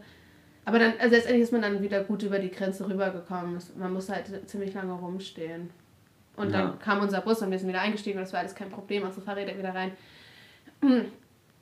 Aber 0.66 0.80
dann, 0.80 0.94
also 1.00 1.16
letztendlich 1.16 1.44
ist 1.44 1.54
man 1.54 1.62
dann 1.62 1.82
wieder 1.82 2.04
gut 2.04 2.24
über 2.24 2.40
die 2.40 2.52
Grenze 2.52 2.88
rübergekommen. 2.90 3.58
Man 3.78 3.94
musste 3.94 4.14
halt 4.14 4.50
ziemlich 4.50 4.74
lange 4.74 4.94
rumstehen. 4.94 5.70
Und 6.36 6.52
ja. 6.52 6.62
dann 6.62 6.80
kam 6.80 7.00
unser 7.00 7.22
Bus 7.22 7.42
und 7.42 7.52
wir 7.52 7.60
sind 7.60 7.70
wieder 7.70 7.82
eingestiegen 7.82 8.18
und 8.18 8.24
das 8.24 8.34
war 8.34 8.42
alles 8.42 8.54
kein 8.54 8.70
Problem, 8.70 9.04
unsere 9.04 9.22
Fahrräder 9.22 9.58
wieder 9.58 9.74
rein. 9.74 9.92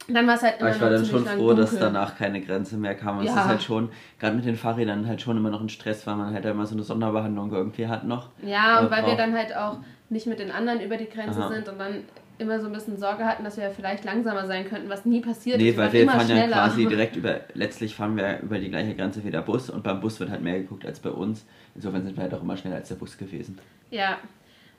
Dann 0.08 0.28
war 0.28 0.36
es 0.36 0.44
halt 0.44 0.60
immer 0.60 0.68
Aber 0.68 0.76
ich 0.76 0.82
war 0.82 0.90
dann 0.92 1.06
schon 1.06 1.26
froh, 1.26 1.48
dunkel. 1.48 1.56
dass 1.56 1.80
danach 1.80 2.18
keine 2.18 2.42
Grenze 2.42 2.78
mehr 2.78 2.96
kam. 2.96 3.20
Und 3.20 3.26
ja. 3.26 3.32
es 3.32 3.38
ist 3.38 3.46
halt 3.46 3.64
schon, 3.64 3.90
gerade 4.20 4.36
mit 4.36 4.46
den 4.46 4.56
Fahrrädern, 4.56 5.08
halt 5.08 5.22
schon 5.22 5.38
immer 5.38 5.50
noch 5.50 5.62
ein 5.62 5.70
Stress, 5.70 6.06
weil 6.06 6.16
man 6.16 6.34
halt 6.34 6.46
immer 6.46 6.66
so 6.66 6.76
eine 6.76 6.84
Sonderbehandlung 6.84 7.52
irgendwie 7.52 7.88
hat 7.88 8.06
noch. 8.06 8.30
Ja, 8.44 8.80
und 8.80 8.92
weil 8.92 9.02
braucht. 9.02 9.12
wir 9.12 9.18
dann 9.18 9.36
halt 9.36 9.56
auch 9.56 9.78
nicht 10.10 10.28
mit 10.28 10.40
den 10.40 10.52
anderen 10.52 10.82
über 10.82 10.98
die 10.98 11.10
Grenze 11.10 11.42
Aha. 11.42 11.54
sind 11.54 11.68
und 11.68 11.80
dann 11.80 12.04
immer 12.38 12.60
so 12.60 12.68
ein 12.68 12.74
bisschen 12.74 12.98
Sorge 12.98 13.26
hatten, 13.26 13.44
dass 13.44 13.58
wir 13.58 13.70
vielleicht 13.72 14.04
langsamer 14.04 14.46
sein 14.46 14.68
könnten, 14.68 14.90
was 14.90 15.06
nie 15.06 15.22
passiert 15.22 15.58
nee, 15.58 15.70
ist. 15.70 15.78
Nee, 15.78 15.84
weil 15.84 15.94
wir 15.94 16.10
fahren 16.10 16.26
schneller. 16.26 16.50
ja 16.50 16.68
quasi 16.68 16.86
direkt 16.90 17.16
über, 17.16 17.42
letztlich 17.54 17.96
fahren 17.96 18.18
wir 18.18 18.42
über 18.42 18.60
die 18.60 18.70
gleiche 18.70 18.94
Grenze 18.94 19.24
wie 19.24 19.32
der 19.32 19.42
Bus 19.42 19.70
und 19.70 19.84
beim 19.84 20.02
Bus 20.02 20.20
wird 20.20 20.30
halt 20.30 20.42
mehr 20.42 20.60
geguckt 20.60 20.86
als 20.86 21.00
bei 21.00 21.12
uns. 21.12 21.46
Insofern 21.76 22.04
sind 22.04 22.18
wir 22.18 22.24
halt 22.24 22.34
auch 22.34 22.42
immer 22.42 22.58
schneller 22.58 22.76
als 22.76 22.90
der 22.90 22.96
Bus 22.96 23.18
gewesen. 23.18 23.58
Ja, 23.90 24.18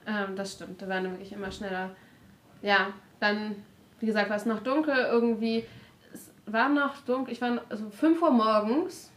ähm, 0.05 0.35
das 0.35 0.53
stimmt. 0.53 0.81
Da 0.81 0.87
waren 0.87 1.03
wir 1.03 1.11
wirklich 1.11 1.33
immer 1.33 1.51
schneller. 1.51 1.89
Ja, 2.61 2.87
dann 3.19 3.55
wie 3.99 4.05
gesagt, 4.05 4.29
war 4.29 4.37
es 4.37 4.45
noch 4.45 4.61
dunkel 4.61 4.95
irgendwie. 4.95 5.65
Es 6.13 6.31
war 6.45 6.69
noch 6.69 6.97
dunkel, 7.01 7.33
ich 7.33 7.41
war 7.41 7.61
also 7.69 7.89
5 7.89 8.21
Uhr 8.21 8.31
morgens, 8.31 9.11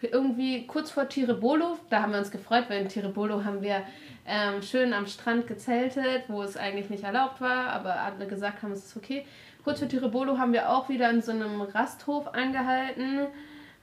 irgendwie 0.00 0.66
kurz 0.66 0.90
vor 0.90 1.08
Tirebolo. 1.08 1.78
Da 1.90 2.02
haben 2.02 2.12
wir 2.12 2.18
uns 2.18 2.30
gefreut, 2.30 2.64
weil 2.68 2.82
in 2.82 2.88
Tirebolo 2.88 3.44
haben 3.44 3.62
wir 3.62 3.82
ähm, 4.26 4.62
schön 4.62 4.92
am 4.92 5.06
Strand 5.06 5.46
gezeltet, 5.46 6.24
wo 6.28 6.42
es 6.42 6.56
eigentlich 6.56 6.90
nicht 6.90 7.04
erlaubt 7.04 7.40
war, 7.40 7.70
aber 7.70 8.00
alle 8.00 8.26
gesagt 8.26 8.62
haben, 8.62 8.72
es 8.72 8.86
ist 8.86 8.96
okay. 8.96 9.24
Kurz 9.64 9.80
vor 9.80 9.88
Tirebolo 9.88 10.38
haben 10.38 10.52
wir 10.52 10.70
auch 10.70 10.88
wieder 10.88 11.10
in 11.10 11.20
so 11.20 11.32
einem 11.32 11.60
Rasthof 11.60 12.28
angehalten. 12.34 13.26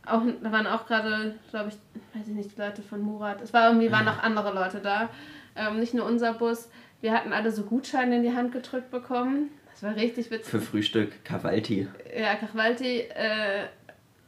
Auch, 0.06 0.22
da 0.42 0.52
waren 0.52 0.68
auch 0.68 0.86
gerade, 0.86 1.36
glaube 1.50 1.70
ich, 1.70 1.76
weiß 2.18 2.28
ich 2.28 2.36
nicht, 2.36 2.56
die 2.56 2.62
Leute 2.62 2.82
von 2.82 3.02
Murat. 3.02 3.42
Es 3.42 3.54
war 3.54 3.68
irgendwie, 3.68 3.92
waren 3.92 4.06
noch 4.06 4.22
andere 4.22 4.54
Leute 4.54 4.80
da. 4.80 5.10
Ähm, 5.56 5.80
nicht 5.80 5.94
nur 5.94 6.06
unser 6.06 6.34
Bus. 6.34 6.70
Wir 7.02 7.12
hatten 7.12 7.34
alle 7.34 7.52
so 7.52 7.64
Gutscheine 7.64 8.18
in 8.18 8.24
die 8.24 8.36
Hand 8.36 8.52
gedrückt 8.52 8.92
bekommen. 8.92 9.50
Das 9.76 9.84
war 9.84 9.96
richtig 9.98 10.32
witzig. 10.32 10.50
Für 10.50 10.62
Frühstück 10.62 11.26
Cavalti. 11.26 11.88
Ja, 12.18 12.36
Cavalti, 12.36 13.00
äh, 13.00 13.66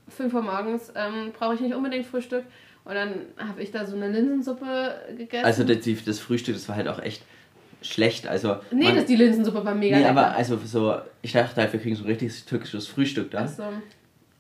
5 0.09 0.33
Uhr 0.33 0.41
morgens 0.41 0.91
ähm, 0.93 1.31
brauche 1.31 1.55
ich 1.55 1.61
nicht 1.61 1.73
unbedingt 1.73 2.05
Frühstück. 2.05 2.43
Und 2.83 2.95
dann 2.95 3.13
habe 3.37 3.61
ich 3.61 3.71
da 3.71 3.85
so 3.85 3.95
eine 3.95 4.11
Linsensuppe 4.11 4.95
gegessen. 5.17 5.45
Also 5.45 5.63
das, 5.63 5.79
das 6.05 6.19
Frühstück, 6.19 6.55
das 6.55 6.67
war 6.67 6.75
halt 6.75 6.89
auch 6.89 6.99
echt 6.99 7.23
schlecht. 7.81 8.27
Also 8.27 8.57
nee, 8.71 8.85
man, 8.85 8.95
das 8.95 9.05
die 9.05 9.15
Linsensuppe 9.15 9.63
war 9.63 9.73
mega 9.73 9.95
nee, 9.95 10.03
lecker. 10.03 10.11
aber 10.11 10.35
also 10.35 10.57
so, 10.57 10.95
ich 11.21 11.31
dachte 11.31 11.61
halt, 11.61 11.71
wir 11.71 11.79
kriegen 11.79 11.95
so 11.95 12.03
ein 12.03 12.09
richtiges 12.09 12.45
türkisches 12.45 12.87
Frühstück 12.87 13.31
da. 13.31 13.45
Ach 13.45 13.47
so. 13.47 13.63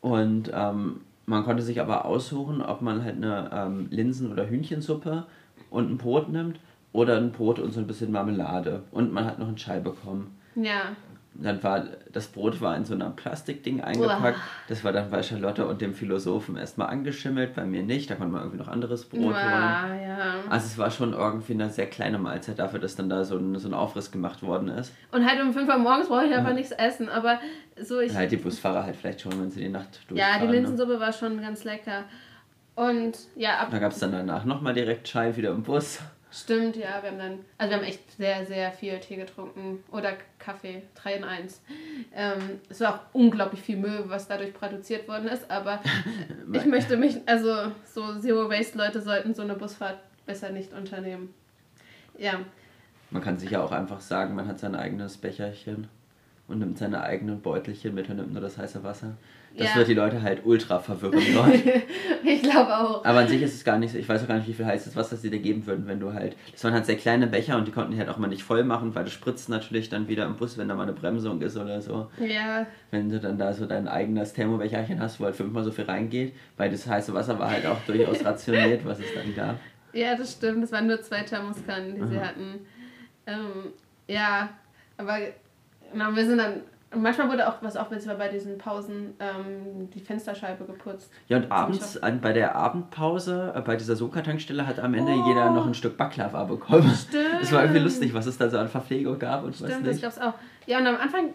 Und 0.01 0.51
ähm, 0.53 1.01
man 1.25 1.43
konnte 1.43 1.63
sich 1.63 1.79
aber 1.79 2.05
aussuchen, 2.05 2.61
ob 2.61 2.81
man 2.81 3.03
halt 3.03 3.15
eine 3.15 3.49
ähm, 3.53 3.87
Linsen- 3.91 4.31
oder 4.31 4.49
Hühnchensuppe 4.49 5.25
und 5.69 5.89
ein 5.89 5.97
Brot 5.97 6.29
nimmt 6.29 6.59
oder 6.93 7.17
ein 7.17 7.31
Brot 7.31 7.59
und 7.59 7.71
so 7.71 7.79
ein 7.79 7.87
bisschen 7.87 8.11
Marmelade. 8.11 8.83
Und 8.91 9.13
man 9.13 9.25
hat 9.25 9.39
noch 9.39 9.47
einen 9.47 9.57
Chai 9.57 9.79
bekommen. 9.79 10.36
Ja. 10.57 10.95
Dann 11.39 11.61
war 11.63 11.85
das 12.11 12.27
Brot 12.27 12.61
war 12.61 12.75
in 12.75 12.83
so 12.83 12.95
einem 12.95 13.15
Plastikding 13.15 13.81
eingepackt. 13.81 14.37
Uah. 14.37 14.43
Das 14.69 14.83
war 14.83 14.91
dann 14.91 15.11
bei 15.11 15.21
Charlotte 15.21 15.67
und 15.67 15.81
dem 15.81 15.93
Philosophen 15.93 16.57
erstmal 16.57 16.87
angeschimmelt, 16.87 17.53
bei 17.53 17.63
mir 17.63 17.83
nicht. 17.83 18.09
Da 18.09 18.15
konnte 18.15 18.31
man 18.31 18.41
irgendwie 18.41 18.57
noch 18.57 18.67
anderes 18.67 19.05
Brot 19.05 19.19
Uah, 19.19 19.83
holen. 19.83 20.01
Ja. 20.01 20.33
Also 20.49 20.65
es 20.65 20.77
war 20.79 20.89
schon 20.89 21.13
irgendwie 21.13 21.53
eine 21.53 21.69
sehr 21.69 21.85
kleine 21.85 22.17
Mahlzeit 22.17 22.57
dafür, 22.57 22.79
dass 22.79 22.95
dann 22.95 23.07
da 23.07 23.23
so 23.23 23.37
ein, 23.37 23.59
so 23.59 23.69
ein 23.69 23.75
Aufriss 23.75 24.11
gemacht 24.11 24.41
worden 24.41 24.69
ist. 24.69 24.93
Und 25.11 25.29
halt 25.29 25.39
um 25.39 25.53
5 25.53 25.69
Uhr 25.69 25.77
morgens 25.77 26.07
brauche 26.07 26.25
ich 26.25 26.35
aber 26.35 26.49
ja. 26.49 26.55
nichts 26.55 26.71
essen. 26.71 27.07
Aber 27.07 27.39
so 27.79 27.99
ich. 27.99 28.15
Halt 28.15 28.31
die 28.31 28.37
Busfahrer 28.37 28.83
halt 28.83 28.95
vielleicht 28.95 29.21
schon, 29.21 29.39
wenn 29.39 29.51
sie 29.51 29.61
die 29.61 29.69
Nacht 29.69 29.99
durchfahren. 30.09 30.33
Ja, 30.33 30.39
die 30.39 30.47
ne? 30.47 30.53
Linsensuppe 30.53 30.93
ne? 30.93 30.99
war 30.99 31.13
schon 31.13 31.39
ganz 31.39 31.63
lecker. 31.65 32.05
Und 32.73 33.17
ja, 33.35 33.59
ab. 33.59 33.67
Da 33.69 33.77
gab 33.77 33.91
es 33.91 33.99
dann 33.99 34.11
danach 34.11 34.43
nochmal 34.43 34.73
direkt 34.73 35.07
Chai 35.07 35.35
wieder 35.35 35.51
im 35.51 35.61
Bus. 35.61 35.99
Stimmt, 36.39 36.75
ja, 36.75 37.01
wir 37.01 37.09
haben 37.09 37.17
dann, 37.17 37.39
also 37.57 37.71
wir 37.71 37.77
haben 37.77 37.85
echt 37.85 38.11
sehr, 38.11 38.45
sehr 38.45 38.71
viel 38.71 38.99
Tee 38.99 39.15
getrunken 39.15 39.83
oder 39.91 40.13
Kaffee, 40.37 40.83
3 40.95 41.13
in 41.15 41.23
1. 41.23 41.61
Ähm, 42.13 42.59
es 42.69 42.79
war 42.79 42.93
auch 42.93 42.99
unglaublich 43.13 43.61
viel 43.61 43.77
Müll, 43.77 44.03
was 44.07 44.27
dadurch 44.27 44.53
produziert 44.53 45.07
worden 45.07 45.29
ist, 45.29 45.49
aber 45.49 45.81
ich 46.53 46.65
möchte 46.65 46.95
mich, 46.95 47.17
also 47.25 47.71
so 47.85 48.19
Zero 48.19 48.49
Waste 48.49 48.77
Leute 48.77 49.01
sollten 49.01 49.33
so 49.33 49.41
eine 49.41 49.55
Busfahrt 49.55 49.97
besser 50.27 50.51
nicht 50.51 50.73
unternehmen. 50.73 51.33
Ja. 52.19 52.39
Man 53.09 53.23
kann 53.23 53.39
sich 53.39 53.51
ja 53.51 53.63
auch 53.63 53.71
einfach 53.71 54.01
sagen, 54.01 54.35
man 54.35 54.47
hat 54.47 54.59
sein 54.59 54.75
eigenes 54.75 55.17
Becherchen 55.17 55.87
und 56.47 56.59
nimmt 56.59 56.77
seine 56.77 57.01
eigenen 57.01 57.41
Beutelchen 57.41 57.95
mit 57.95 58.09
und 58.09 58.17
nimmt 58.17 58.33
nur 58.33 58.41
das 58.41 58.57
heiße 58.57 58.83
Wasser. 58.83 59.17
Das 59.57 59.69
ja. 59.69 59.75
wird 59.77 59.87
die 59.87 59.95
Leute 59.95 60.21
halt 60.21 60.41
ultra 60.45 60.77
verwirren 60.77 61.17
ich 62.23 62.41
glaube 62.43 62.77
auch. 62.77 63.03
Aber 63.03 63.19
an 63.19 63.27
sich 63.27 63.41
ist 63.41 63.55
es 63.55 63.63
gar 63.63 63.79
nicht 63.79 63.91
so, 63.91 63.97
ich 63.97 64.07
weiß 64.07 64.23
auch 64.23 64.27
gar 64.27 64.37
nicht, 64.37 64.47
wie 64.47 64.53
viel 64.53 64.65
heißes 64.65 64.95
Wasser 64.95 65.17
sie 65.17 65.31
dir 65.31 65.39
geben 65.39 65.65
würden, 65.65 65.87
wenn 65.87 65.99
du 65.99 66.13
halt. 66.13 66.35
Das 66.51 66.63
waren 66.63 66.73
halt 66.73 66.85
sehr 66.85 66.95
kleine 66.95 67.25
Becher 67.25 67.57
und 67.57 67.67
die 67.67 67.71
konnten 67.71 67.91
die 67.91 67.97
halt 67.97 68.09
auch 68.09 68.17
mal 68.17 68.27
nicht 68.27 68.43
voll 68.43 68.63
machen, 68.63 68.93
weil 68.93 69.05
du 69.05 69.09
spritzt 69.09 69.49
natürlich 69.49 69.89
dann 69.89 70.07
wieder 70.07 70.25
im 70.25 70.35
Bus, 70.35 70.59
wenn 70.59 70.67
da 70.67 70.75
mal 70.75 70.83
eine 70.83 70.93
Bremsung 70.93 71.41
ist 71.41 71.57
oder 71.57 71.81
so. 71.81 72.11
Ja. 72.19 72.67
Wenn 72.91 73.09
du 73.09 73.19
dann 73.19 73.39
da 73.39 73.51
so 73.51 73.65
dein 73.65 73.87
eigenes 73.87 74.33
Thermobecherchen 74.33 74.99
hast, 74.99 75.19
wo 75.19 75.25
halt 75.25 75.35
fünfmal 75.35 75.63
so 75.63 75.71
viel 75.71 75.85
reingeht, 75.85 76.33
weil 76.57 76.69
das 76.69 76.85
heiße 76.85 77.13
Wasser 77.15 77.39
war 77.39 77.49
halt 77.49 77.65
auch 77.65 77.79
durchaus 77.87 78.23
rationiert, 78.25 78.85
was 78.85 78.99
es 78.99 79.13
dann 79.15 79.33
gab. 79.35 79.59
Ja, 79.93 80.15
das 80.15 80.33
stimmt. 80.33 80.61
Das 80.61 80.71
waren 80.71 80.85
nur 80.85 81.01
zwei 81.01 81.21
Thermoskannen, 81.21 81.95
die 81.95 82.01
Aha. 82.01 82.09
sie 82.09 82.19
hatten. 82.19 82.59
Ähm, 83.25 83.73
ja, 84.07 84.49
aber 84.97 85.17
genau, 85.91 86.15
wir 86.15 86.25
sind 86.25 86.37
dann 86.37 86.61
und 86.97 87.03
manchmal 87.03 87.29
wurde 87.29 87.47
auch, 87.47 87.57
was 87.61 87.77
auch 87.77 87.91
witzig 87.91 88.09
war, 88.09 88.15
bei 88.15 88.27
diesen 88.27 88.57
Pausen 88.57 89.13
ähm, 89.19 89.87
die 89.93 89.99
Fensterscheibe 89.99 90.65
geputzt. 90.65 91.11
Ja, 91.27 91.37
und 91.37 91.51
abends, 91.51 92.01
an, 92.01 92.21
bei 92.21 92.33
der 92.33 92.55
Abendpause, 92.55 93.53
äh, 93.55 93.61
bei 93.61 93.75
dieser 93.75 93.95
Soka-Tankstelle, 93.95 94.65
hat 94.65 94.79
am 94.79 94.95
Ende 94.95 95.11
oh. 95.11 95.27
jeder 95.27 95.51
noch 95.51 95.67
ein 95.67 95.75
Stück 95.75 95.95
Baklava 95.95 96.43
bekommen. 96.45 96.89
Stimmt. 96.89 97.25
Das 97.39 97.51
war 97.51 97.61
irgendwie 97.61 97.81
lustig, 97.81 98.15
was 98.15 98.25
es 98.25 98.39
da 98.39 98.49
so 98.49 98.57
an 98.57 98.67
Verpflegung 98.67 99.19
gab 99.19 99.43
und 99.43 99.55
Stimmt, 99.55 99.71
was 99.71 99.79
nicht. 99.81 100.03
das 100.03 100.15
gab's 100.15 100.27
auch. 100.27 100.33
Ja, 100.65 100.79
und 100.79 100.87
am 100.87 100.95
Anfang 100.95 101.29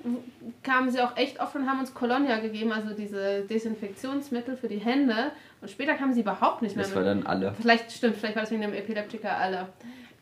kamen 0.64 0.90
sie 0.90 1.00
auch 1.00 1.16
echt 1.16 1.40
oft 1.40 1.54
und 1.54 1.68
haben 1.68 1.78
uns 1.78 1.94
Colonia 1.94 2.40
gegeben, 2.40 2.72
also 2.72 2.92
diese 2.92 3.42
Desinfektionsmittel 3.42 4.56
für 4.56 4.68
die 4.68 4.78
Hände. 4.78 5.30
Und 5.60 5.70
später 5.70 5.94
kamen 5.94 6.12
sie 6.12 6.22
überhaupt 6.22 6.60
nicht 6.60 6.74
mehr. 6.74 6.84
Das 6.84 6.94
war 6.94 7.04
dann 7.04 7.24
alle. 7.24 7.54
Vielleicht, 7.54 7.92
stimmt, 7.92 8.16
vielleicht 8.16 8.34
war 8.34 8.42
das 8.42 8.50
wegen 8.50 8.62
dem 8.62 8.74
Epileptiker 8.74 9.36
alle. 9.36 9.68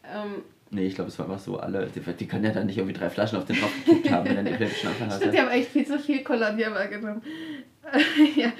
Ähm, 0.04 0.42
Nee, 0.72 0.86
ich 0.86 0.94
glaube, 0.94 1.10
es 1.10 1.18
war 1.18 1.26
einfach 1.26 1.40
so 1.40 1.58
alle. 1.58 1.86
Die, 1.86 2.00
die 2.00 2.28
können 2.28 2.44
ja 2.44 2.52
dann 2.52 2.66
nicht 2.66 2.78
irgendwie 2.78 2.96
drei 2.96 3.10
Flaschen 3.10 3.38
auf 3.38 3.44
den 3.44 3.60
Kopf 3.60 3.72
gekippt 3.84 4.10
haben, 4.10 4.28
wenn 4.28 4.36
dann 4.36 4.44
die 4.44 4.52
epileptischen 4.52 4.90
Anfall 4.90 5.08
hatte. 5.10 5.30
Die 5.30 5.40
haben 5.40 5.50
echt 5.50 5.70
viel 5.70 5.84
zu 5.84 5.98
viel 5.98 6.22
Colonia 6.22 6.72
wahrgenommen. 6.72 7.22
ja. 8.36 8.52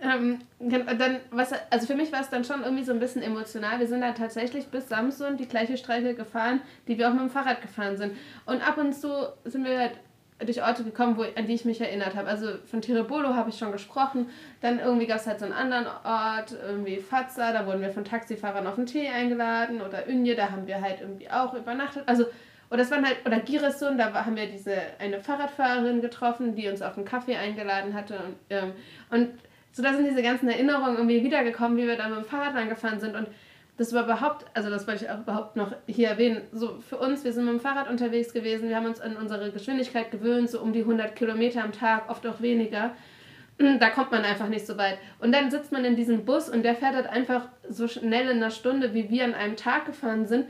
Ähm, 0.00 0.38
dann, 0.60 1.20
was, 1.30 1.52
also 1.70 1.86
für 1.86 1.94
mich 1.94 2.12
war 2.12 2.20
es 2.20 2.28
dann 2.28 2.44
schon 2.44 2.62
irgendwie 2.62 2.84
so 2.84 2.92
ein 2.92 3.00
bisschen 3.00 3.22
emotional. 3.22 3.80
Wir 3.80 3.86
sind 3.86 4.02
dann 4.02 4.14
tatsächlich 4.14 4.66
bis 4.66 4.88
Samsung 4.88 5.38
die 5.38 5.48
gleiche 5.48 5.78
Strecke 5.78 6.14
gefahren, 6.14 6.60
die 6.86 6.98
wir 6.98 7.08
auch 7.08 7.14
mit 7.14 7.22
dem 7.22 7.30
Fahrrad 7.30 7.62
gefahren 7.62 7.96
sind. 7.96 8.12
Und 8.44 8.66
ab 8.66 8.76
und 8.76 8.92
zu 8.92 9.08
sind 9.44 9.64
wir 9.64 9.78
halt 9.78 9.92
durch 10.38 10.62
Orte 10.62 10.84
gekommen, 10.84 11.16
wo, 11.16 11.22
an 11.22 11.46
die 11.46 11.54
ich 11.54 11.64
mich 11.64 11.80
erinnert 11.80 12.14
habe. 12.14 12.28
Also 12.28 12.46
von 12.70 12.80
Tirabolo 12.80 13.34
habe 13.34 13.50
ich 13.50 13.58
schon 13.58 13.72
gesprochen. 13.72 14.30
Dann 14.60 14.78
irgendwie 14.78 15.06
gab 15.06 15.18
es 15.18 15.26
halt 15.26 15.40
so 15.40 15.44
einen 15.44 15.54
anderen 15.54 15.86
Ort, 16.04 16.56
irgendwie 16.64 16.98
Fazza, 16.98 17.52
da 17.52 17.66
wurden 17.66 17.80
wir 17.80 17.90
von 17.90 18.04
Taxifahrern 18.04 18.66
auf 18.66 18.76
einen 18.76 18.86
Tee 18.86 19.08
eingeladen. 19.08 19.80
Oder 19.80 20.08
Ünje, 20.08 20.36
da 20.36 20.50
haben 20.50 20.66
wir 20.66 20.80
halt 20.80 21.00
irgendwie 21.00 21.30
auch 21.30 21.54
übernachtet. 21.54 22.04
Also, 22.06 22.26
oder 22.70 22.78
das 22.78 22.90
waren 22.90 23.04
halt, 23.04 23.16
oder 23.26 23.40
Giresun, 23.40 23.98
da 23.98 24.12
haben 24.12 24.36
wir 24.36 24.46
diese 24.46 24.76
eine 24.98 25.20
Fahrradfahrerin 25.20 26.00
getroffen, 26.00 26.54
die 26.54 26.68
uns 26.68 26.82
auf 26.82 26.96
einen 26.96 27.06
Kaffee 27.06 27.36
eingeladen 27.36 27.94
hatte. 27.94 28.14
Und, 28.14 28.36
ähm, 28.50 28.72
und 29.10 29.30
so 29.72 29.82
da 29.82 29.92
sind 29.92 30.06
diese 30.08 30.22
ganzen 30.22 30.48
Erinnerungen 30.48 30.96
irgendwie 30.96 31.24
wiedergekommen, 31.24 31.78
wie 31.78 31.86
wir 31.86 31.96
da 31.96 32.08
mit 32.08 32.18
dem 32.18 32.24
Fahrrad 32.24 32.54
angefahren 32.54 33.00
sind 33.00 33.16
und 33.16 33.28
das 33.78 33.92
war 33.92 34.04
überhaupt, 34.04 34.44
also 34.54 34.70
das 34.70 34.86
wollte 34.88 35.04
ich 35.04 35.10
auch 35.10 35.20
überhaupt 35.20 35.54
noch 35.54 35.72
hier 35.86 36.08
erwähnen, 36.08 36.42
so 36.52 36.80
für 36.80 36.98
uns, 36.98 37.24
wir 37.24 37.32
sind 37.32 37.44
mit 37.44 37.54
dem 37.54 37.60
Fahrrad 37.60 37.88
unterwegs 37.88 38.32
gewesen, 38.32 38.68
wir 38.68 38.76
haben 38.76 38.86
uns 38.86 39.00
an 39.00 39.16
unsere 39.16 39.52
Geschwindigkeit 39.52 40.10
gewöhnt, 40.10 40.50
so 40.50 40.60
um 40.60 40.72
die 40.72 40.80
100 40.80 41.14
Kilometer 41.14 41.62
am 41.62 41.72
Tag, 41.72 42.10
oft 42.10 42.26
auch 42.26 42.40
weniger. 42.40 42.90
Da 43.58 43.90
kommt 43.90 44.12
man 44.12 44.24
einfach 44.24 44.48
nicht 44.48 44.66
so 44.66 44.78
weit. 44.78 44.98
Und 45.18 45.32
dann 45.32 45.50
sitzt 45.50 45.72
man 45.72 45.84
in 45.84 45.96
diesem 45.96 46.24
Bus 46.24 46.48
und 46.48 46.62
der 46.62 46.76
fährt 46.76 46.94
halt 46.94 47.08
einfach 47.08 47.48
so 47.68 47.88
schnell 47.88 48.28
in 48.28 48.36
einer 48.36 48.50
Stunde, 48.50 48.94
wie 48.94 49.10
wir 49.10 49.24
an 49.24 49.34
einem 49.34 49.56
Tag 49.56 49.86
gefahren 49.86 50.26
sind. 50.26 50.46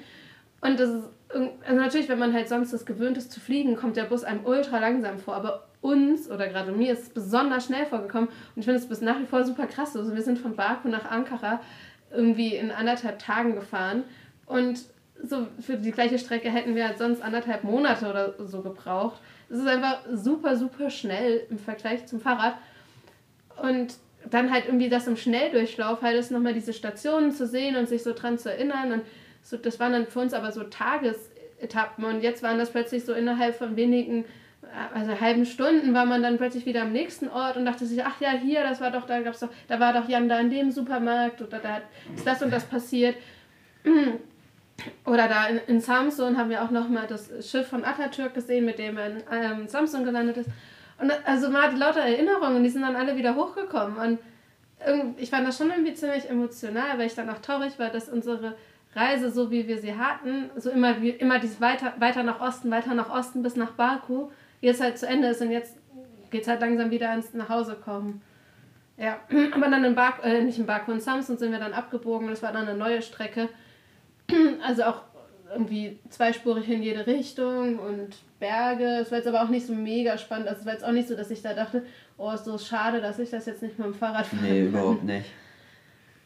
Und 0.61 0.79
das 0.79 0.91
ist, 0.91 1.09
also 1.31 1.81
natürlich, 1.81 2.09
wenn 2.09 2.19
man 2.19 2.35
halt 2.35 2.49
sonst 2.49 2.73
das 2.73 2.85
gewöhnt 2.85 3.17
ist 3.17 3.33
zu 3.33 3.41
fliegen, 3.41 3.77
kommt 3.77 3.97
der 3.97 4.05
Bus 4.05 4.25
einem 4.25 4.45
ultra 4.45 4.79
langsam 4.79 5.19
vor. 5.19 5.37
Aber 5.37 5.69
uns 5.81 6.31
oder 6.31 6.49
gerade 6.49 6.73
mir 6.73 6.93
ist 6.93 7.03
es 7.03 7.09
besonders 7.11 7.67
schnell 7.67 7.87
vorgekommen. 7.87 8.29
Und 8.29 8.61
ich 8.61 8.65
finde 8.65 8.81
es 8.81 8.89
bis 8.89 9.01
nach 9.01 9.19
wie 9.21 9.27
vor 9.27 9.45
super 9.45 9.67
krass. 9.67 9.97
Also 9.97 10.15
wir 10.15 10.23
sind 10.23 10.39
von 10.39 10.57
Baku 10.57 10.89
nach 10.89 11.11
Ankara 11.11 11.61
irgendwie 12.11 12.57
in 12.57 12.71
anderthalb 12.71 13.19
Tagen 13.19 13.55
gefahren. 13.55 14.05
Und 14.47 14.81
so 15.23 15.47
für 15.61 15.77
die 15.77 15.91
gleiche 15.91 16.19
Strecke 16.19 16.51
hätten 16.51 16.75
wir 16.75 16.87
halt 16.87 16.99
sonst 16.99 17.23
anderthalb 17.23 17.65
Monate 17.65 18.09
oder 18.09 18.35
so 18.47 18.63
gebraucht. 18.63 19.21
Es 19.51 19.59
ist 19.59 19.67
einfach 19.67 20.01
super, 20.13 20.57
super 20.57 20.91
schnell 20.91 21.47
im 21.51 21.59
Vergleich 21.59 22.07
zum 22.07 22.21
Fahrrad. 22.21 22.55
Und 23.61 23.95
dann 24.31 24.51
halt 24.53 24.67
irgendwie 24.67 24.89
das 24.89 25.07
im 25.07 25.17
Schnelldurchlauf, 25.17 26.03
halt 26.03 26.17
ist 26.17 26.31
nochmal 26.31 26.55
diese 26.55 26.73
Stationen 26.73 27.33
zu 27.33 27.47
sehen 27.47 27.77
und 27.77 27.89
sich 27.89 28.03
so 28.03 28.13
dran 28.13 28.39
zu 28.39 28.51
erinnern. 28.51 28.93
Und 28.93 29.03
so, 29.43 29.57
das 29.57 29.81
waren 29.81 29.93
dann 29.93 30.07
für 30.07 30.21
uns 30.21 30.35
aber 30.35 30.53
so 30.53 30.65
Tagesetappen. 30.65 32.05
Und 32.05 32.23
jetzt 32.23 32.43
waren 32.43 32.59
das 32.59 32.71
plötzlich 32.71 33.05
so 33.05 33.13
innerhalb 33.13 33.57
von 33.57 33.77
wenigen 33.77 34.25
also 34.95 35.21
halben 35.21 35.47
Stunden 35.47 35.95
war 35.95 36.05
man 36.05 36.23
dann 36.23 36.39
plötzlich 36.39 36.67
wieder 36.67 36.83
am 36.83 36.93
nächsten 36.93 37.29
Ort 37.29 37.57
und 37.57 37.65
dachte 37.65 37.87
sich, 37.87 38.05
ach 38.05 38.21
ja, 38.21 38.31
hier, 38.31 38.63
das 38.63 38.81
war 38.81 38.91
doch, 38.91 39.07
da 39.07 39.21
gab's 39.21 39.41
doch, 39.41 39.49
da 39.67 39.81
war 39.81 39.93
doch 39.93 40.09
Jan 40.09 40.29
da 40.29 40.39
in 40.39 40.51
dem 40.51 40.71
Supermarkt 40.71 41.41
oder 41.43 41.59
da 41.59 41.81
ist 42.15 42.27
das 42.27 42.43
und 42.43 42.53
das 42.53 42.65
passiert. 42.65 43.17
Oder 45.05 45.29
da 45.29 45.47
in, 45.47 45.61
in 45.67 45.81
Samsung 45.81 46.37
haben 46.37 46.51
wir 46.51 46.63
auch 46.63 46.71
nochmal 46.71 47.07
das 47.09 47.51
Schiff 47.51 47.67
von 47.67 47.85
Atatürk 47.85 48.35
gesehen, 48.35 48.65
mit 48.65 48.79
dem 48.79 48.97
er 48.97 49.07
in 49.07 49.23
ähm, 49.33 49.69
Samsung 49.69 50.05
gelandet 50.05 50.37
ist. 50.37 50.51
Und 51.01 51.13
also 51.25 51.51
man 51.51 51.63
hatte 51.63 51.77
lauter 51.77 52.01
Erinnerungen, 52.01 52.63
die 52.63 52.69
sind 52.69 52.83
dann 52.83 52.97
alle 52.97 53.17
wieder 53.17 53.35
hochgekommen. 53.35 53.97
Und 53.97 54.19
ich 55.17 55.31
fand 55.31 55.47
das 55.47 55.59
schon 55.59 55.71
irgendwie 55.71 55.95
ziemlich 55.95 56.29
emotional, 56.29 56.99
weil 56.99 57.07
ich 57.07 57.15
dann 57.15 57.29
auch 57.31 57.39
traurig 57.39 57.79
war, 57.79 57.91
dass 57.91 58.09
unsere 58.09 58.55
Reise, 58.95 59.31
so 59.31 59.51
wie 59.51 59.67
wir 59.67 59.79
sie 59.79 59.97
hatten, 59.97 60.51
so 60.57 60.71
immer, 60.71 61.03
wie, 61.03 61.11
immer 61.11 61.39
dies 61.39 61.61
weiter, 61.61 61.95
weiter 61.99 62.23
nach 62.23 62.41
Osten, 62.41 62.71
weiter 62.71 62.95
nach 62.95 63.11
Osten 63.11 63.43
bis 63.43 63.57
nach 63.57 63.73
Baku, 63.73 64.29
jetzt 64.61 64.81
halt 64.81 64.99
zu 64.99 65.07
Ende 65.07 65.29
ist 65.29 65.41
und 65.41 65.51
jetzt 65.51 65.77
geht 66.31 66.43
es 66.43 66.49
halt 66.49 66.61
langsam 66.61 66.91
wieder 66.91 67.11
ans 67.11 67.35
Nachhausekommen. 67.35 68.21
Ja, 68.97 69.21
aber 69.53 69.69
dann 69.69 69.85
in 69.85 69.95
Baku, 69.95 70.23
äh, 70.23 70.43
nicht 70.43 70.59
in 70.59 70.67
Baku, 70.67 70.93
in 70.93 71.01
Samsun 71.01 71.39
sind 71.39 71.53
wir 71.53 71.59
dann 71.59 71.73
abgebogen. 71.73 72.29
Das 72.29 72.43
war 72.43 72.53
dann 72.53 72.69
eine 72.69 72.77
neue 72.77 73.03
Strecke. 73.03 73.49
Also 74.63 74.83
auch 74.83 75.03
irgendwie 75.51 75.99
zweispurig 76.11 76.69
in 76.69 76.83
jede 76.83 77.07
Richtung 77.07 77.79
und 77.79 78.17
Berge. 78.39 78.99
Es 79.01 79.11
war 79.11 79.19
jetzt 79.19 79.27
aber 79.27 79.43
auch 79.43 79.49
nicht 79.49 79.67
so 79.67 79.73
mega 79.73 80.19
spannend. 80.19 80.49
Also 80.49 80.61
es 80.61 80.67
war 80.67 80.75
jetzt 80.75 80.85
auch 80.85 80.93
nicht 80.93 81.09
so, 81.09 81.17
dass 81.17 81.31
ich 81.31 81.41
da 81.41 81.55
dachte, 81.55 81.87
oh, 82.19 82.31
ist 82.33 82.45
so 82.45 82.59
schade, 82.59 83.01
dass 83.01 83.19
ich 83.19 83.31
das 83.31 83.47
jetzt 83.47 83.63
nicht 83.63 83.79
mit 83.79 83.87
dem 83.87 83.95
Fahrrad 83.95 84.27
fahre. 84.27 84.43
Nee, 84.43 84.67
überhaupt 84.67 85.05
nicht. 85.05 85.25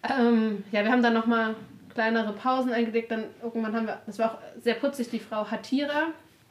Ähm, 0.03 0.65
ja, 0.73 0.83
wir 0.83 0.91
haben 0.91 1.03
dann 1.03 1.15
nochmal 1.15 1.55
kleinere 1.95 2.33
Pausen 2.33 2.73
eingelegt. 2.73 3.13
Dann 3.13 3.25
irgendwann 3.41 3.77
haben 3.77 3.87
wir, 3.87 4.03
das 4.07 4.19
war 4.19 4.33
auch 4.33 4.39
sehr 4.61 4.75
putzig, 4.75 5.11
die 5.11 5.21
Frau 5.21 5.49
Hatira. 5.49 6.09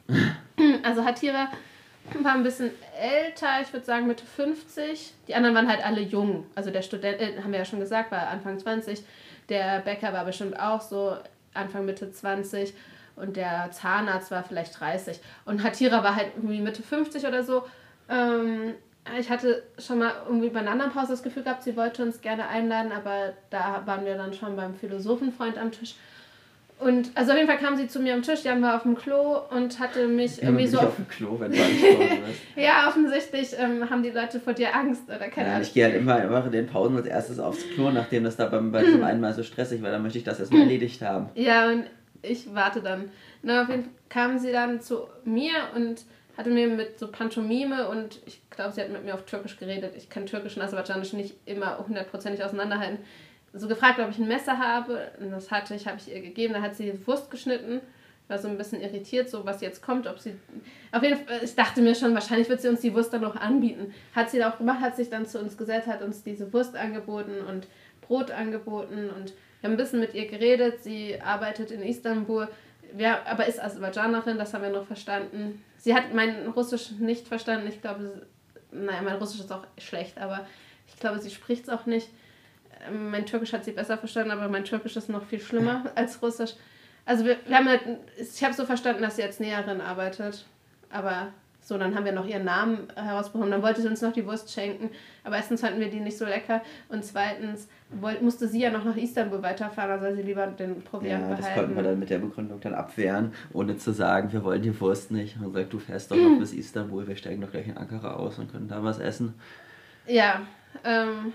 also 0.82 1.04
Hatira 1.04 1.48
war 2.20 2.34
ein 2.34 2.42
bisschen 2.42 2.70
älter, 3.00 3.60
ich 3.62 3.72
würde 3.72 3.86
sagen 3.86 4.06
Mitte 4.06 4.24
50. 4.24 5.14
Die 5.28 5.34
anderen 5.34 5.54
waren 5.54 5.68
halt 5.68 5.84
alle 5.84 6.00
jung. 6.00 6.46
Also 6.54 6.70
der 6.70 6.82
Student, 6.82 7.20
äh, 7.20 7.42
haben 7.42 7.52
wir 7.52 7.58
ja 7.58 7.64
schon 7.64 7.80
gesagt, 7.80 8.12
war 8.12 8.28
Anfang 8.28 8.58
20. 8.58 9.02
Der 9.48 9.80
Bäcker 9.80 10.12
war 10.12 10.24
bestimmt 10.24 10.58
auch 10.58 10.80
so 10.80 11.16
Anfang 11.54 11.84
Mitte 11.84 12.10
20 12.10 12.74
und 13.16 13.36
der 13.36 13.70
Zahnarzt 13.72 14.30
war 14.30 14.42
vielleicht 14.42 14.78
30. 14.78 15.20
Und 15.44 15.62
Hatira 15.62 16.02
war 16.02 16.16
halt 16.16 16.32
irgendwie 16.36 16.60
Mitte 16.60 16.82
50 16.82 17.26
oder 17.26 17.42
so. 17.42 17.64
Ähm, 18.08 18.74
ich 19.18 19.30
hatte 19.30 19.64
schon 19.78 19.98
mal 19.98 20.12
irgendwie 20.26 20.50
bei 20.50 20.60
einer 20.60 20.70
anderen 20.70 20.92
Pause 20.92 21.08
das 21.12 21.22
Gefühl 21.22 21.42
gehabt, 21.42 21.62
sie 21.62 21.76
wollte 21.76 22.02
uns 22.02 22.20
gerne 22.20 22.46
einladen, 22.48 22.92
aber 22.92 23.32
da 23.50 23.82
waren 23.84 24.04
wir 24.04 24.16
dann 24.16 24.32
schon 24.32 24.54
beim 24.54 24.74
Philosophenfreund 24.74 25.58
am 25.58 25.72
Tisch. 25.72 25.96
Und 26.82 27.12
also 27.14 27.30
auf 27.30 27.38
jeden 27.38 27.48
Fall 27.48 27.58
kam 27.58 27.76
sie 27.76 27.86
zu 27.86 28.00
mir 28.00 28.14
am 28.14 28.22
Tisch, 28.22 28.42
Jan 28.42 28.60
war 28.60 28.76
auf 28.76 28.82
dem 28.82 28.96
Klo 28.96 29.38
und 29.50 29.78
hatte 29.78 30.08
mich 30.08 30.42
irgendwie 30.42 30.66
so. 30.66 30.80
auf 30.80 30.96
dem 30.96 31.06
Klo, 31.08 31.38
wenn 31.38 31.52
du 31.52 31.58
ja, 32.56 32.88
offensichtlich 32.88 33.54
ähm, 33.56 33.88
haben 33.88 34.02
die 34.02 34.10
Leute 34.10 34.40
vor 34.40 34.52
dir 34.52 34.74
Angst 34.74 35.04
oder 35.06 35.28
keine 35.28 35.46
Ahnung. 35.46 35.60
Ja, 35.60 35.60
ich 35.60 35.74
gehe 35.74 35.84
halt 35.84 35.94
immer, 35.94 36.22
immer 36.22 36.44
in 36.44 36.52
den 36.52 36.66
Pausen 36.66 36.96
als 36.96 37.06
erstes 37.06 37.38
aufs 37.38 37.64
Klo, 37.70 37.90
nachdem 37.90 38.24
das 38.24 38.36
da 38.36 38.46
beim, 38.46 38.72
bei 38.72 38.82
diesem 38.82 39.04
einen 39.04 39.20
Mal 39.20 39.32
so 39.32 39.44
stressig 39.44 39.80
war, 39.82 39.90
dann 39.90 40.02
möchte 40.02 40.18
ich 40.18 40.24
das 40.24 40.40
erstmal 40.40 40.62
erledigt 40.62 41.02
haben. 41.02 41.28
Ja, 41.34 41.70
und 41.70 41.84
ich 42.22 42.52
warte 42.52 42.80
dann. 42.80 43.10
Na, 43.42 43.62
auf 43.62 43.68
jeden 43.68 43.84
Fall 43.84 43.92
kam 44.08 44.38
sie 44.38 44.50
dann 44.50 44.80
zu 44.80 45.06
mir 45.24 45.52
und 45.76 46.02
hatte 46.36 46.50
mir 46.50 46.66
mit 46.66 46.98
so 46.98 47.08
Pantomime 47.08 47.88
und 47.88 48.20
ich 48.26 48.40
glaube, 48.50 48.72
sie 48.72 48.80
hat 48.80 48.90
mit 48.90 49.04
mir 49.04 49.14
auf 49.14 49.24
Türkisch 49.24 49.56
geredet. 49.56 49.94
Ich 49.96 50.08
kann 50.08 50.26
Türkisch 50.26 50.56
und 50.56 50.62
Aserbaidschanisch 50.62 51.12
nicht 51.12 51.36
immer 51.46 51.78
hundertprozentig 51.86 52.44
auseinanderhalten 52.44 52.98
so 53.52 53.68
gefragt, 53.68 54.00
ob 54.00 54.10
ich 54.10 54.18
ein 54.18 54.28
Messer 54.28 54.58
habe. 54.58 55.10
Und 55.20 55.30
das 55.30 55.50
hatte 55.50 55.74
ich, 55.74 55.86
habe 55.86 55.98
ich 55.98 56.12
ihr 56.12 56.20
gegeben. 56.20 56.54
Da 56.54 56.62
hat 56.62 56.74
sie 56.74 57.06
Wurst 57.06 57.30
geschnitten. 57.30 57.80
War 58.28 58.38
so 58.38 58.48
ein 58.48 58.56
bisschen 58.56 58.80
irritiert, 58.80 59.28
so 59.28 59.44
was 59.44 59.60
jetzt 59.60 59.82
kommt, 59.82 60.06
ob 60.06 60.18
sie. 60.18 60.34
Auf 60.92 61.02
jeden 61.02 61.18
Fall, 61.18 61.40
ich 61.42 61.54
dachte 61.54 61.82
mir 61.82 61.94
schon, 61.94 62.14
wahrscheinlich 62.14 62.48
wird 62.48 62.60
sie 62.60 62.68
uns 62.68 62.80
die 62.80 62.94
Wurst 62.94 63.12
dann 63.12 63.22
noch 63.22 63.36
anbieten. 63.36 63.92
Hat 64.14 64.30
sie 64.30 64.42
auch 64.44 64.58
gemacht, 64.58 64.80
hat 64.80 64.96
sich 64.96 65.10
dann 65.10 65.26
zu 65.26 65.40
uns 65.40 65.56
gesetzt, 65.58 65.88
hat 65.88 66.02
uns 66.02 66.22
diese 66.22 66.52
Wurst 66.52 66.76
angeboten 66.76 67.40
und 67.48 67.66
Brot 68.00 68.30
angeboten 68.30 69.10
und 69.10 69.32
wir 69.60 69.68
haben 69.68 69.74
ein 69.74 69.76
bisschen 69.76 70.00
mit 70.00 70.14
ihr 70.14 70.26
geredet. 70.26 70.82
Sie 70.82 71.20
arbeitet 71.20 71.70
in 71.70 71.82
Istanbul, 71.82 72.48
wir, 72.92 73.26
aber 73.26 73.46
ist 73.46 73.62
Aserbaidschanerin, 73.62 74.38
das 74.38 74.52
haben 74.54 74.62
wir 74.62 74.70
noch 74.70 74.86
verstanden. 74.86 75.62
Sie 75.78 75.94
hat 75.94 76.14
mein 76.14 76.48
Russisch 76.48 76.90
nicht 76.98 77.26
verstanden. 77.26 77.66
Ich 77.68 77.80
glaube, 77.80 78.26
naja, 78.70 79.02
mein 79.02 79.16
Russisch 79.16 79.40
ist 79.40 79.52
auch 79.52 79.66
schlecht, 79.78 80.18
aber 80.18 80.46
ich 80.86 80.98
glaube, 80.98 81.20
sie 81.20 81.30
spricht 81.30 81.64
es 81.64 81.68
auch 81.68 81.86
nicht. 81.86 82.08
Mein 82.90 83.26
Türkisch 83.26 83.52
hat 83.52 83.64
sie 83.64 83.72
besser 83.72 83.98
verstanden, 83.98 84.30
aber 84.30 84.48
mein 84.48 84.64
Türkisch 84.64 84.96
ist 84.96 85.08
noch 85.08 85.24
viel 85.24 85.40
schlimmer 85.40 85.84
als 85.94 86.20
Russisch. 86.22 86.54
Also 87.04 87.24
wir, 87.24 87.36
wir 87.46 87.56
haben 87.56 87.68
halt, 87.68 87.82
ich 88.16 88.42
habe 88.42 88.54
so 88.54 88.64
verstanden, 88.64 89.02
dass 89.02 89.16
sie 89.16 89.22
als 89.22 89.40
Näherin 89.40 89.80
arbeitet. 89.80 90.46
Aber 90.90 91.32
so, 91.64 91.78
dann 91.78 91.94
haben 91.94 92.04
wir 92.04 92.12
noch 92.12 92.26
ihren 92.26 92.44
Namen 92.44 92.88
herausbekommen. 92.96 93.50
Dann 93.50 93.62
wollte 93.62 93.82
sie 93.82 93.88
uns 93.88 94.02
noch 94.02 94.12
die 94.12 94.26
Wurst 94.26 94.52
schenken. 94.52 94.90
Aber 95.22 95.36
erstens 95.36 95.60
fanden 95.60 95.78
wir 95.78 95.90
die 95.90 96.00
nicht 96.00 96.18
so 96.18 96.24
lecker. 96.24 96.60
Und 96.88 97.04
zweitens 97.04 97.68
wollte, 97.90 98.24
musste 98.24 98.48
sie 98.48 98.60
ja 98.60 98.70
noch 98.70 98.84
nach 98.84 98.96
Istanbul 98.96 99.42
weiterfahren, 99.42 99.92
also 99.92 100.16
sie 100.16 100.22
lieber 100.22 100.46
den 100.48 100.82
Proviant 100.82 101.22
ja, 101.22 101.28
behalten. 101.28 101.42
das 101.42 101.54
konnten 101.54 101.76
wir 101.76 101.82
dann 101.84 101.98
mit 101.98 102.10
der 102.10 102.18
Begründung 102.18 102.60
dann 102.60 102.74
abwehren, 102.74 103.32
ohne 103.52 103.76
zu 103.76 103.92
sagen, 103.92 104.32
wir 104.32 104.42
wollen 104.42 104.62
die 104.62 104.78
Wurst 104.80 105.12
nicht. 105.12 105.36
Und 105.40 105.52
sagt, 105.52 105.72
du 105.72 105.78
fährst 105.78 106.10
doch 106.10 106.16
noch 106.16 106.36
bis 106.40 106.52
Istanbul, 106.52 107.06
wir 107.06 107.16
steigen 107.16 107.40
doch 107.40 107.52
gleich 107.52 107.68
in 107.68 107.76
Ankara 107.76 108.14
aus 108.14 108.38
und 108.40 108.50
können 108.50 108.66
da 108.66 108.82
was 108.82 108.98
essen. 108.98 109.34
Ja, 110.06 110.40
ähm, 110.84 111.32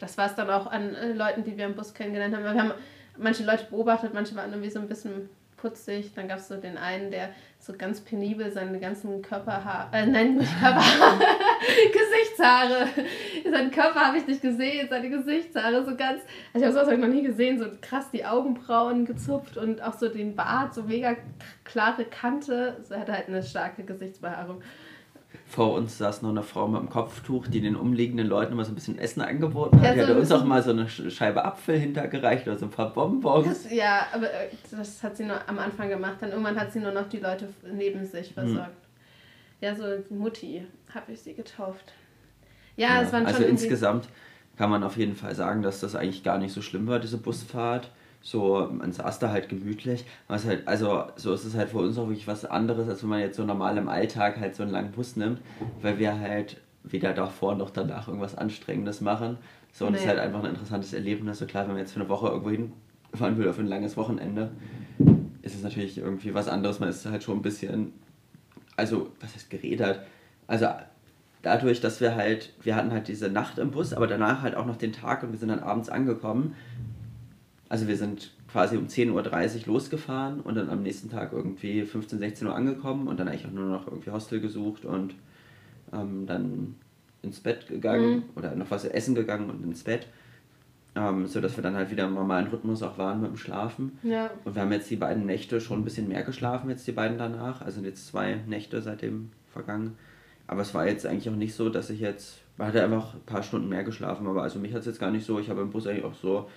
das 0.00 0.18
war 0.18 0.26
es 0.26 0.34
dann 0.34 0.50
auch 0.50 0.66
an 0.66 0.94
äh, 0.94 1.12
Leuten, 1.12 1.44
die 1.44 1.56
wir 1.56 1.66
im 1.66 1.74
Bus 1.74 1.94
kennengelernt 1.94 2.34
haben. 2.34 2.42
Wir 2.42 2.54
haben 2.54 2.72
manche 3.16 3.44
Leute 3.44 3.66
beobachtet, 3.70 4.14
manche 4.14 4.34
waren 4.34 4.50
irgendwie 4.50 4.70
so 4.70 4.80
ein 4.80 4.88
bisschen 4.88 5.28
putzig. 5.60 6.12
Dann 6.14 6.26
gab 6.26 6.38
es 6.38 6.48
so 6.48 6.56
den 6.56 6.78
einen, 6.78 7.10
der 7.10 7.30
so 7.58 7.74
ganz 7.76 8.00
penibel 8.00 8.50
seine 8.50 8.80
ganzen 8.80 9.20
Körperhaare, 9.20 9.94
äh, 9.94 10.06
nein, 10.06 10.36
nicht 10.36 10.50
Körperhaare, 10.58 11.18
Gesichtshaare. 11.92 12.88
Seinen 13.50 13.70
Körper 13.70 14.00
habe 14.00 14.16
ich 14.16 14.26
nicht 14.26 14.40
gesehen, 14.40 14.88
seine 14.88 15.10
Gesichtshaare 15.10 15.84
so 15.84 15.94
ganz, 15.94 16.22
also 16.54 16.54
ich 16.54 16.62
habe 16.64 16.72
sowas 16.72 16.98
noch 16.98 17.08
nie 17.08 17.22
gesehen, 17.22 17.58
so 17.58 17.66
krass 17.82 18.10
die 18.10 18.24
Augenbrauen 18.24 19.04
gezupft 19.04 19.58
und 19.58 19.82
auch 19.82 19.98
so 19.98 20.08
den 20.08 20.34
Bart, 20.34 20.74
so 20.74 20.84
mega 20.84 21.16
klare 21.64 22.06
Kante. 22.06 22.78
So, 22.82 22.94
er 22.94 23.00
hatte 23.00 23.12
halt 23.12 23.28
eine 23.28 23.42
starke 23.42 23.84
Gesichtsbehaarung. 23.84 24.62
Vor 25.46 25.74
uns 25.74 25.98
saß 25.98 26.22
noch 26.22 26.30
eine 26.30 26.42
Frau 26.42 26.68
mit 26.68 26.78
einem 26.78 26.90
Kopftuch, 26.90 27.46
die 27.48 27.60
den 27.60 27.76
umliegenden 27.76 28.26
Leuten 28.26 28.52
immer 28.52 28.64
so 28.64 28.72
ein 28.72 28.74
bisschen 28.74 28.98
Essen 28.98 29.20
angeboten 29.20 29.80
hat. 29.80 29.84
Ja, 29.84 29.92
die 29.94 30.00
so 30.00 30.06
hat 30.08 30.16
uns 30.16 30.32
auch 30.32 30.44
mal 30.44 30.62
so 30.62 30.70
eine 30.70 30.88
Scheibe 30.88 31.44
Apfel 31.44 31.78
hintergereicht 31.78 32.46
oder 32.46 32.56
so 32.56 32.66
ein 32.66 32.70
paar 32.70 32.92
Bonbons. 32.92 33.46
Das, 33.46 33.72
ja, 33.72 34.06
aber 34.12 34.32
äh, 34.32 34.48
das 34.70 35.02
hat 35.02 35.16
sie 35.16 35.24
nur 35.24 35.36
am 35.48 35.58
Anfang 35.58 35.88
gemacht. 35.88 36.16
Dann 36.20 36.30
irgendwann 36.30 36.58
hat 36.58 36.72
sie 36.72 36.80
nur 36.80 36.92
noch 36.92 37.08
die 37.08 37.18
Leute 37.18 37.48
neben 37.64 38.04
sich 38.04 38.28
hm. 38.28 38.34
versorgt. 38.34 38.68
Hm. 38.68 39.60
Ja, 39.60 39.74
so 39.74 39.84
Mutti 40.14 40.66
habe 40.94 41.12
ich 41.12 41.20
sie 41.20 41.34
getauft. 41.34 41.92
Ja, 42.76 42.88
ja 42.88 43.02
es 43.02 43.12
waren 43.12 43.24
schon. 43.24 43.34
Also 43.34 43.44
insgesamt 43.44 44.08
kann 44.56 44.70
man 44.70 44.82
auf 44.82 44.96
jeden 44.96 45.14
Fall 45.14 45.34
sagen, 45.34 45.62
dass 45.62 45.80
das 45.80 45.94
eigentlich 45.94 46.22
gar 46.22 46.38
nicht 46.38 46.52
so 46.52 46.62
schlimm 46.62 46.86
war, 46.86 46.98
diese 46.98 47.18
Busfahrt. 47.18 47.90
So, 48.22 48.68
man 48.70 48.92
saß 48.92 49.18
da 49.18 49.30
halt 49.30 49.48
gemütlich. 49.48 50.04
Was 50.28 50.44
halt, 50.44 50.68
also 50.68 51.04
so 51.16 51.32
ist 51.32 51.44
es 51.44 51.54
halt 51.54 51.70
für 51.70 51.78
uns 51.78 51.96
auch 51.96 52.08
wirklich 52.08 52.26
was 52.26 52.44
anderes, 52.44 52.88
als 52.88 53.02
wenn 53.02 53.10
man 53.10 53.20
jetzt 53.20 53.36
so 53.36 53.44
normal 53.44 53.78
im 53.78 53.88
Alltag 53.88 54.38
halt 54.38 54.54
so 54.54 54.62
einen 54.62 54.72
langen 54.72 54.92
Bus 54.92 55.16
nimmt, 55.16 55.40
weil 55.80 55.98
wir 55.98 56.18
halt 56.18 56.58
weder 56.82 57.12
davor 57.12 57.54
noch 57.54 57.70
danach 57.70 58.08
irgendwas 58.08 58.36
Anstrengendes 58.36 59.00
machen. 59.00 59.38
So, 59.72 59.86
und 59.86 59.94
es 59.94 60.00
nee. 60.00 60.06
ist 60.06 60.08
halt 60.10 60.18
einfach 60.18 60.40
ein 60.40 60.50
interessantes 60.50 60.92
Erlebnis. 60.92 61.38
So 61.38 61.46
klar, 61.46 61.64
wenn 61.64 61.72
man 61.72 61.80
jetzt 61.80 61.92
für 61.92 62.00
eine 62.00 62.08
Woche 62.08 62.28
irgendwo 62.28 62.50
hinfahren 62.50 63.38
will, 63.38 63.52
für 63.52 63.62
ein 63.62 63.68
langes 63.68 63.96
Wochenende, 63.96 64.50
ist 65.42 65.54
es 65.54 65.62
natürlich 65.62 65.98
irgendwie 65.98 66.34
was 66.34 66.48
anderes. 66.48 66.80
Man 66.80 66.88
ist 66.88 67.06
halt 67.06 67.22
schon 67.22 67.38
ein 67.38 67.42
bisschen, 67.42 67.92
also, 68.76 69.10
was 69.20 69.34
heißt 69.34 69.50
geredet? 69.50 70.00
Also, 70.46 70.66
dadurch, 71.42 71.80
dass 71.80 72.00
wir 72.00 72.16
halt, 72.16 72.52
wir 72.62 72.76
hatten 72.76 72.92
halt 72.92 73.08
diese 73.08 73.30
Nacht 73.30 73.58
im 73.58 73.70
Bus, 73.70 73.92
aber 73.92 74.06
danach 74.06 74.42
halt 74.42 74.54
auch 74.54 74.66
noch 74.66 74.76
den 74.76 74.92
Tag 74.92 75.22
und 75.22 75.32
wir 75.32 75.38
sind 75.38 75.48
dann 75.48 75.60
abends 75.60 75.88
angekommen. 75.88 76.54
Also 77.70 77.86
wir 77.86 77.96
sind 77.96 78.32
quasi 78.50 78.76
um 78.76 78.88
10.30 78.88 79.60
Uhr 79.60 79.74
losgefahren 79.74 80.40
und 80.40 80.56
dann 80.56 80.68
am 80.70 80.82
nächsten 80.82 81.08
Tag 81.08 81.32
irgendwie 81.32 81.82
15, 81.82 82.18
16 82.18 82.48
Uhr 82.48 82.54
angekommen 82.54 83.06
und 83.06 83.18
dann 83.20 83.28
eigentlich 83.28 83.46
auch 83.46 83.52
nur 83.52 83.66
noch 83.66 83.86
irgendwie 83.86 84.10
Hostel 84.10 84.40
gesucht 84.40 84.84
und 84.84 85.14
ähm, 85.92 86.26
dann 86.26 86.74
ins 87.22 87.38
Bett 87.38 87.68
gegangen 87.68 88.16
mhm. 88.16 88.22
oder 88.34 88.56
noch 88.56 88.72
was 88.72 88.84
essen 88.84 89.14
gegangen 89.14 89.48
und 89.48 89.62
ins 89.62 89.84
Bett. 89.84 90.08
Ähm, 90.96 91.28
so 91.28 91.40
dass 91.40 91.56
wir 91.56 91.62
dann 91.62 91.76
halt 91.76 91.92
wieder 91.92 92.06
im 92.06 92.14
normalen 92.14 92.48
Rhythmus 92.48 92.82
auch 92.82 92.98
waren 92.98 93.20
mit 93.20 93.30
dem 93.30 93.36
Schlafen. 93.36 93.96
Ja. 94.02 94.30
Und 94.44 94.56
wir 94.56 94.62
haben 94.62 94.72
jetzt 94.72 94.90
die 94.90 94.96
beiden 94.96 95.24
Nächte 95.24 95.60
schon 95.60 95.78
ein 95.78 95.84
bisschen 95.84 96.08
mehr 96.08 96.24
geschlafen, 96.24 96.70
jetzt 96.70 96.88
die 96.88 96.92
beiden 96.92 97.18
danach. 97.18 97.62
Also 97.62 97.80
jetzt 97.82 98.08
zwei 98.08 98.40
Nächte 98.48 98.82
seitdem 98.82 99.30
vergangen. 99.52 99.96
Aber 100.48 100.62
es 100.62 100.74
war 100.74 100.88
jetzt 100.88 101.06
eigentlich 101.06 101.30
auch 101.30 101.36
nicht 101.36 101.54
so, 101.54 101.68
dass 101.68 101.88
ich 101.90 102.00
jetzt, 102.00 102.40
man 102.58 102.66
hatte 102.66 102.82
einfach 102.82 103.14
ein 103.14 103.20
paar 103.26 103.44
Stunden 103.44 103.68
mehr 103.68 103.84
geschlafen, 103.84 104.26
aber 104.26 104.42
also 104.42 104.58
mich 104.58 104.72
hat 104.72 104.80
es 104.80 104.86
jetzt 104.86 104.98
gar 104.98 105.12
nicht 105.12 105.24
so, 105.24 105.38
ich 105.38 105.48
habe 105.48 105.60
im 105.60 105.70
Bus 105.70 105.86
eigentlich 105.86 106.04
auch 106.04 106.14
so 106.14 106.48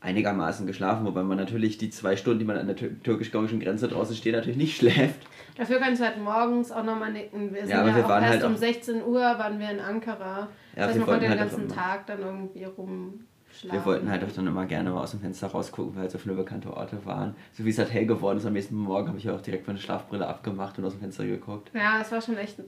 einigermaßen 0.00 0.66
geschlafen, 0.66 1.04
wobei 1.06 1.22
man 1.22 1.36
natürlich 1.36 1.78
die 1.78 1.90
zwei 1.90 2.16
Stunden, 2.16 2.38
die 2.38 2.44
man 2.44 2.58
an 2.58 2.66
der 2.66 2.76
türkisch-gauischen 2.76 3.60
Grenze 3.60 3.88
draußen 3.88 4.14
steht, 4.14 4.34
natürlich 4.34 4.56
nicht 4.56 4.76
schläft. 4.78 5.26
Dafür 5.56 5.78
kannst 5.78 6.00
du 6.00 6.04
halt 6.04 6.18
morgens 6.18 6.70
auch 6.70 6.84
nochmal 6.84 7.12
nicken. 7.12 7.52
Wir 7.52 7.62
sind 7.62 7.70
ja, 7.70 7.86
ja 7.86 7.96
wir 7.96 8.04
auch 8.04 8.08
waren 8.08 8.22
erst 8.22 8.42
halt 8.42 8.44
um 8.44 8.56
16 8.56 9.02
Uhr 9.04 9.20
waren 9.20 9.58
wir 9.58 9.70
in 9.70 9.80
Ankara. 9.80 10.40
Ja, 10.40 10.48
das 10.74 10.88
heißt, 10.88 10.98
man 10.98 11.06
konnte 11.06 11.20
den 11.20 11.30
halt 11.30 11.40
ganzen 11.40 11.68
Tag 11.68 12.06
dann 12.06 12.20
irgendwie 12.20 12.64
rum 12.64 13.20
Schlafen. 13.56 13.78
Wir 13.78 13.86
wollten 13.86 14.10
halt 14.10 14.22
auch 14.22 14.32
dann 14.32 14.46
immer 14.46 14.66
gerne 14.66 14.90
mal 14.90 15.02
aus 15.02 15.12
dem 15.12 15.20
Fenster 15.20 15.46
rausgucken, 15.46 15.94
weil 15.94 16.02
halt 16.02 16.10
so 16.10 16.18
viele 16.18 16.34
bekannte 16.34 16.74
Orte 16.74 17.04
waren. 17.06 17.34
So 17.52 17.64
wie 17.64 17.70
es 17.70 17.78
halt 17.78 17.90
hell 17.90 18.06
geworden 18.06 18.38
ist, 18.38 18.44
am 18.44 18.52
nächsten 18.52 18.76
Morgen 18.76 19.08
habe 19.08 19.18
ich 19.18 19.30
auch 19.30 19.40
direkt 19.40 19.66
meine 19.66 19.78
Schlafbrille 19.78 20.26
abgemacht 20.26 20.78
und 20.78 20.84
aus 20.84 20.92
dem 20.92 21.00
Fenster 21.00 21.24
geguckt. 21.24 21.70
Ja, 21.72 22.00
es 22.00 22.12
war 22.12 22.20
schon 22.20 22.36
echt 22.36 22.60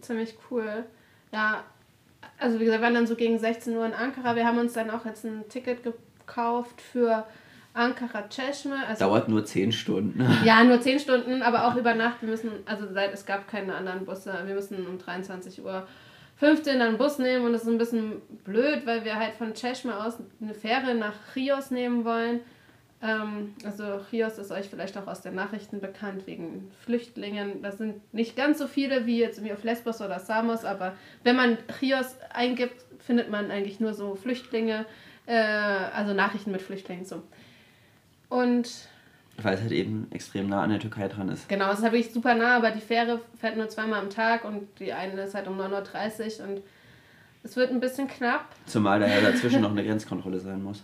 ziemlich 0.00 0.36
cool. 0.50 0.84
Ja, 1.32 1.64
also 2.38 2.60
wie 2.60 2.64
gesagt, 2.64 2.80
wir 2.80 2.86
waren 2.86 2.94
dann 2.94 3.06
so 3.06 3.16
gegen 3.16 3.38
16 3.38 3.76
Uhr 3.76 3.86
in 3.86 3.92
Ankara. 3.92 4.36
Wir 4.36 4.46
haben 4.46 4.58
uns 4.58 4.72
dann 4.74 4.90
auch 4.90 5.04
jetzt 5.04 5.24
ein 5.24 5.48
Ticket 5.48 5.82
gekauft 6.26 6.80
für 6.80 7.24
Ankara 7.74 8.28
Cheshme. 8.28 8.76
Also 8.88 9.04
Dauert 9.04 9.28
nur 9.28 9.44
10 9.44 9.72
Stunden. 9.72 10.26
Ja, 10.44 10.64
nur 10.64 10.80
10 10.80 10.98
Stunden, 10.98 11.42
aber 11.42 11.68
auch 11.68 11.76
über 11.76 11.94
Nacht. 11.94 12.22
Wir 12.22 12.30
müssen, 12.30 12.50
also 12.66 12.86
seit 12.92 13.12
es 13.12 13.26
gab 13.26 13.48
keine 13.48 13.74
anderen 13.74 14.04
Busse, 14.04 14.32
wir 14.44 14.54
müssen 14.54 14.86
um 14.86 14.98
23 14.98 15.62
Uhr 15.64 15.86
15 16.36 16.78
dann 16.78 16.88
einen 16.88 16.98
Bus 16.98 17.18
nehmen 17.18 17.46
und 17.46 17.52
das 17.52 17.62
ist 17.62 17.68
ein 17.68 17.78
bisschen 17.78 18.20
blöd, 18.44 18.82
weil 18.84 19.04
wir 19.04 19.16
halt 19.16 19.36
von 19.36 19.54
Cheshme 19.54 19.98
aus 19.98 20.18
eine 20.40 20.54
Fähre 20.54 20.94
nach 20.94 21.14
Chios 21.32 21.70
nehmen 21.70 22.04
wollen. 22.04 22.40
Ähm, 23.02 23.54
also 23.64 24.00
Chios 24.10 24.38
ist 24.38 24.50
euch 24.50 24.68
vielleicht 24.68 24.96
auch 24.98 25.06
aus 25.06 25.22
den 25.22 25.34
Nachrichten 25.34 25.80
bekannt 25.80 26.26
wegen 26.26 26.70
Flüchtlingen. 26.84 27.62
Das 27.62 27.78
sind 27.78 28.00
nicht 28.12 28.36
ganz 28.36 28.58
so 28.58 28.66
viele 28.66 29.06
wie 29.06 29.18
jetzt 29.18 29.44
wie 29.44 29.52
auf 29.52 29.64
Lesbos 29.64 30.00
oder 30.00 30.18
Samos, 30.18 30.64
aber 30.64 30.94
wenn 31.24 31.36
man 31.36 31.58
Chios 31.78 32.16
eingibt, 32.32 32.84
findet 32.98 33.30
man 33.30 33.50
eigentlich 33.50 33.80
nur 33.80 33.94
so 33.94 34.14
Flüchtlinge, 34.14 34.86
äh, 35.26 35.34
also 35.34 36.14
Nachrichten 36.14 36.52
mit 36.52 36.62
Flüchtlingen 36.62 37.04
so. 37.04 37.22
Und 38.28 38.88
weil 39.42 39.54
es 39.54 39.60
halt 39.60 39.72
eben 39.72 40.08
extrem 40.12 40.48
nah 40.48 40.62
an 40.62 40.70
der 40.70 40.78
Türkei 40.78 41.08
dran 41.08 41.28
ist. 41.28 41.48
Genau, 41.48 41.70
es 41.70 41.78
ist 41.78 41.84
halt 41.84 41.92
wirklich 41.92 42.12
super 42.12 42.34
nah, 42.34 42.56
aber 42.56 42.70
die 42.70 42.80
Fähre 42.80 43.20
fährt 43.38 43.56
nur 43.56 43.68
zweimal 43.68 44.00
am 44.00 44.08
Tag 44.08 44.44
und 44.44 44.66
die 44.80 44.92
eine 44.92 45.20
ist 45.22 45.34
halt 45.34 45.46
um 45.46 45.60
9.30 45.60 46.40
Uhr 46.40 46.48
und 46.48 46.62
es 47.42 47.54
wird 47.54 47.70
ein 47.70 47.80
bisschen 47.80 48.08
knapp. 48.08 48.46
Zumal 48.64 48.98
da 48.98 49.06
ja 49.06 49.20
dazwischen 49.20 49.60
noch 49.60 49.70
eine 49.70 49.84
Grenzkontrolle 49.86 50.40
sein 50.40 50.62
muss. 50.62 50.82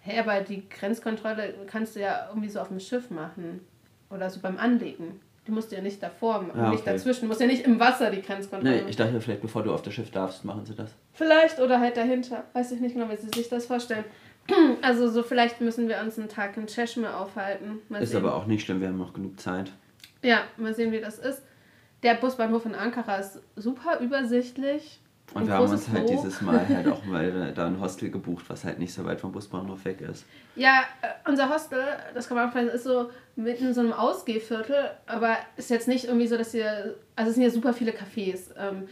Hey, 0.00 0.20
aber 0.20 0.40
die 0.40 0.68
Grenzkontrolle 0.68 1.54
kannst 1.66 1.96
du 1.96 2.00
ja 2.00 2.28
irgendwie 2.28 2.48
so 2.48 2.60
auf 2.60 2.68
dem 2.68 2.80
Schiff 2.80 3.10
machen. 3.10 3.60
Oder 4.10 4.30
so 4.30 4.40
beim 4.40 4.56
Anlegen. 4.56 5.20
Du 5.48 5.54
musst 5.54 5.72
ja 5.72 5.80
nicht 5.80 6.02
davor, 6.02 6.44
ja, 6.54 6.68
nicht 6.68 6.82
okay. 6.82 6.92
dazwischen. 6.92 7.22
Du 7.22 7.26
musst 7.28 7.40
ja 7.40 7.46
nicht 7.46 7.64
im 7.64 7.80
Wasser 7.80 8.10
die 8.10 8.20
Grenzkontrolle. 8.20 8.82
Nee, 8.82 8.90
ich 8.90 8.96
dachte 8.96 9.18
vielleicht, 9.18 9.40
bevor 9.40 9.62
du 9.62 9.72
auf 9.72 9.80
das 9.80 9.94
Schiff 9.94 10.10
darfst, 10.10 10.44
machen 10.44 10.66
sie 10.66 10.74
das. 10.74 10.90
Vielleicht 11.14 11.58
oder 11.58 11.80
halt 11.80 11.96
dahinter. 11.96 12.44
Weiß 12.52 12.70
ich 12.72 12.80
nicht 12.80 12.94
genau, 12.94 13.08
wie 13.10 13.16
sie 13.16 13.30
sich 13.34 13.48
das 13.48 13.64
vorstellen. 13.64 14.04
Also 14.82 15.10
so 15.10 15.22
vielleicht 15.22 15.60
müssen 15.60 15.88
wir 15.88 16.00
uns 16.00 16.18
einen 16.18 16.28
Tag 16.28 16.56
in 16.56 16.66
Cheshme 16.66 17.14
aufhalten. 17.14 17.80
Mal 17.90 18.02
ist 18.02 18.10
sehen. 18.10 18.24
aber 18.24 18.34
auch 18.34 18.46
nicht 18.46 18.64
schlimm, 18.64 18.80
wir 18.80 18.88
haben 18.88 18.96
noch 18.96 19.12
genug 19.12 19.38
Zeit. 19.38 19.70
Ja, 20.22 20.40
mal 20.56 20.74
sehen, 20.74 20.90
wie 20.90 21.00
das 21.00 21.18
ist. 21.18 21.42
Der 22.02 22.14
Busbahnhof 22.14 22.64
in 22.64 22.74
Ankara 22.74 23.16
ist 23.16 23.40
super 23.56 24.00
übersichtlich. 24.00 25.00
Und 25.34 25.46
wir 25.46 25.54
haben 25.54 25.70
uns 25.70 25.88
halt 25.88 26.04
Hoch. 26.04 26.10
dieses 26.10 26.40
Mal 26.40 26.66
halt 26.68 26.88
auch 26.88 27.04
mal 27.06 27.52
da 27.54 27.66
ein 27.66 27.80
Hostel 27.80 28.10
gebucht, 28.10 28.46
was 28.48 28.64
halt 28.64 28.78
nicht 28.78 28.92
so 28.92 29.04
weit 29.04 29.20
vom 29.20 29.32
Busbahnhof 29.32 29.84
weg 29.84 30.00
ist. 30.00 30.24
Ja, 30.56 30.84
äh, 31.02 31.28
unser 31.28 31.52
Hostel, 31.52 31.82
das 32.14 32.28
kann 32.28 32.36
man 32.36 32.48
auch 32.48 32.52
sagen, 32.52 32.68
ist 32.68 32.84
so 32.84 33.10
mitten 33.36 33.66
in 33.66 33.74
so 33.74 33.80
einem 33.80 33.92
Ausgehviertel, 33.92 34.90
aber 35.06 35.36
ist 35.56 35.70
jetzt 35.70 35.88
nicht 35.88 36.06
irgendwie 36.06 36.26
so, 36.26 36.36
dass 36.36 36.52
hier, 36.52 36.96
also 37.14 37.28
es 37.28 37.34
sind 37.34 37.44
ja 37.44 37.50
super 37.50 37.72
viele 37.72 37.92
Cafés. 37.92 38.50
Ähm, 38.58 38.88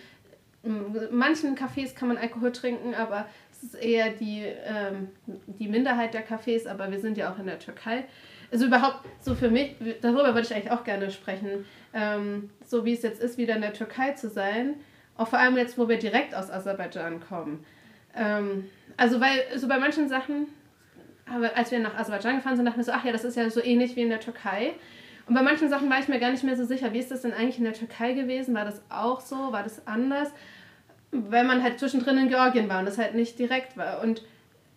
in 0.62 0.94
manchen 1.10 1.56
Cafés 1.56 1.94
kann 1.94 2.08
man 2.08 2.16
Alkohol 2.18 2.52
trinken, 2.52 2.94
aber 2.94 3.26
es 3.52 3.62
ist 3.62 3.74
eher 3.74 4.10
die, 4.10 4.42
ähm, 4.44 5.08
die 5.46 5.68
Minderheit 5.68 6.12
der 6.12 6.26
Cafés, 6.26 6.66
aber 6.66 6.90
wir 6.90 7.00
sind 7.00 7.16
ja 7.16 7.32
auch 7.32 7.38
in 7.38 7.46
der 7.46 7.58
Türkei. 7.58 8.04
Also 8.52 8.66
überhaupt 8.66 9.00
so 9.20 9.34
für 9.34 9.50
mich, 9.50 9.76
darüber 10.02 10.34
würde 10.34 10.42
ich 10.42 10.54
eigentlich 10.54 10.70
auch 10.70 10.84
gerne 10.84 11.10
sprechen, 11.10 11.64
ähm, 11.94 12.50
so 12.64 12.84
wie 12.84 12.92
es 12.92 13.02
jetzt 13.02 13.20
ist, 13.20 13.38
wieder 13.38 13.56
in 13.56 13.62
der 13.62 13.72
Türkei 13.72 14.12
zu 14.12 14.28
sein, 14.28 14.74
auch 15.16 15.28
vor 15.28 15.38
allem 15.38 15.56
jetzt, 15.56 15.78
wo 15.78 15.88
wir 15.88 15.98
direkt 15.98 16.34
aus 16.34 16.50
Aserbaidschan 16.50 17.20
kommen. 17.20 17.64
Ähm, 18.14 18.66
also 18.96 19.20
weil 19.20 19.58
so 19.58 19.68
bei 19.68 19.78
manchen 19.78 20.08
Sachen, 20.08 20.48
als 21.54 21.70
wir 21.70 21.78
nach 21.80 21.96
Aserbaidschan 21.96 22.36
gefahren 22.36 22.56
sind, 22.56 22.66
dachten 22.66 22.78
wir 22.78 22.84
so, 22.84 22.92
ach 22.92 23.04
ja, 23.04 23.12
das 23.12 23.24
ist 23.24 23.36
ja 23.36 23.48
so 23.50 23.62
ähnlich 23.62 23.96
wie 23.96 24.02
in 24.02 24.10
der 24.10 24.20
Türkei. 24.20 24.74
Und 25.26 25.34
bei 25.34 25.42
manchen 25.42 25.68
Sachen 25.68 25.90
war 25.90 25.98
ich 25.98 26.08
mir 26.08 26.20
gar 26.20 26.30
nicht 26.30 26.44
mehr 26.44 26.56
so 26.56 26.64
sicher, 26.64 26.92
wie 26.92 27.00
ist 27.00 27.10
das 27.10 27.22
denn 27.22 27.32
eigentlich 27.32 27.58
in 27.58 27.64
der 27.64 27.72
Türkei 27.72 28.12
gewesen? 28.12 28.54
War 28.54 28.64
das 28.64 28.80
auch 28.88 29.20
so? 29.20 29.52
War 29.52 29.64
das 29.64 29.86
anders? 29.86 30.32
weil 31.10 31.44
man 31.44 31.62
halt 31.62 31.78
zwischendrin 31.78 32.18
in 32.18 32.28
Georgien 32.28 32.68
war 32.68 32.80
und 32.80 32.86
das 32.86 32.98
halt 32.98 33.14
nicht 33.14 33.38
direkt 33.38 33.76
war. 33.76 34.02
Und 34.02 34.22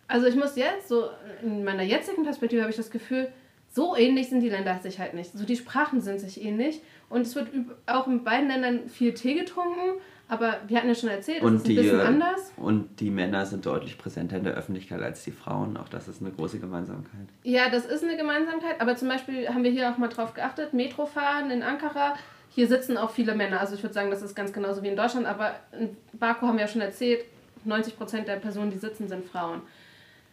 also 0.08 0.26
ich 0.26 0.36
muss 0.36 0.56
jetzt, 0.56 0.88
so 0.88 1.10
in 1.42 1.64
meiner 1.64 1.82
jetzigen 1.82 2.24
Perspektive 2.24 2.62
habe 2.62 2.70
ich 2.70 2.76
das 2.76 2.90
Gefühl, 2.90 3.32
so 3.68 3.96
ähnlich 3.96 4.28
sind 4.28 4.40
die 4.40 4.48
Länder 4.48 4.78
sich 4.82 4.98
halt 4.98 5.14
nicht. 5.14 5.32
So 5.32 5.44
die 5.44 5.56
Sprachen 5.56 6.00
sind 6.00 6.20
sich 6.20 6.42
ähnlich 6.44 6.80
und 7.08 7.22
es 7.22 7.34
wird 7.34 7.48
auch 7.86 8.06
in 8.08 8.24
beiden 8.24 8.48
Ländern 8.48 8.88
viel 8.88 9.14
Tee 9.14 9.34
getrunken, 9.34 10.00
aber 10.30 10.56
wir 10.66 10.76
hatten 10.78 10.88
ja 10.88 10.94
schon 10.94 11.10
erzählt, 11.10 11.42
es 11.42 11.52
ist 11.52 11.68
ein 11.68 11.74
bisschen 11.74 12.00
anders. 12.00 12.52
Und 12.56 13.00
die 13.00 13.10
Männer 13.10 13.44
sind 13.44 13.66
deutlich 13.66 13.98
präsenter 13.98 14.36
in 14.36 14.44
der 14.44 14.54
Öffentlichkeit 14.54 15.02
als 15.02 15.24
die 15.24 15.32
Frauen. 15.32 15.76
Auch 15.76 15.88
das 15.88 16.08
ist 16.08 16.22
eine 16.22 16.30
große 16.30 16.58
Gemeinsamkeit. 16.58 17.28
Ja, 17.42 17.68
das 17.68 17.84
ist 17.84 18.02
eine 18.04 18.16
Gemeinsamkeit, 18.16 18.80
aber 18.80 18.96
zum 18.96 19.08
Beispiel 19.08 19.48
haben 19.48 19.64
wir 19.64 19.70
hier 19.70 19.90
auch 19.90 19.98
mal 19.98 20.08
drauf 20.08 20.34
geachtet, 20.34 20.72
Metrofahren 20.72 21.50
in 21.50 21.62
Ankara 21.62 22.14
hier 22.52 22.66
sitzen 22.66 22.96
auch 22.96 23.10
viele 23.10 23.34
Männer. 23.34 23.60
Also 23.60 23.74
ich 23.74 23.82
würde 23.82 23.94
sagen, 23.94 24.10
das 24.10 24.22
ist 24.22 24.34
ganz 24.34 24.52
genauso 24.52 24.82
wie 24.82 24.88
in 24.88 24.96
Deutschland. 24.96 25.26
Aber 25.26 25.54
in 25.78 25.96
Baku 26.12 26.46
haben 26.46 26.56
wir 26.56 26.64
ja 26.64 26.68
schon 26.68 26.80
erzählt, 26.80 27.24
90 27.64 27.96
Prozent 27.96 28.28
der 28.28 28.36
Personen, 28.36 28.70
die 28.70 28.78
sitzen, 28.78 29.08
sind 29.08 29.24
Frauen. 29.24 29.62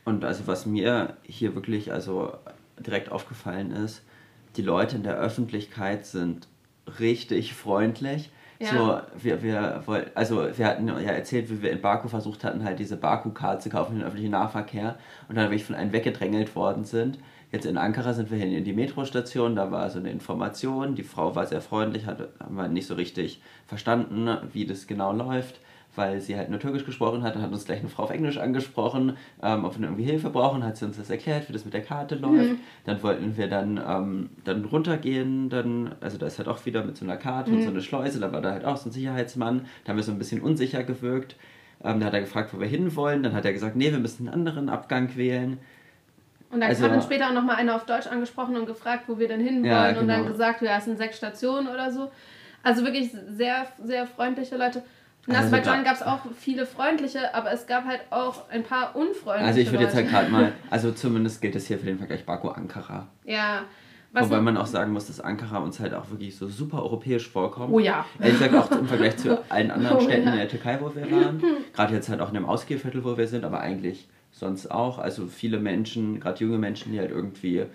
Und 0.03 0.25
also 0.25 0.47
was 0.47 0.65
mir 0.65 1.17
hier 1.23 1.53
wirklich 1.53 1.93
also 1.93 2.33
direkt 2.79 3.11
aufgefallen 3.11 3.71
ist, 3.71 4.01
die 4.55 4.61
Leute 4.61 4.95
in 4.95 5.03
der 5.03 5.17
Öffentlichkeit 5.17 6.05
sind 6.05 6.47
richtig 6.99 7.53
freundlich. 7.53 8.31
Ja. 8.59 8.69
So, 8.71 9.23
wir, 9.23 9.43
wir, 9.43 9.83
also 10.15 10.47
wir 10.57 10.65
hatten 10.65 10.87
ja 10.87 11.11
erzählt, 11.11 11.49
wie 11.49 11.61
wir 11.61 11.71
in 11.71 11.81
Baku 11.81 12.07
versucht 12.07 12.43
hatten, 12.43 12.63
halt 12.63 12.79
diese 12.79 12.97
Baku-Card 12.97 13.61
zu 13.61 13.69
kaufen, 13.69 13.95
den 13.95 14.03
öffentlichen 14.03 14.31
Nahverkehr 14.31 14.97
und 15.29 15.35
dann 15.35 15.45
wirklich 15.45 15.65
von 15.65 15.75
einem 15.75 15.91
weggedrängelt 15.91 16.55
worden 16.55 16.83
sind. 16.83 17.19
Jetzt 17.51 17.65
in 17.65 17.77
Ankara 17.77 18.13
sind 18.13 18.29
wir 18.29 18.37
hin 18.37 18.51
in 18.51 18.63
die 18.63 18.73
Metrostation, 18.73 19.55
da 19.55 19.71
war 19.71 19.89
so 19.89 19.99
eine 19.99 20.11
Information, 20.11 20.95
die 20.95 21.03
Frau 21.03 21.35
war 21.35 21.45
sehr 21.45 21.61
freundlich, 21.61 22.05
hat, 22.05 22.27
wir 22.49 22.67
nicht 22.67 22.87
so 22.87 22.95
richtig 22.95 23.41
verstanden, 23.65 24.29
wie 24.51 24.65
das 24.65 24.87
genau 24.87 25.13
läuft, 25.13 25.59
weil 25.97 26.21
sie 26.21 26.37
halt 26.37 26.49
nur 26.49 26.59
Türkisch 26.59 26.85
gesprochen 26.85 27.23
hat, 27.23 27.35
dann 27.35 27.41
hat 27.41 27.51
uns 27.51 27.65
gleich 27.65 27.79
eine 27.79 27.89
Frau 27.89 28.03
auf 28.03 28.11
Englisch 28.11 28.37
angesprochen, 28.37 29.17
ähm, 29.41 29.65
ob 29.65 29.77
wir 29.77 29.85
irgendwie 29.85 30.03
Hilfe 30.03 30.29
brauchen, 30.29 30.63
hat 30.63 30.77
sie 30.77 30.85
uns 30.85 30.97
das 30.97 31.09
erklärt, 31.09 31.49
wie 31.49 31.53
das 31.53 31.65
mit 31.65 31.73
der 31.73 31.81
Karte 31.81 32.15
läuft. 32.15 32.51
Mhm. 32.51 32.59
Dann 32.85 33.03
wollten 33.03 33.37
wir 33.37 33.47
dann, 33.47 33.81
ähm, 33.85 34.29
dann 34.43 34.65
runtergehen, 34.65 35.49
dann, 35.49 35.95
also 36.01 36.17
da 36.17 36.27
ist 36.27 36.37
halt 36.37 36.47
auch 36.47 36.65
wieder 36.65 36.83
mit 36.83 36.97
so 36.97 37.05
einer 37.05 37.17
Karte 37.17 37.51
mhm. 37.51 37.57
und 37.57 37.63
so 37.63 37.69
eine 37.69 37.81
Schleuse, 37.81 38.19
da 38.19 38.31
war 38.31 38.41
da 38.41 38.51
halt 38.51 38.65
auch 38.65 38.77
so 38.77 38.89
ein 38.89 38.91
Sicherheitsmann, 38.91 39.65
da 39.83 39.89
haben 39.89 39.97
wir 39.97 40.03
so 40.03 40.11
ein 40.11 40.19
bisschen 40.19 40.41
unsicher 40.41 40.83
gewirkt. 40.83 41.35
Ähm, 41.83 41.99
da 41.99 42.07
hat 42.07 42.13
er 42.13 42.21
gefragt, 42.21 42.53
wo 42.53 42.59
wir 42.59 42.67
hinwollen, 42.67 43.23
dann 43.23 43.33
hat 43.33 43.45
er 43.45 43.53
gesagt, 43.53 43.75
nee, 43.75 43.91
wir 43.91 43.99
müssen 43.99 44.27
einen 44.27 44.33
anderen 44.33 44.69
Abgang 44.69 45.15
wählen. 45.15 45.59
Und 46.49 46.61
dann 46.61 46.69
also, 46.69 46.85
hat 46.85 46.93
uns 46.93 47.03
später 47.03 47.27
auch 47.27 47.33
nochmal 47.33 47.57
einer 47.57 47.75
auf 47.75 47.85
Deutsch 47.85 48.07
angesprochen 48.07 48.55
und 48.55 48.65
gefragt, 48.65 49.03
wo 49.07 49.19
wir 49.19 49.27
denn 49.27 49.41
hinwollen 49.41 49.65
ja, 49.65 49.89
genau. 49.89 50.01
und 50.01 50.07
dann 50.07 50.19
genau. 50.21 50.31
gesagt, 50.31 50.61
ja, 50.61 50.77
es 50.77 50.85
sind 50.85 50.97
sechs 50.97 51.17
Stationen 51.17 51.67
oder 51.67 51.91
so. 51.91 52.09
Also 52.63 52.83
wirklich 52.83 53.11
sehr, 53.11 53.67
sehr 53.83 54.07
freundliche 54.07 54.57
Leute. 54.57 54.83
In 55.27 55.35
also 55.35 55.47
Aserbaidschan 55.47 55.83
gab 55.83 55.95
es 55.95 56.01
auch 56.01 56.19
viele 56.39 56.65
freundliche, 56.65 57.35
aber 57.35 57.51
es 57.51 57.67
gab 57.67 57.85
halt 57.85 57.99
auch 58.11 58.49
ein 58.49 58.63
paar 58.63 58.95
unfreundliche. 58.95 59.47
Also 59.47 59.59
ich 59.59 59.71
würde 59.71 59.83
jetzt 59.83 59.95
halt 59.95 60.09
gerade 60.09 60.29
mal, 60.31 60.53
also 60.69 60.91
zumindest 60.91 61.41
gilt 61.41 61.55
es 61.55 61.67
hier 61.67 61.77
für 61.77 61.85
den 61.85 61.97
Vergleich 61.97 62.25
Baku-Ankara. 62.25 63.07
Ja. 63.25 63.63
Wobei 64.13 64.39
man 64.39 64.57
auch 64.57 64.65
sagen 64.65 64.93
muss, 64.93 65.07
dass 65.07 65.19
Ankara 65.19 65.59
uns 65.59 65.79
halt 65.79 65.93
auch 65.93 66.09
wirklich 66.09 66.35
so 66.35 66.47
super 66.47 66.81
europäisch 66.81 67.27
vorkommt. 67.29 67.71
Oh 67.71 67.79
ja. 67.79 68.05
Ehrlich 68.19 68.39
gesagt 68.39 68.55
auch 68.55 68.71
im 68.71 68.87
Vergleich 68.87 69.17
zu 69.17 69.37
allen 69.49 69.69
anderen 69.69 69.97
oh, 69.97 70.01
Städten 70.01 70.27
ja. 70.27 70.31
in 70.31 70.37
der 70.37 70.47
Türkei, 70.47 70.79
wo 70.81 70.95
wir 70.95 71.11
waren. 71.11 71.41
Gerade 71.73 71.93
jetzt 71.93 72.09
halt 72.09 72.21
auch 72.21 72.29
in 72.29 72.35
dem 72.35 72.45
Ausgehviertel, 72.45 73.03
wo 73.03 73.17
wir 73.17 73.27
sind, 73.27 73.43
aber 73.43 73.59
eigentlich 73.59 74.07
sonst 74.31 74.71
auch. 74.71 74.97
Also 74.97 75.27
viele 75.27 75.59
Menschen, 75.59 76.19
gerade 76.19 76.43
junge 76.43 76.57
Menschen, 76.57 76.93
die 76.93 76.99
halt 76.99 77.11
irgendwie 77.11 77.65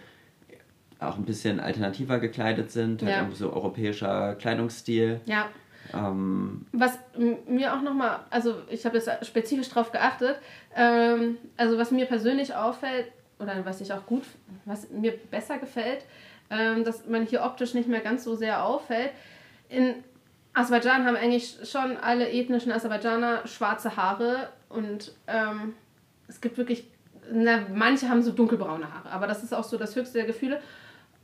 auch 0.98 1.16
ein 1.16 1.24
bisschen 1.24 1.60
alternativer 1.60 2.18
gekleidet 2.18 2.70
sind, 2.70 3.02
halt 3.02 3.12
ja. 3.12 3.18
irgendwie 3.18 3.36
so 3.36 3.52
europäischer 3.52 4.34
Kleidungsstil. 4.36 5.20
Ja. 5.26 5.46
Ähm, 5.94 6.66
was 6.72 6.98
mir 7.16 7.74
auch 7.74 7.82
nochmal, 7.82 8.20
also 8.30 8.56
ich 8.70 8.86
habe 8.86 8.98
jetzt 8.98 9.26
spezifisch 9.26 9.68
darauf 9.68 9.92
geachtet, 9.92 10.36
ähm, 10.74 11.38
also 11.56 11.78
was 11.78 11.90
mir 11.90 12.06
persönlich 12.06 12.54
auffällt, 12.54 13.06
oder 13.38 13.64
was 13.64 13.80
ich 13.80 13.92
auch 13.92 14.06
gut, 14.06 14.22
was 14.64 14.90
mir 14.90 15.12
besser 15.30 15.58
gefällt, 15.58 16.04
ähm, 16.50 16.84
dass 16.84 17.06
man 17.06 17.26
hier 17.26 17.42
optisch 17.42 17.74
nicht 17.74 17.88
mehr 17.88 18.00
ganz 18.00 18.24
so 18.24 18.36
sehr 18.36 18.64
auffällt. 18.64 19.10
In 19.68 19.94
Aserbaidschan 20.54 21.04
haben 21.04 21.16
eigentlich 21.16 21.56
schon 21.64 21.96
alle 21.96 22.30
ethnischen 22.30 22.72
Aserbaidschaner 22.72 23.46
schwarze 23.46 23.96
Haare 23.96 24.50
und 24.68 25.12
ähm, 25.26 25.74
es 26.28 26.40
gibt 26.40 26.56
wirklich, 26.58 26.86
na, 27.30 27.62
manche 27.74 28.08
haben 28.08 28.22
so 28.22 28.32
dunkelbraune 28.32 28.92
Haare, 28.92 29.10
aber 29.10 29.26
das 29.26 29.42
ist 29.42 29.52
auch 29.52 29.64
so 29.64 29.76
das 29.76 29.96
höchste 29.96 30.18
der 30.18 30.26
Gefühle. 30.26 30.60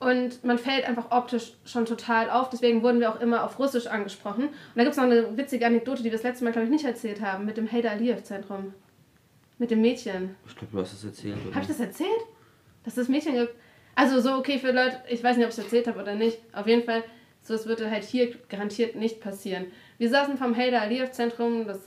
Und 0.00 0.44
man 0.44 0.58
fällt 0.58 0.86
einfach 0.86 1.10
optisch 1.10 1.54
schon 1.64 1.84
total 1.84 2.30
auf. 2.30 2.50
Deswegen 2.50 2.82
wurden 2.82 3.00
wir 3.00 3.10
auch 3.10 3.20
immer 3.20 3.44
auf 3.44 3.58
Russisch 3.58 3.88
angesprochen. 3.88 4.44
Und 4.44 4.76
da 4.76 4.82
gibt 4.82 4.92
es 4.92 4.96
noch 4.96 5.04
eine 5.04 5.36
witzige 5.36 5.66
Anekdote, 5.66 5.98
die 5.98 6.04
wir 6.04 6.12
das 6.12 6.22
letzte 6.22 6.44
Mal, 6.44 6.52
glaube 6.52 6.66
ich, 6.66 6.70
nicht 6.70 6.84
erzählt 6.84 7.20
haben, 7.20 7.44
mit 7.44 7.56
dem 7.56 7.66
Heydar 7.66 7.92
Aliyev-Zentrum. 7.92 8.74
Mit 9.58 9.72
dem 9.72 9.80
Mädchen. 9.80 10.36
Ich 10.46 10.54
glaube, 10.54 10.72
du 10.72 10.80
hast 10.80 10.92
es 10.92 11.04
erzählt. 11.04 11.36
Habe 11.50 11.62
ich 11.62 11.66
das 11.66 11.80
erzählt? 11.80 12.20
Dass 12.84 12.94
das 12.94 13.08
Mädchen. 13.08 13.48
Also 13.96 14.20
so, 14.20 14.34
okay, 14.36 14.60
für 14.60 14.70
Leute, 14.70 14.98
ich 15.08 15.24
weiß 15.24 15.36
nicht, 15.36 15.46
ob 15.46 15.50
ich 15.52 15.58
es 15.58 15.64
erzählt 15.64 15.88
habe 15.88 16.00
oder 16.00 16.14
nicht. 16.14 16.38
Auf 16.52 16.68
jeden 16.68 16.84
Fall, 16.84 17.02
so 17.42 17.54
es 17.54 17.66
würde 17.66 17.90
halt 17.90 18.04
hier 18.04 18.32
garantiert 18.48 18.94
nicht 18.94 19.20
passieren. 19.20 19.66
Wir 19.98 20.10
saßen 20.10 20.38
vom 20.38 20.54
Heydar 20.54 20.82
Aliyev-Zentrum, 20.82 21.66
das 21.66 21.80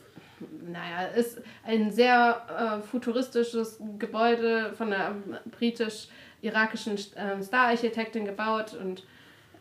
naja, 0.68 1.08
ist 1.16 1.42
ein 1.64 1.92
sehr 1.92 2.82
äh, 2.82 2.86
futuristisches 2.86 3.80
Gebäude 4.00 4.74
von 4.74 4.92
einer 4.92 5.16
britisch- 5.50 6.10
irakischen 6.42 6.96
äh, 6.96 7.42
Star-Architektin 7.42 8.26
gebaut 8.26 8.74
und 8.74 9.04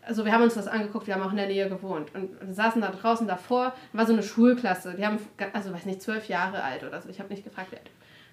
also 0.03 0.25
wir 0.25 0.31
haben 0.31 0.43
uns 0.43 0.55
das 0.55 0.67
angeguckt, 0.67 1.07
wir 1.07 1.13
haben 1.13 1.21
auch 1.21 1.31
in 1.31 1.37
der 1.37 1.47
Nähe 1.47 1.69
gewohnt 1.69 2.13
und 2.15 2.31
saßen 2.53 2.81
da 2.81 2.89
draußen 2.89 3.27
davor, 3.27 3.73
war 3.93 4.05
so 4.05 4.13
eine 4.13 4.23
Schulklasse, 4.23 4.95
die 4.97 5.05
haben, 5.05 5.19
also 5.53 5.71
weiß 5.71 5.85
nicht, 5.85 6.01
zwölf 6.01 6.27
Jahre 6.27 6.63
alt 6.63 6.83
oder 6.83 6.99
so, 7.01 7.09
ich 7.09 7.19
habe 7.19 7.29
nicht 7.29 7.43
gefragt, 7.43 7.67
wer 7.69 7.79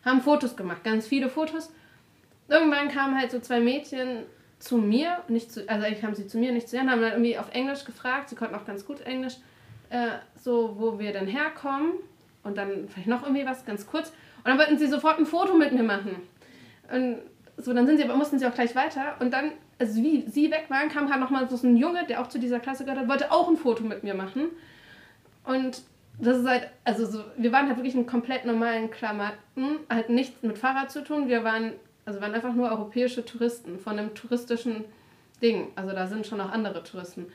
haben 0.05 0.23
Fotos 0.23 0.57
gemacht, 0.57 0.85
ganz 0.85 1.07
viele 1.07 1.29
Fotos. 1.29 1.73
Irgendwann 2.49 2.89
kamen 2.89 3.19
halt 3.19 3.31
so 3.31 3.41
zwei 3.41 3.61
Mädchen 3.61 4.25
zu 4.59 4.79
mir, 4.79 5.19
nicht 5.29 5.53
zu, 5.53 5.69
also 5.69 5.87
eigentlich 5.87 6.03
haben 6.03 6.15
sie 6.15 6.27
zu 6.27 6.39
mir, 6.39 6.53
nicht 6.53 6.69
zu 6.69 6.77
ihr, 6.77 6.83
haben 6.83 7.01
dann 7.01 7.13
irgendwie 7.13 7.39
auf 7.39 7.53
Englisch 7.53 7.85
gefragt, 7.85 8.31
sie 8.31 8.37
konnten 8.37 8.55
auch 8.55 8.65
ganz 8.65 8.87
gut 8.87 9.03
Englisch, 9.03 9.35
äh, 9.91 10.09
so 10.37 10.77
wo 10.79 10.99
wir 10.99 11.13
denn 11.13 11.27
herkommen 11.27 11.93
und 12.43 12.57
dann 12.57 12.89
vielleicht 12.89 13.09
noch 13.09 13.23
irgendwie 13.23 13.45
was, 13.45 13.65
ganz 13.65 13.87
kurz. 13.87 14.09
Und 14.39 14.47
dann 14.47 14.59
wollten 14.59 14.79
sie 14.79 14.87
sofort 14.87 15.19
ein 15.19 15.27
Foto 15.27 15.55
mit 15.55 15.73
mir 15.73 15.83
machen. 15.83 16.17
Und 16.91 17.19
so, 17.59 17.73
dann 17.73 17.87
sind 17.87 17.97
sie, 17.99 18.05
aber 18.05 18.17
mussten 18.17 18.39
sie 18.39 18.47
auch 18.47 18.55
gleich 18.55 18.75
weiter. 18.77 19.17
Und 19.21 19.33
dann, 19.33 19.53
also 19.79 20.01
wie 20.03 20.25
sie 20.29 20.51
weg 20.51 20.67
waren, 20.69 20.89
kam 20.89 21.11
halt 21.11 21.21
nochmal 21.21 21.49
so 21.51 21.67
ein 21.67 21.77
Junge, 21.77 22.07
der 22.07 22.21
auch 22.21 22.29
zu 22.29 22.39
dieser 22.39 22.61
Klasse 22.61 22.85
gehört 22.85 23.01
hat, 23.01 23.09
wollte 23.09 23.33
auch 23.33 23.49
ein 23.49 23.57
Foto 23.57 23.83
mit 23.83 24.05
mir 24.05 24.15
machen. 24.15 24.49
Und 25.45 25.83
das 26.21 26.39
ist 26.39 26.47
halt, 26.47 26.69
also 26.85 27.07
so, 27.07 27.25
wir 27.37 27.53
waren 27.53 27.67
halt 27.67 27.77
wirklich 27.77 27.95
in 27.95 28.07
komplett 28.07 28.45
normalen 28.45 28.91
Klamotten, 28.91 29.81
halt 29.91 30.09
nichts 30.09 30.43
mit 30.43 30.59
Fahrrad 30.59 30.91
zu 30.91 31.03
tun. 31.03 31.29
Wir 31.29 31.43
waren, 31.45 31.73
also 32.05 32.21
waren 32.21 32.35
einfach 32.35 32.55
nur 32.55 32.71
europäische 32.71 33.25
Touristen 33.25 33.79
von 33.79 33.99
einem 33.99 34.15
touristischen 34.15 34.85
Ding. 35.43 35.69
Also 35.75 35.93
da 35.93 36.07
sind 36.07 36.27
schon 36.27 36.41
auch 36.41 36.51
andere 36.51 36.83
Touristen. 36.83 37.27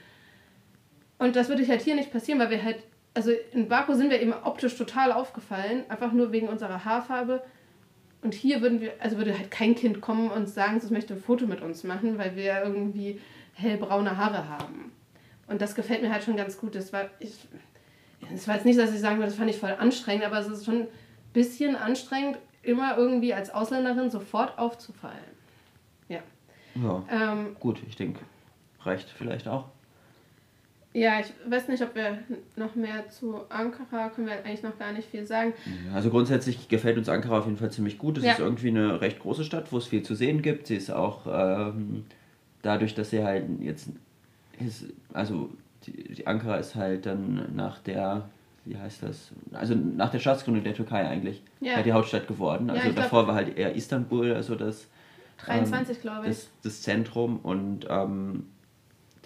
Und 1.18 1.36
das 1.36 1.50
würde 1.50 1.68
halt 1.68 1.82
hier 1.82 1.96
nicht 1.96 2.12
passieren, 2.12 2.40
weil 2.40 2.50
wir 2.50 2.64
halt, 2.64 2.78
also 3.14 3.32
in 3.52 3.68
Baku 3.68 3.94
sind 3.94 4.10
wir 4.10 4.22
eben 4.22 4.34
optisch 4.34 4.76
total 4.78 5.12
aufgefallen, 5.12 5.84
einfach 5.90 6.12
nur 6.12 6.32
wegen 6.32 6.48
unserer 6.48 6.84
Haarfarbe 6.84 7.42
und 8.24 8.34
hier 8.34 8.62
würden 8.62 8.82
wir, 8.82 8.94
also 9.00 9.18
würde 9.18 9.38
halt 9.38 9.52
kein 9.52 9.76
Kind 9.76 10.02
kommen 10.02 10.30
und 10.32 10.48
sagen, 10.48 10.78
es 10.78 10.90
möchte 10.90 11.14
ein 11.14 11.22
Foto 11.22 11.46
mit 11.46 11.62
uns 11.62 11.84
machen, 11.84 12.18
weil 12.18 12.36
wir 12.36 12.64
irgendwie 12.64 13.20
hellbraune 13.54 14.18
Haare 14.18 14.48
haben. 14.50 14.92
Und 15.48 15.62
das 15.62 15.76
gefällt 15.76 16.02
mir 16.02 16.12
halt 16.12 16.24
schon 16.24 16.38
ganz 16.38 16.58
gut. 16.58 16.76
Das 16.76 16.94
war, 16.94 17.10
ich, 17.20 17.48
das 18.32 18.48
war 18.48 18.56
jetzt 18.56 18.66
nicht, 18.66 18.80
dass 18.80 18.94
ich 18.94 19.00
sagen 19.00 19.18
würde, 19.18 19.28
das 19.28 19.36
fand 19.36 19.50
ich 19.50 19.58
voll 19.58 19.76
anstrengend, 19.78 20.24
aber 20.24 20.40
es 20.40 20.48
ist 20.48 20.66
schon 20.66 20.84
ein 20.84 20.88
bisschen 21.34 21.76
anstrengend, 21.76 22.38
immer 22.62 22.98
irgendwie 22.98 23.34
als 23.34 23.54
Ausländerin 23.54 24.10
sofort 24.10 24.58
aufzufallen. 24.58 25.18
Ja. 26.08 26.20
Ja. 26.76 27.04
Ähm, 27.12 27.56
gut, 27.60 27.82
ich 27.88 27.96
denke, 27.96 28.22
reicht 28.82 29.10
vielleicht 29.10 29.48
auch. 29.48 29.66
Ja, 30.94 31.20
ich 31.20 31.34
weiß 31.50 31.70
nicht, 31.70 31.82
ob 31.82 31.96
wir 31.96 32.20
noch 32.56 32.76
mehr 32.76 33.10
zu 33.10 33.42
Ankara, 33.50 34.10
können 34.10 34.28
wir 34.28 34.46
eigentlich 34.46 34.62
noch 34.62 34.78
gar 34.78 34.92
nicht 34.92 35.10
viel 35.10 35.26
sagen. 35.26 35.54
Also 35.94 36.12
grundsätzlich 36.12 36.68
gefällt 36.68 36.98
uns 36.98 37.10
Ankara 37.10 37.40
auf 37.40 37.46
jeden 37.46 37.58
Fall 37.58 37.72
ziemlich 37.72 37.98
gut. 37.98 38.20
Es 38.20 38.24
ja. 38.24 38.34
ist 38.34 38.40
irgendwie 38.40 38.68
eine 38.68 39.02
recht 39.02 39.20
große 39.20 39.44
Stadt, 39.44 39.72
wo 39.72 39.78
es 39.78 39.88
viel 39.88 40.04
zu 40.04 40.14
sehen 40.14 40.44
gibt. 40.44 40.68
Sie 40.68 40.76
ist 40.76 40.92
auch 40.92 41.26
ähm, 41.28 42.06
dadurch, 42.62 42.94
dass 42.94 43.10
sie 43.10 43.24
halt 43.24 43.46
jetzt, 43.60 43.90
ist, 44.60 44.86
also 45.14 45.50
die, 45.88 46.14
die, 46.14 46.28
Ankara 46.28 46.58
ist 46.58 46.76
halt 46.76 47.08
dann 47.08 47.56
nach 47.56 47.80
der, 47.80 48.30
wie 48.66 48.78
heißt 48.78 49.02
das, 49.02 49.32
also 49.52 49.74
nach 49.74 50.12
der 50.12 50.20
Staatsgründung 50.20 50.64
der 50.64 50.76
Türkei 50.76 51.08
eigentlich, 51.08 51.42
ja. 51.60 51.76
halt 51.76 51.88
die 51.88 51.94
Hauptstadt 51.94 52.28
geworden. 52.28 52.70
Also 52.70 52.90
ja, 52.90 52.94
davor 52.94 53.28
war 53.28 53.34
halt 53.34 53.58
eher 53.58 53.74
Istanbul, 53.74 54.34
also 54.34 54.54
das 54.54 54.88
23, 55.38 55.96
ähm, 55.96 56.02
glaube 56.02 56.28
ich. 56.28 56.30
Das, 56.30 56.50
das 56.62 56.82
Zentrum 56.84 57.40
und 57.40 57.88
ähm, 57.90 58.46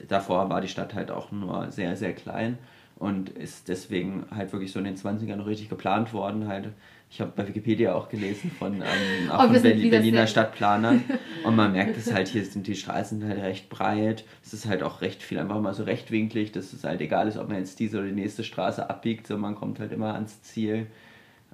davor 0.07 0.49
war 0.49 0.61
die 0.61 0.67
Stadt 0.67 0.93
halt 0.93 1.11
auch 1.11 1.31
nur 1.31 1.71
sehr, 1.71 1.95
sehr 1.95 2.13
klein 2.13 2.57
und 2.99 3.29
ist 3.29 3.67
deswegen 3.67 4.25
halt 4.33 4.51
wirklich 4.53 4.71
so 4.71 4.79
in 4.79 4.85
den 4.85 4.95
20ern 4.95 5.35
noch 5.35 5.47
richtig 5.47 5.69
geplant 5.69 6.13
worden. 6.13 6.47
Halt. 6.47 6.69
Ich 7.09 7.21
habe 7.21 7.31
bei 7.35 7.47
Wikipedia 7.47 7.93
auch 7.93 8.09
gelesen 8.09 8.51
von, 8.51 8.75
ähm, 8.75 9.31
auch 9.31 9.45
oh, 9.45 9.53
von 9.53 9.61
Berlin, 9.61 9.91
Berliner 9.91 10.27
Stadtplanern 10.27 11.03
und 11.43 11.55
man 11.55 11.71
merkt 11.71 11.95
es 11.95 12.11
halt, 12.11 12.27
hier 12.27 12.43
sind 12.43 12.67
die 12.67 12.75
Straßen 12.75 13.23
halt 13.23 13.41
recht 13.41 13.69
breit, 13.69 14.25
es 14.43 14.53
ist 14.53 14.67
halt 14.67 14.83
auch 14.83 15.01
recht 15.01 15.23
viel 15.23 15.39
einfach 15.39 15.61
mal 15.61 15.73
so 15.73 15.83
rechtwinklig, 15.83 16.51
dass 16.51 16.73
es 16.73 16.83
halt 16.83 16.99
egal 17.01 17.27
ist, 17.27 17.37
ob 17.37 17.49
man 17.49 17.59
jetzt 17.59 17.79
diese 17.79 17.99
oder 17.99 18.07
die 18.07 18.13
nächste 18.13 18.43
Straße 18.43 18.89
abbiegt, 18.89 19.27
so 19.27 19.37
man 19.37 19.55
kommt 19.55 19.79
halt 19.79 19.91
immer 19.91 20.15
ans 20.15 20.41
Ziel. 20.41 20.87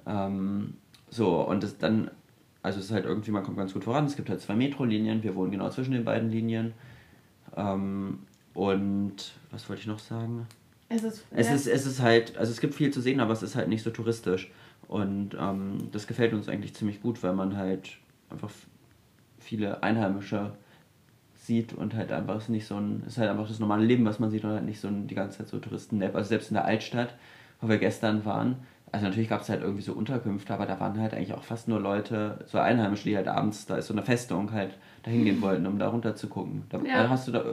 Ähm, 0.06 0.74
so, 1.08 1.40
und 1.42 1.62
das 1.62 1.78
dann, 1.78 2.10
also 2.62 2.80
es 2.80 2.86
ist 2.86 2.92
halt 2.92 3.04
irgendwie, 3.04 3.30
man 3.30 3.44
kommt 3.44 3.58
ganz 3.58 3.72
gut 3.72 3.84
voran, 3.84 4.06
es 4.06 4.16
gibt 4.16 4.30
halt 4.30 4.40
zwei 4.40 4.56
Metrolinien, 4.56 5.22
wir 5.22 5.36
wohnen 5.36 5.52
genau 5.52 5.68
zwischen 5.70 5.92
den 5.92 6.04
beiden 6.04 6.30
Linien. 6.30 6.72
Ähm, 7.56 8.20
und 8.54 9.32
was 9.50 9.68
wollte 9.68 9.82
ich 9.82 9.88
noch 9.88 9.98
sagen? 9.98 10.46
Es 10.88 11.02
ist, 11.02 11.26
es, 11.30 11.48
ja. 11.48 11.54
ist, 11.54 11.66
es 11.66 11.86
ist 11.86 12.00
halt, 12.00 12.36
also 12.36 12.52
es 12.52 12.60
gibt 12.60 12.74
viel 12.74 12.92
zu 12.92 13.00
sehen, 13.00 13.20
aber 13.20 13.32
es 13.32 13.42
ist 13.42 13.56
halt 13.56 13.68
nicht 13.68 13.82
so 13.82 13.90
touristisch. 13.90 14.50
Und 14.86 15.36
ähm, 15.38 15.78
das 15.92 16.06
gefällt 16.06 16.32
uns 16.34 16.48
eigentlich 16.48 16.74
ziemlich 16.74 17.02
gut, 17.02 17.22
weil 17.22 17.32
man 17.32 17.56
halt 17.56 17.98
einfach 18.30 18.50
viele 19.38 19.82
Einheimische 19.82 20.52
sieht 21.34 21.72
und 21.72 21.94
halt 21.94 22.12
einfach 22.12 22.48
nicht 22.48 22.66
so 22.66 22.76
ein, 22.76 23.02
ist 23.06 23.18
halt 23.18 23.30
einfach 23.30 23.48
das 23.48 23.58
normale 23.58 23.84
Leben, 23.84 24.04
was 24.04 24.18
man 24.18 24.30
sieht 24.30 24.44
und 24.44 24.50
halt 24.50 24.64
nicht 24.64 24.80
so 24.80 24.88
ein, 24.88 25.06
die 25.06 25.14
ganze 25.14 25.38
Zeit 25.38 25.48
so 25.48 25.58
touristen 25.58 26.02
-Nap. 26.02 26.14
Also 26.14 26.28
selbst 26.28 26.50
in 26.50 26.54
der 26.54 26.64
Altstadt, 26.64 27.14
wo 27.60 27.68
wir 27.68 27.78
gestern 27.78 28.24
waren, 28.24 28.56
also 28.94 29.06
natürlich 29.06 29.28
gab 29.28 29.40
es 29.40 29.48
halt 29.48 29.60
irgendwie 29.60 29.82
so 29.82 29.92
Unterkünfte, 29.92 30.54
aber 30.54 30.66
da 30.66 30.78
waren 30.78 31.00
halt 31.00 31.14
eigentlich 31.14 31.34
auch 31.34 31.42
fast 31.42 31.66
nur 31.66 31.80
Leute, 31.80 32.38
so 32.46 32.58
Einheimische, 32.58 33.08
die 33.08 33.16
halt 33.16 33.26
abends, 33.26 33.66
da 33.66 33.76
ist 33.76 33.88
so 33.88 33.94
eine 33.94 34.04
Festung, 34.04 34.52
halt 34.52 34.78
dahin 35.02 35.24
gehen 35.24 35.42
wollten, 35.42 35.66
um 35.66 35.80
da 35.80 35.88
runter 35.88 36.14
zu 36.14 36.28
gucken. 36.28 36.62
Da 36.68 36.78
ja. 36.78 37.08
hast 37.08 37.26
du 37.26 37.32
da 37.32 37.44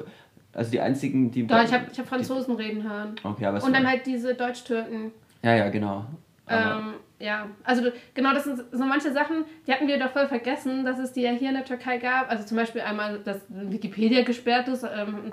also 0.53 0.71
die 0.71 0.79
einzigen, 0.79 1.31
die. 1.31 1.47
Doch, 1.47 1.63
ich 1.63 1.73
habe 1.73 1.85
ich 1.91 1.99
hab 1.99 2.07
Franzosen 2.07 2.57
die, 2.57 2.63
reden 2.63 2.83
hören. 2.83 3.15
Okay, 3.23 3.45
aber 3.45 3.63
Und 3.63 3.73
dann 3.73 3.87
halt 3.87 4.05
diese 4.05 4.35
Deutsch-Türken. 4.35 5.11
Ja, 5.43 5.55
ja, 5.55 5.69
genau. 5.69 6.05
Ähm, 6.47 6.95
ja, 7.19 7.47
also 7.63 7.83
genau, 8.13 8.33
das 8.33 8.43
sind 8.43 8.61
so 8.71 8.83
manche 8.83 9.13
Sachen, 9.13 9.45
die 9.65 9.71
hatten 9.71 9.87
wir 9.87 9.97
doch 9.99 10.11
voll 10.11 10.27
vergessen, 10.27 10.83
dass 10.83 10.99
es 10.99 11.13
die 11.13 11.21
ja 11.21 11.31
hier 11.31 11.49
in 11.49 11.55
der 11.55 11.65
Türkei 11.65 11.97
gab. 11.97 12.29
Also 12.29 12.43
zum 12.43 12.57
Beispiel 12.57 12.81
einmal, 12.81 13.19
dass 13.19 13.37
Wikipedia 13.47 14.23
gesperrt 14.23 14.67
ist, 14.67 14.83
ähm, 14.83 15.31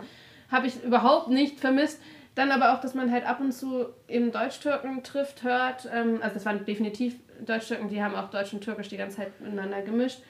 habe 0.50 0.66
ich 0.68 0.82
überhaupt 0.84 1.28
nicht 1.28 1.58
vermisst. 1.58 2.00
Dann 2.34 2.52
aber 2.52 2.72
auch, 2.72 2.80
dass 2.80 2.94
man 2.94 3.10
halt 3.10 3.26
ab 3.26 3.40
und 3.40 3.52
zu 3.52 3.86
eben 4.06 4.30
Deutsch-Türken 4.30 5.02
trifft, 5.02 5.42
hört. 5.42 5.88
Ähm, 5.92 6.20
also 6.22 6.34
das 6.34 6.46
waren 6.46 6.64
definitiv 6.64 7.16
Deutsch-Türken, 7.44 7.88
die 7.88 8.00
haben 8.02 8.14
auch 8.14 8.30
Deutsch 8.30 8.52
und 8.52 8.60
Türkisch 8.62 8.88
die 8.88 8.96
ganze 8.96 9.16
Zeit 9.16 9.40
miteinander 9.40 9.82
gemischt 9.82 10.20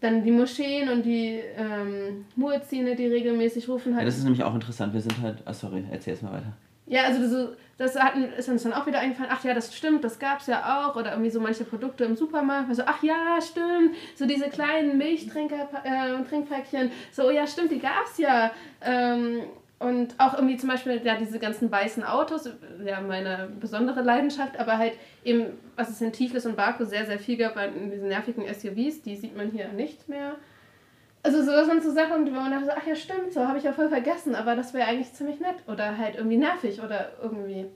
dann 0.00 0.22
die 0.22 0.30
Moscheen 0.30 0.88
und 0.88 1.02
die 1.02 1.40
ähm, 1.56 2.24
Muezzine, 2.36 2.96
die 2.96 3.06
regelmäßig 3.06 3.68
rufen 3.68 3.94
halt. 3.94 4.02
Ja, 4.02 4.06
das 4.06 4.18
ist 4.18 4.24
nämlich 4.24 4.42
auch 4.42 4.54
interessant. 4.54 4.92
Wir 4.92 5.00
sind 5.00 5.20
halt. 5.20 5.38
Oh, 5.46 5.52
sorry, 5.52 5.84
erzähl 5.90 6.14
jetzt 6.14 6.22
mal 6.22 6.32
weiter. 6.32 6.52
Ja, 6.86 7.04
also 7.04 7.20
das, 7.22 7.94
das 7.94 8.02
hatten, 8.02 8.24
ist 8.24 8.48
uns 8.48 8.62
dann 8.62 8.74
auch 8.74 8.86
wieder 8.86 8.98
eingefallen, 8.98 9.30
ach 9.32 9.42
ja, 9.42 9.54
das 9.54 9.74
stimmt, 9.74 10.04
das 10.04 10.18
gab 10.18 10.40
es 10.40 10.46
ja 10.46 10.86
auch. 10.86 10.96
Oder 10.96 11.12
irgendwie 11.12 11.30
so 11.30 11.40
manche 11.40 11.64
Produkte 11.64 12.04
im 12.04 12.16
Supermarkt. 12.16 12.68
Also, 12.68 12.82
ach 12.86 13.02
ja, 13.02 13.38
stimmt. 13.40 13.94
So 14.14 14.26
diese 14.26 14.48
kleinen 14.48 14.98
Milchtrinker, 14.98 15.68
äh, 15.84 16.22
Trinkpäckchen. 16.28 16.90
So, 17.10 17.30
ja, 17.30 17.46
stimmt, 17.46 17.70
die 17.70 17.78
gab 17.78 18.04
es 18.10 18.18
ja. 18.18 18.50
Ähm, 18.82 19.44
und 19.84 20.14
auch 20.18 20.34
irgendwie 20.34 20.56
zum 20.56 20.70
Beispiel 20.70 21.00
ja, 21.04 21.16
diese 21.16 21.38
ganzen 21.38 21.70
weißen 21.70 22.02
Autos, 22.04 22.48
ja, 22.84 23.00
meine 23.00 23.50
besondere 23.60 24.00
Leidenschaft, 24.00 24.58
aber 24.58 24.78
halt 24.78 24.94
eben, 25.24 25.58
was 25.76 25.90
es 25.90 26.00
in 26.00 26.12
Tiflis 26.12 26.46
und 26.46 26.56
Baku 26.56 26.84
sehr, 26.84 27.04
sehr 27.04 27.18
viel 27.18 27.36
gab, 27.36 27.56
in 27.56 27.90
diesen 27.90 28.08
nervigen 28.08 28.44
SUVs, 28.46 29.02
die 29.02 29.16
sieht 29.16 29.36
man 29.36 29.50
hier 29.50 29.68
nicht 29.68 30.08
mehr. 30.08 30.36
Also 31.22 31.42
so, 31.42 31.52
das 31.52 31.66
sind 31.66 31.82
so 31.82 31.90
Sachen, 31.90 32.26
wo 32.26 32.30
man 32.30 32.50
dachte, 32.50 32.74
ach 32.76 32.86
ja, 32.86 32.94
stimmt, 32.94 33.32
so 33.32 33.46
habe 33.46 33.58
ich 33.58 33.64
ja 33.64 33.72
voll 33.72 33.88
vergessen, 33.88 34.34
aber 34.34 34.56
das 34.56 34.74
wäre 34.74 34.88
eigentlich 34.88 35.12
ziemlich 35.12 35.40
nett 35.40 35.56
oder 35.66 35.98
halt 35.98 36.16
irgendwie 36.16 36.36
nervig 36.38 36.82
oder 36.82 37.12
irgendwie. 37.22 37.66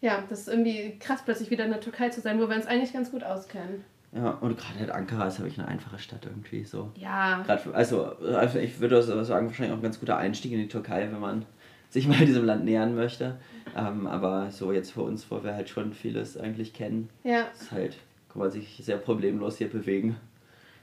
Ja, 0.00 0.22
das 0.28 0.40
ist 0.40 0.48
irgendwie 0.48 0.98
krass, 0.98 1.22
plötzlich 1.24 1.50
wieder 1.50 1.64
in 1.64 1.70
der 1.70 1.80
Türkei 1.80 2.10
zu 2.10 2.20
sein, 2.20 2.40
wo 2.40 2.48
wir 2.48 2.56
uns 2.56 2.66
eigentlich 2.66 2.92
ganz 2.92 3.10
gut 3.10 3.24
auskennen. 3.24 3.84
Ja, 4.16 4.30
und 4.40 4.56
gerade 4.56 4.78
halt 4.80 4.90
Ankara 4.90 5.26
ist 5.26 5.38
wirklich 5.40 5.58
eine 5.58 5.68
einfache 5.68 5.98
Stadt 5.98 6.24
irgendwie 6.24 6.64
so. 6.64 6.90
Ja. 6.96 7.42
Grad, 7.42 7.66
also, 7.74 8.04
also 8.34 8.58
ich 8.58 8.80
würde 8.80 9.02
sagen, 9.02 9.46
wahrscheinlich 9.46 9.72
auch 9.72 9.78
ein 9.78 9.82
ganz 9.82 10.00
guter 10.00 10.16
Einstieg 10.16 10.52
in 10.52 10.58
die 10.58 10.68
Türkei, 10.68 11.08
wenn 11.12 11.20
man 11.20 11.44
sich 11.90 12.08
mal 12.08 12.16
diesem 12.24 12.44
Land 12.44 12.64
nähern 12.64 12.94
möchte. 12.94 13.36
Ähm, 13.76 14.06
aber 14.06 14.50
so 14.50 14.72
jetzt 14.72 14.92
für 14.92 15.02
uns, 15.02 15.30
wo 15.30 15.44
wir 15.44 15.54
halt 15.54 15.68
schon 15.68 15.92
vieles 15.92 16.36
eigentlich 16.38 16.72
kennen, 16.72 17.10
Ja. 17.24 17.42
ist 17.60 17.70
halt, 17.72 17.96
kann 18.30 18.40
man 18.40 18.50
sich 18.50 18.80
sehr 18.82 18.96
problemlos 18.96 19.58
hier 19.58 19.68
bewegen. 19.68 20.16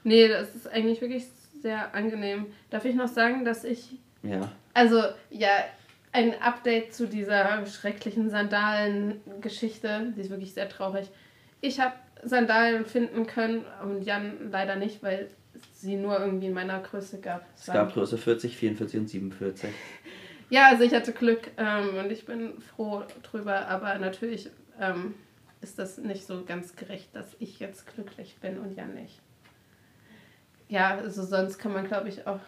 Nee, 0.04 0.28
das 0.28 0.54
ist 0.54 0.68
eigentlich 0.70 1.00
wirklich 1.00 1.24
sehr 1.60 1.94
angenehm. 1.94 2.46
Darf 2.70 2.84
ich 2.84 2.94
noch 2.94 3.08
sagen, 3.08 3.44
dass 3.44 3.64
ich, 3.64 3.98
Ja. 4.22 4.50
also 4.74 5.02
ja, 5.30 5.48
ein 6.12 6.40
Update 6.40 6.94
zu 6.94 7.08
dieser 7.08 7.66
schrecklichen 7.66 8.30
Sandalen-Geschichte, 8.30 10.12
die 10.16 10.20
ist 10.20 10.30
wirklich 10.30 10.54
sehr 10.54 10.68
traurig. 10.68 11.08
Ich 11.60 11.80
habe 11.80 11.94
Sandalen 12.24 12.86
finden 12.86 13.26
können 13.26 13.64
und 13.82 14.02
Jan 14.02 14.50
leider 14.50 14.76
nicht, 14.76 15.02
weil 15.02 15.28
sie 15.72 15.96
nur 15.96 16.18
irgendwie 16.18 16.46
in 16.46 16.54
meiner 16.54 16.80
Größe 16.80 17.20
gab. 17.20 17.46
Es 17.56 17.66
gab 17.66 17.92
Größe 17.92 18.18
40, 18.18 18.56
44 18.56 19.00
und 19.00 19.08
47. 19.08 19.70
Ja, 20.50 20.68
also 20.68 20.84
ich 20.84 20.94
hatte 20.94 21.12
Glück 21.12 21.50
ähm, 21.56 21.96
und 21.98 22.12
ich 22.12 22.26
bin 22.26 22.60
froh 22.60 23.02
drüber, 23.22 23.66
aber 23.68 23.98
natürlich 23.98 24.50
ähm, 24.80 25.14
ist 25.60 25.78
das 25.78 25.98
nicht 25.98 26.26
so 26.26 26.44
ganz 26.44 26.76
gerecht, 26.76 27.08
dass 27.14 27.34
ich 27.38 27.58
jetzt 27.58 27.92
glücklich 27.94 28.36
bin 28.40 28.58
und 28.58 28.76
Jan 28.76 28.94
nicht. 28.94 29.20
Ja, 30.68 30.96
also 30.98 31.22
sonst 31.22 31.58
kann 31.58 31.72
man, 31.72 31.86
glaube 31.86 32.08
ich, 32.08 32.26
auch 32.26 32.40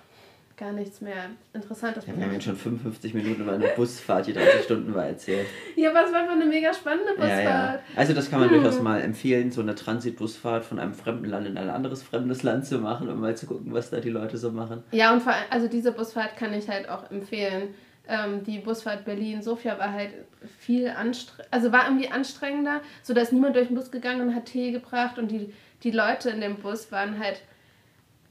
gar 0.56 0.72
nichts 0.72 1.00
mehr 1.00 1.30
Interessantes 1.52 2.06
Ja, 2.06 2.16
wir 2.16 2.24
haben 2.24 2.32
jetzt 2.32 2.44
schon 2.44 2.56
55 2.56 3.12
Minuten 3.14 3.42
über 3.42 3.52
eine 3.52 3.68
Busfahrt, 3.76 4.26
die 4.26 4.32
30 4.32 4.62
Stunden 4.64 4.94
war, 4.94 5.06
erzählt. 5.06 5.46
Ja, 5.76 5.90
aber 5.90 6.04
es 6.06 6.12
war 6.12 6.20
einfach 6.20 6.34
eine 6.34 6.46
mega 6.46 6.72
spannende 6.72 7.12
Ja, 7.18 7.26
ja. 7.26 7.34
Busfahrt. 7.36 7.80
Also 7.96 8.12
das 8.14 8.30
kann 8.30 8.40
man 8.40 8.50
Hm. 8.50 8.62
durchaus 8.62 8.80
mal 8.80 9.00
empfehlen, 9.00 9.50
so 9.50 9.60
eine 9.60 9.74
Transitbusfahrt 9.74 10.64
von 10.64 10.78
einem 10.78 10.94
fremden 10.94 11.26
Land 11.26 11.46
in 11.46 11.58
ein 11.58 11.68
anderes 11.70 12.02
fremdes 12.02 12.42
Land 12.42 12.66
zu 12.66 12.78
machen, 12.78 13.08
um 13.08 13.20
mal 13.20 13.36
zu 13.36 13.46
gucken, 13.46 13.72
was 13.74 13.90
da 13.90 14.00
die 14.00 14.10
Leute 14.10 14.38
so 14.38 14.50
machen. 14.50 14.82
Ja, 14.92 15.12
und 15.12 15.22
vor 15.22 15.32
allem, 15.32 15.44
also 15.50 15.68
diese 15.68 15.92
Busfahrt 15.92 16.36
kann 16.36 16.52
ich 16.54 16.68
halt 16.68 16.88
auch 16.88 17.10
empfehlen. 17.10 17.74
Ähm, 18.08 18.44
die 18.44 18.58
Busfahrt 18.60 19.04
Berlin-Sofia 19.04 19.78
war 19.80 19.92
halt 19.92 20.10
viel 20.58 20.88
anstrengender, 20.88 21.48
also 21.50 21.72
war 21.72 21.86
irgendwie 21.88 22.08
anstrengender, 22.08 22.80
so 23.02 23.12
dass 23.14 23.32
niemand 23.32 23.56
durch 23.56 23.66
den 23.66 23.74
Bus 23.76 23.90
gegangen 23.90 24.20
und 24.28 24.34
hat 24.34 24.46
Tee 24.46 24.70
gebracht 24.70 25.18
und 25.18 25.28
die, 25.30 25.52
die 25.82 25.90
Leute 25.90 26.30
in 26.30 26.40
dem 26.40 26.56
Bus 26.56 26.92
waren 26.92 27.18
halt, 27.18 27.42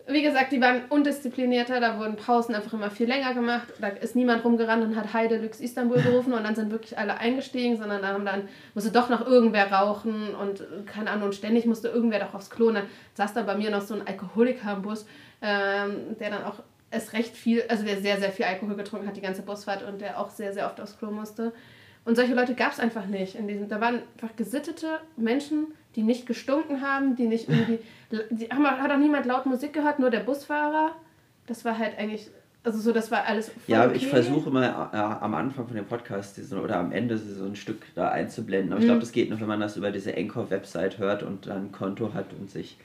wie 0.07 0.21
gesagt, 0.21 0.51
die 0.51 0.61
waren 0.61 0.83
undisziplinierter, 0.89 1.79
da 1.79 1.97
wurden 1.97 2.15
Pausen 2.15 2.53
einfach 2.53 2.73
immer 2.73 2.91
viel 2.91 3.07
länger 3.07 3.33
gemacht, 3.33 3.67
da 3.81 3.87
ist 3.87 4.15
niemand 4.15 4.43
rumgerannt 4.43 4.83
und 4.83 4.95
hat 4.95 5.13
Heide 5.13 5.37
Lux 5.37 5.59
Istanbul 5.59 6.01
gerufen 6.01 6.33
und 6.33 6.43
dann 6.43 6.55
sind 6.55 6.71
wirklich 6.71 6.97
alle 6.97 7.17
eingestiegen, 7.17 7.77
sondern 7.77 8.01
dann, 8.01 8.13
haben 8.13 8.25
dann 8.25 8.49
musste 8.75 8.91
doch 8.91 9.09
noch 9.09 9.25
irgendwer 9.25 9.71
rauchen 9.71 10.35
und 10.35 10.63
keine 10.85 11.09
Ahnung, 11.09 11.25
und 11.25 11.35
ständig 11.35 11.65
musste 11.65 11.87
irgendwer 11.87 12.19
doch 12.19 12.35
aufs 12.35 12.51
Klo 12.51 12.67
und 12.67 12.75
dann 12.75 12.85
saß 13.15 13.33
da 13.33 13.41
bei 13.41 13.55
mir 13.55 13.71
noch 13.71 13.81
so 13.81 13.95
ein 13.95 14.05
Alkoholiker 14.05 14.73
im 14.73 14.83
Bus, 14.83 15.07
ähm, 15.41 16.15
der 16.19 16.29
dann 16.29 16.43
auch 16.43 16.59
es 16.91 17.13
recht 17.13 17.35
viel, 17.35 17.63
also 17.67 17.83
der 17.83 17.97
sehr, 17.97 18.19
sehr 18.19 18.31
viel 18.31 18.45
Alkohol 18.45 18.75
getrunken 18.75 19.07
hat 19.07 19.17
die 19.17 19.21
ganze 19.21 19.41
Busfahrt 19.41 19.83
und 19.83 20.01
der 20.01 20.19
auch 20.19 20.29
sehr, 20.29 20.53
sehr 20.53 20.67
oft 20.67 20.79
aufs 20.79 20.97
Klo 20.97 21.11
musste. 21.11 21.51
Und 22.05 22.15
solche 22.15 22.35
Leute 22.35 22.53
gab 22.53 22.71
es 22.71 22.79
einfach 22.79 23.07
nicht. 23.07 23.35
In 23.35 23.47
diesem, 23.47 23.67
da 23.67 23.81
waren 23.81 24.03
einfach 24.13 24.35
gesittete 24.35 24.99
Menschen, 25.17 25.73
die 25.95 26.03
nicht 26.03 26.25
gestunken 26.25 26.81
haben, 26.81 27.15
die 27.15 27.27
nicht 27.27 27.49
irgendwie. 27.49 27.79
Die 28.29 28.47
haben, 28.49 28.65
hat 28.65 28.91
auch 28.91 28.97
niemand 28.97 29.25
laut 29.25 29.45
Musik 29.45 29.73
gehört, 29.73 29.99
nur 29.99 30.09
der 30.09 30.19
Busfahrer. 30.21 30.91
Das 31.47 31.63
war 31.65 31.77
halt 31.77 31.97
eigentlich. 31.97 32.29
Also 32.63 32.79
so, 32.79 32.91
das 32.91 33.11
war 33.11 33.25
alles 33.25 33.51
Ja, 33.67 33.85
okay. 33.85 33.97
ich 33.97 34.07
versuche 34.07 34.49
mal 34.49 34.89
äh, 34.91 34.97
am 34.97 35.35
Anfang 35.35 35.67
von 35.67 35.75
dem 35.75 35.85
Podcast 35.85 36.35
diesen, 36.37 36.57
oder 36.59 36.77
am 36.77 36.91
Ende 36.91 37.15
so 37.15 37.45
ein 37.45 37.55
Stück 37.55 37.83
da 37.93 38.09
einzublenden. 38.09 38.71
Aber 38.71 38.79
ich 38.79 38.85
Mhm. 38.85 38.87
glaube, 38.89 39.01
das 39.01 39.11
geht 39.11 39.29
nur, 39.29 39.39
wenn 39.39 39.47
man 39.47 39.59
das 39.59 39.77
über 39.77 39.91
diese 39.91 40.17
Anchor-Website 40.17 40.97
hört 40.97 41.21
und 41.21 41.45
dann 41.45 41.65
ein 41.67 41.71
Konto 41.71 42.13
hat 42.15 42.33
und 42.33 42.49
sich 42.49 42.77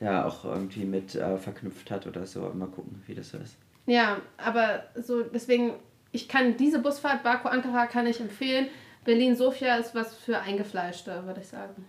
ja 0.00 0.24
auch 0.26 0.44
irgendwie 0.44 0.84
mit 0.84 1.14
äh, 1.14 1.36
verknüpft 1.38 1.92
hat 1.92 2.08
oder 2.08 2.26
so. 2.26 2.40
Mal 2.54 2.66
gucken, 2.66 3.02
wie 3.06 3.14
das 3.14 3.30
so 3.30 3.38
ist. 3.38 3.56
Ja, 3.86 4.16
aber 4.36 4.82
so 5.00 5.22
deswegen, 5.22 5.74
ich 6.10 6.28
kann 6.28 6.56
diese 6.56 6.80
Busfahrt, 6.80 7.22
Baku 7.22 7.48
Ankara, 7.48 7.86
kann 7.86 8.08
ich 8.08 8.20
empfehlen. 8.20 8.66
Berlin-Sofia 9.04 9.76
ist 9.76 9.94
was 9.94 10.12
für 10.14 10.40
Eingefleischte, 10.40 11.24
würde 11.24 11.40
ich 11.40 11.46
sagen. 11.48 11.84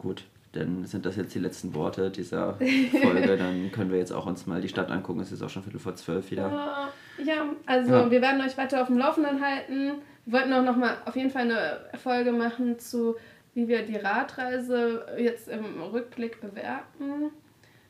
Gut, 0.00 0.24
dann 0.52 0.86
sind 0.86 1.04
das 1.04 1.16
jetzt 1.16 1.34
die 1.34 1.38
letzten 1.38 1.74
Worte 1.74 2.10
dieser 2.10 2.54
Folge. 2.54 3.36
dann 3.36 3.70
können 3.72 3.92
wir 3.92 3.98
jetzt 3.98 4.12
auch 4.12 4.24
uns 4.24 4.46
mal 4.46 4.62
die 4.62 4.68
Stadt 4.70 4.90
angucken. 4.90 5.20
Es 5.20 5.30
ist 5.30 5.42
auch 5.42 5.50
schon 5.50 5.62
Viertel 5.62 5.78
vor 5.78 5.94
zwölf 5.94 6.30
wieder. 6.30 6.48
Ja, 6.48 7.24
ja 7.24 7.44
also 7.66 7.92
Ja. 7.92 8.10
wir 8.10 8.22
werden 8.22 8.40
euch 8.40 8.56
weiter 8.56 8.80
auf 8.80 8.86
dem 8.88 8.96
Laufenden 8.96 9.42
halten. 9.44 9.92
Wir 10.24 10.32
wollten 10.40 10.52
auch 10.54 10.64
nochmal 10.64 10.96
auf 11.04 11.16
jeden 11.16 11.30
Fall 11.30 11.42
eine 11.42 11.80
Folge 12.02 12.32
machen 12.32 12.78
zu, 12.78 13.16
wie 13.52 13.68
wir 13.68 13.82
die 13.84 13.96
Radreise 13.96 15.04
jetzt 15.18 15.48
im 15.48 15.82
Rückblick 15.82 16.40
bewerten. 16.40 17.30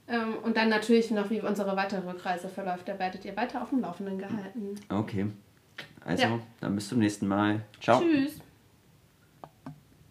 Ähm, 0.09 0.35
und 0.43 0.57
dann 0.57 0.69
natürlich 0.69 1.13
noch, 1.13 1.31
wie 1.31 1.41
unsere 1.41 1.77
weitere 1.77 2.05
Rückreise 2.11 2.49
verläuft. 2.49 2.89
Da 2.89 2.99
werdet 2.99 3.25
ihr 3.25 3.37
weiter 3.37 3.63
auf 3.63 3.69
dem 3.71 3.81
Laufenden 3.83 4.19
gehalten. 4.19 4.75
Okay. 4.89 5.27
Also, 6.05 6.25
Ja. 6.25 6.39
dann 6.61 6.75
bis 6.75 6.89
zum 6.89 6.99
nächsten 6.99 7.29
Mal. 7.29 7.61
Ciao. 7.81 8.01
Tschüss. 8.01 8.41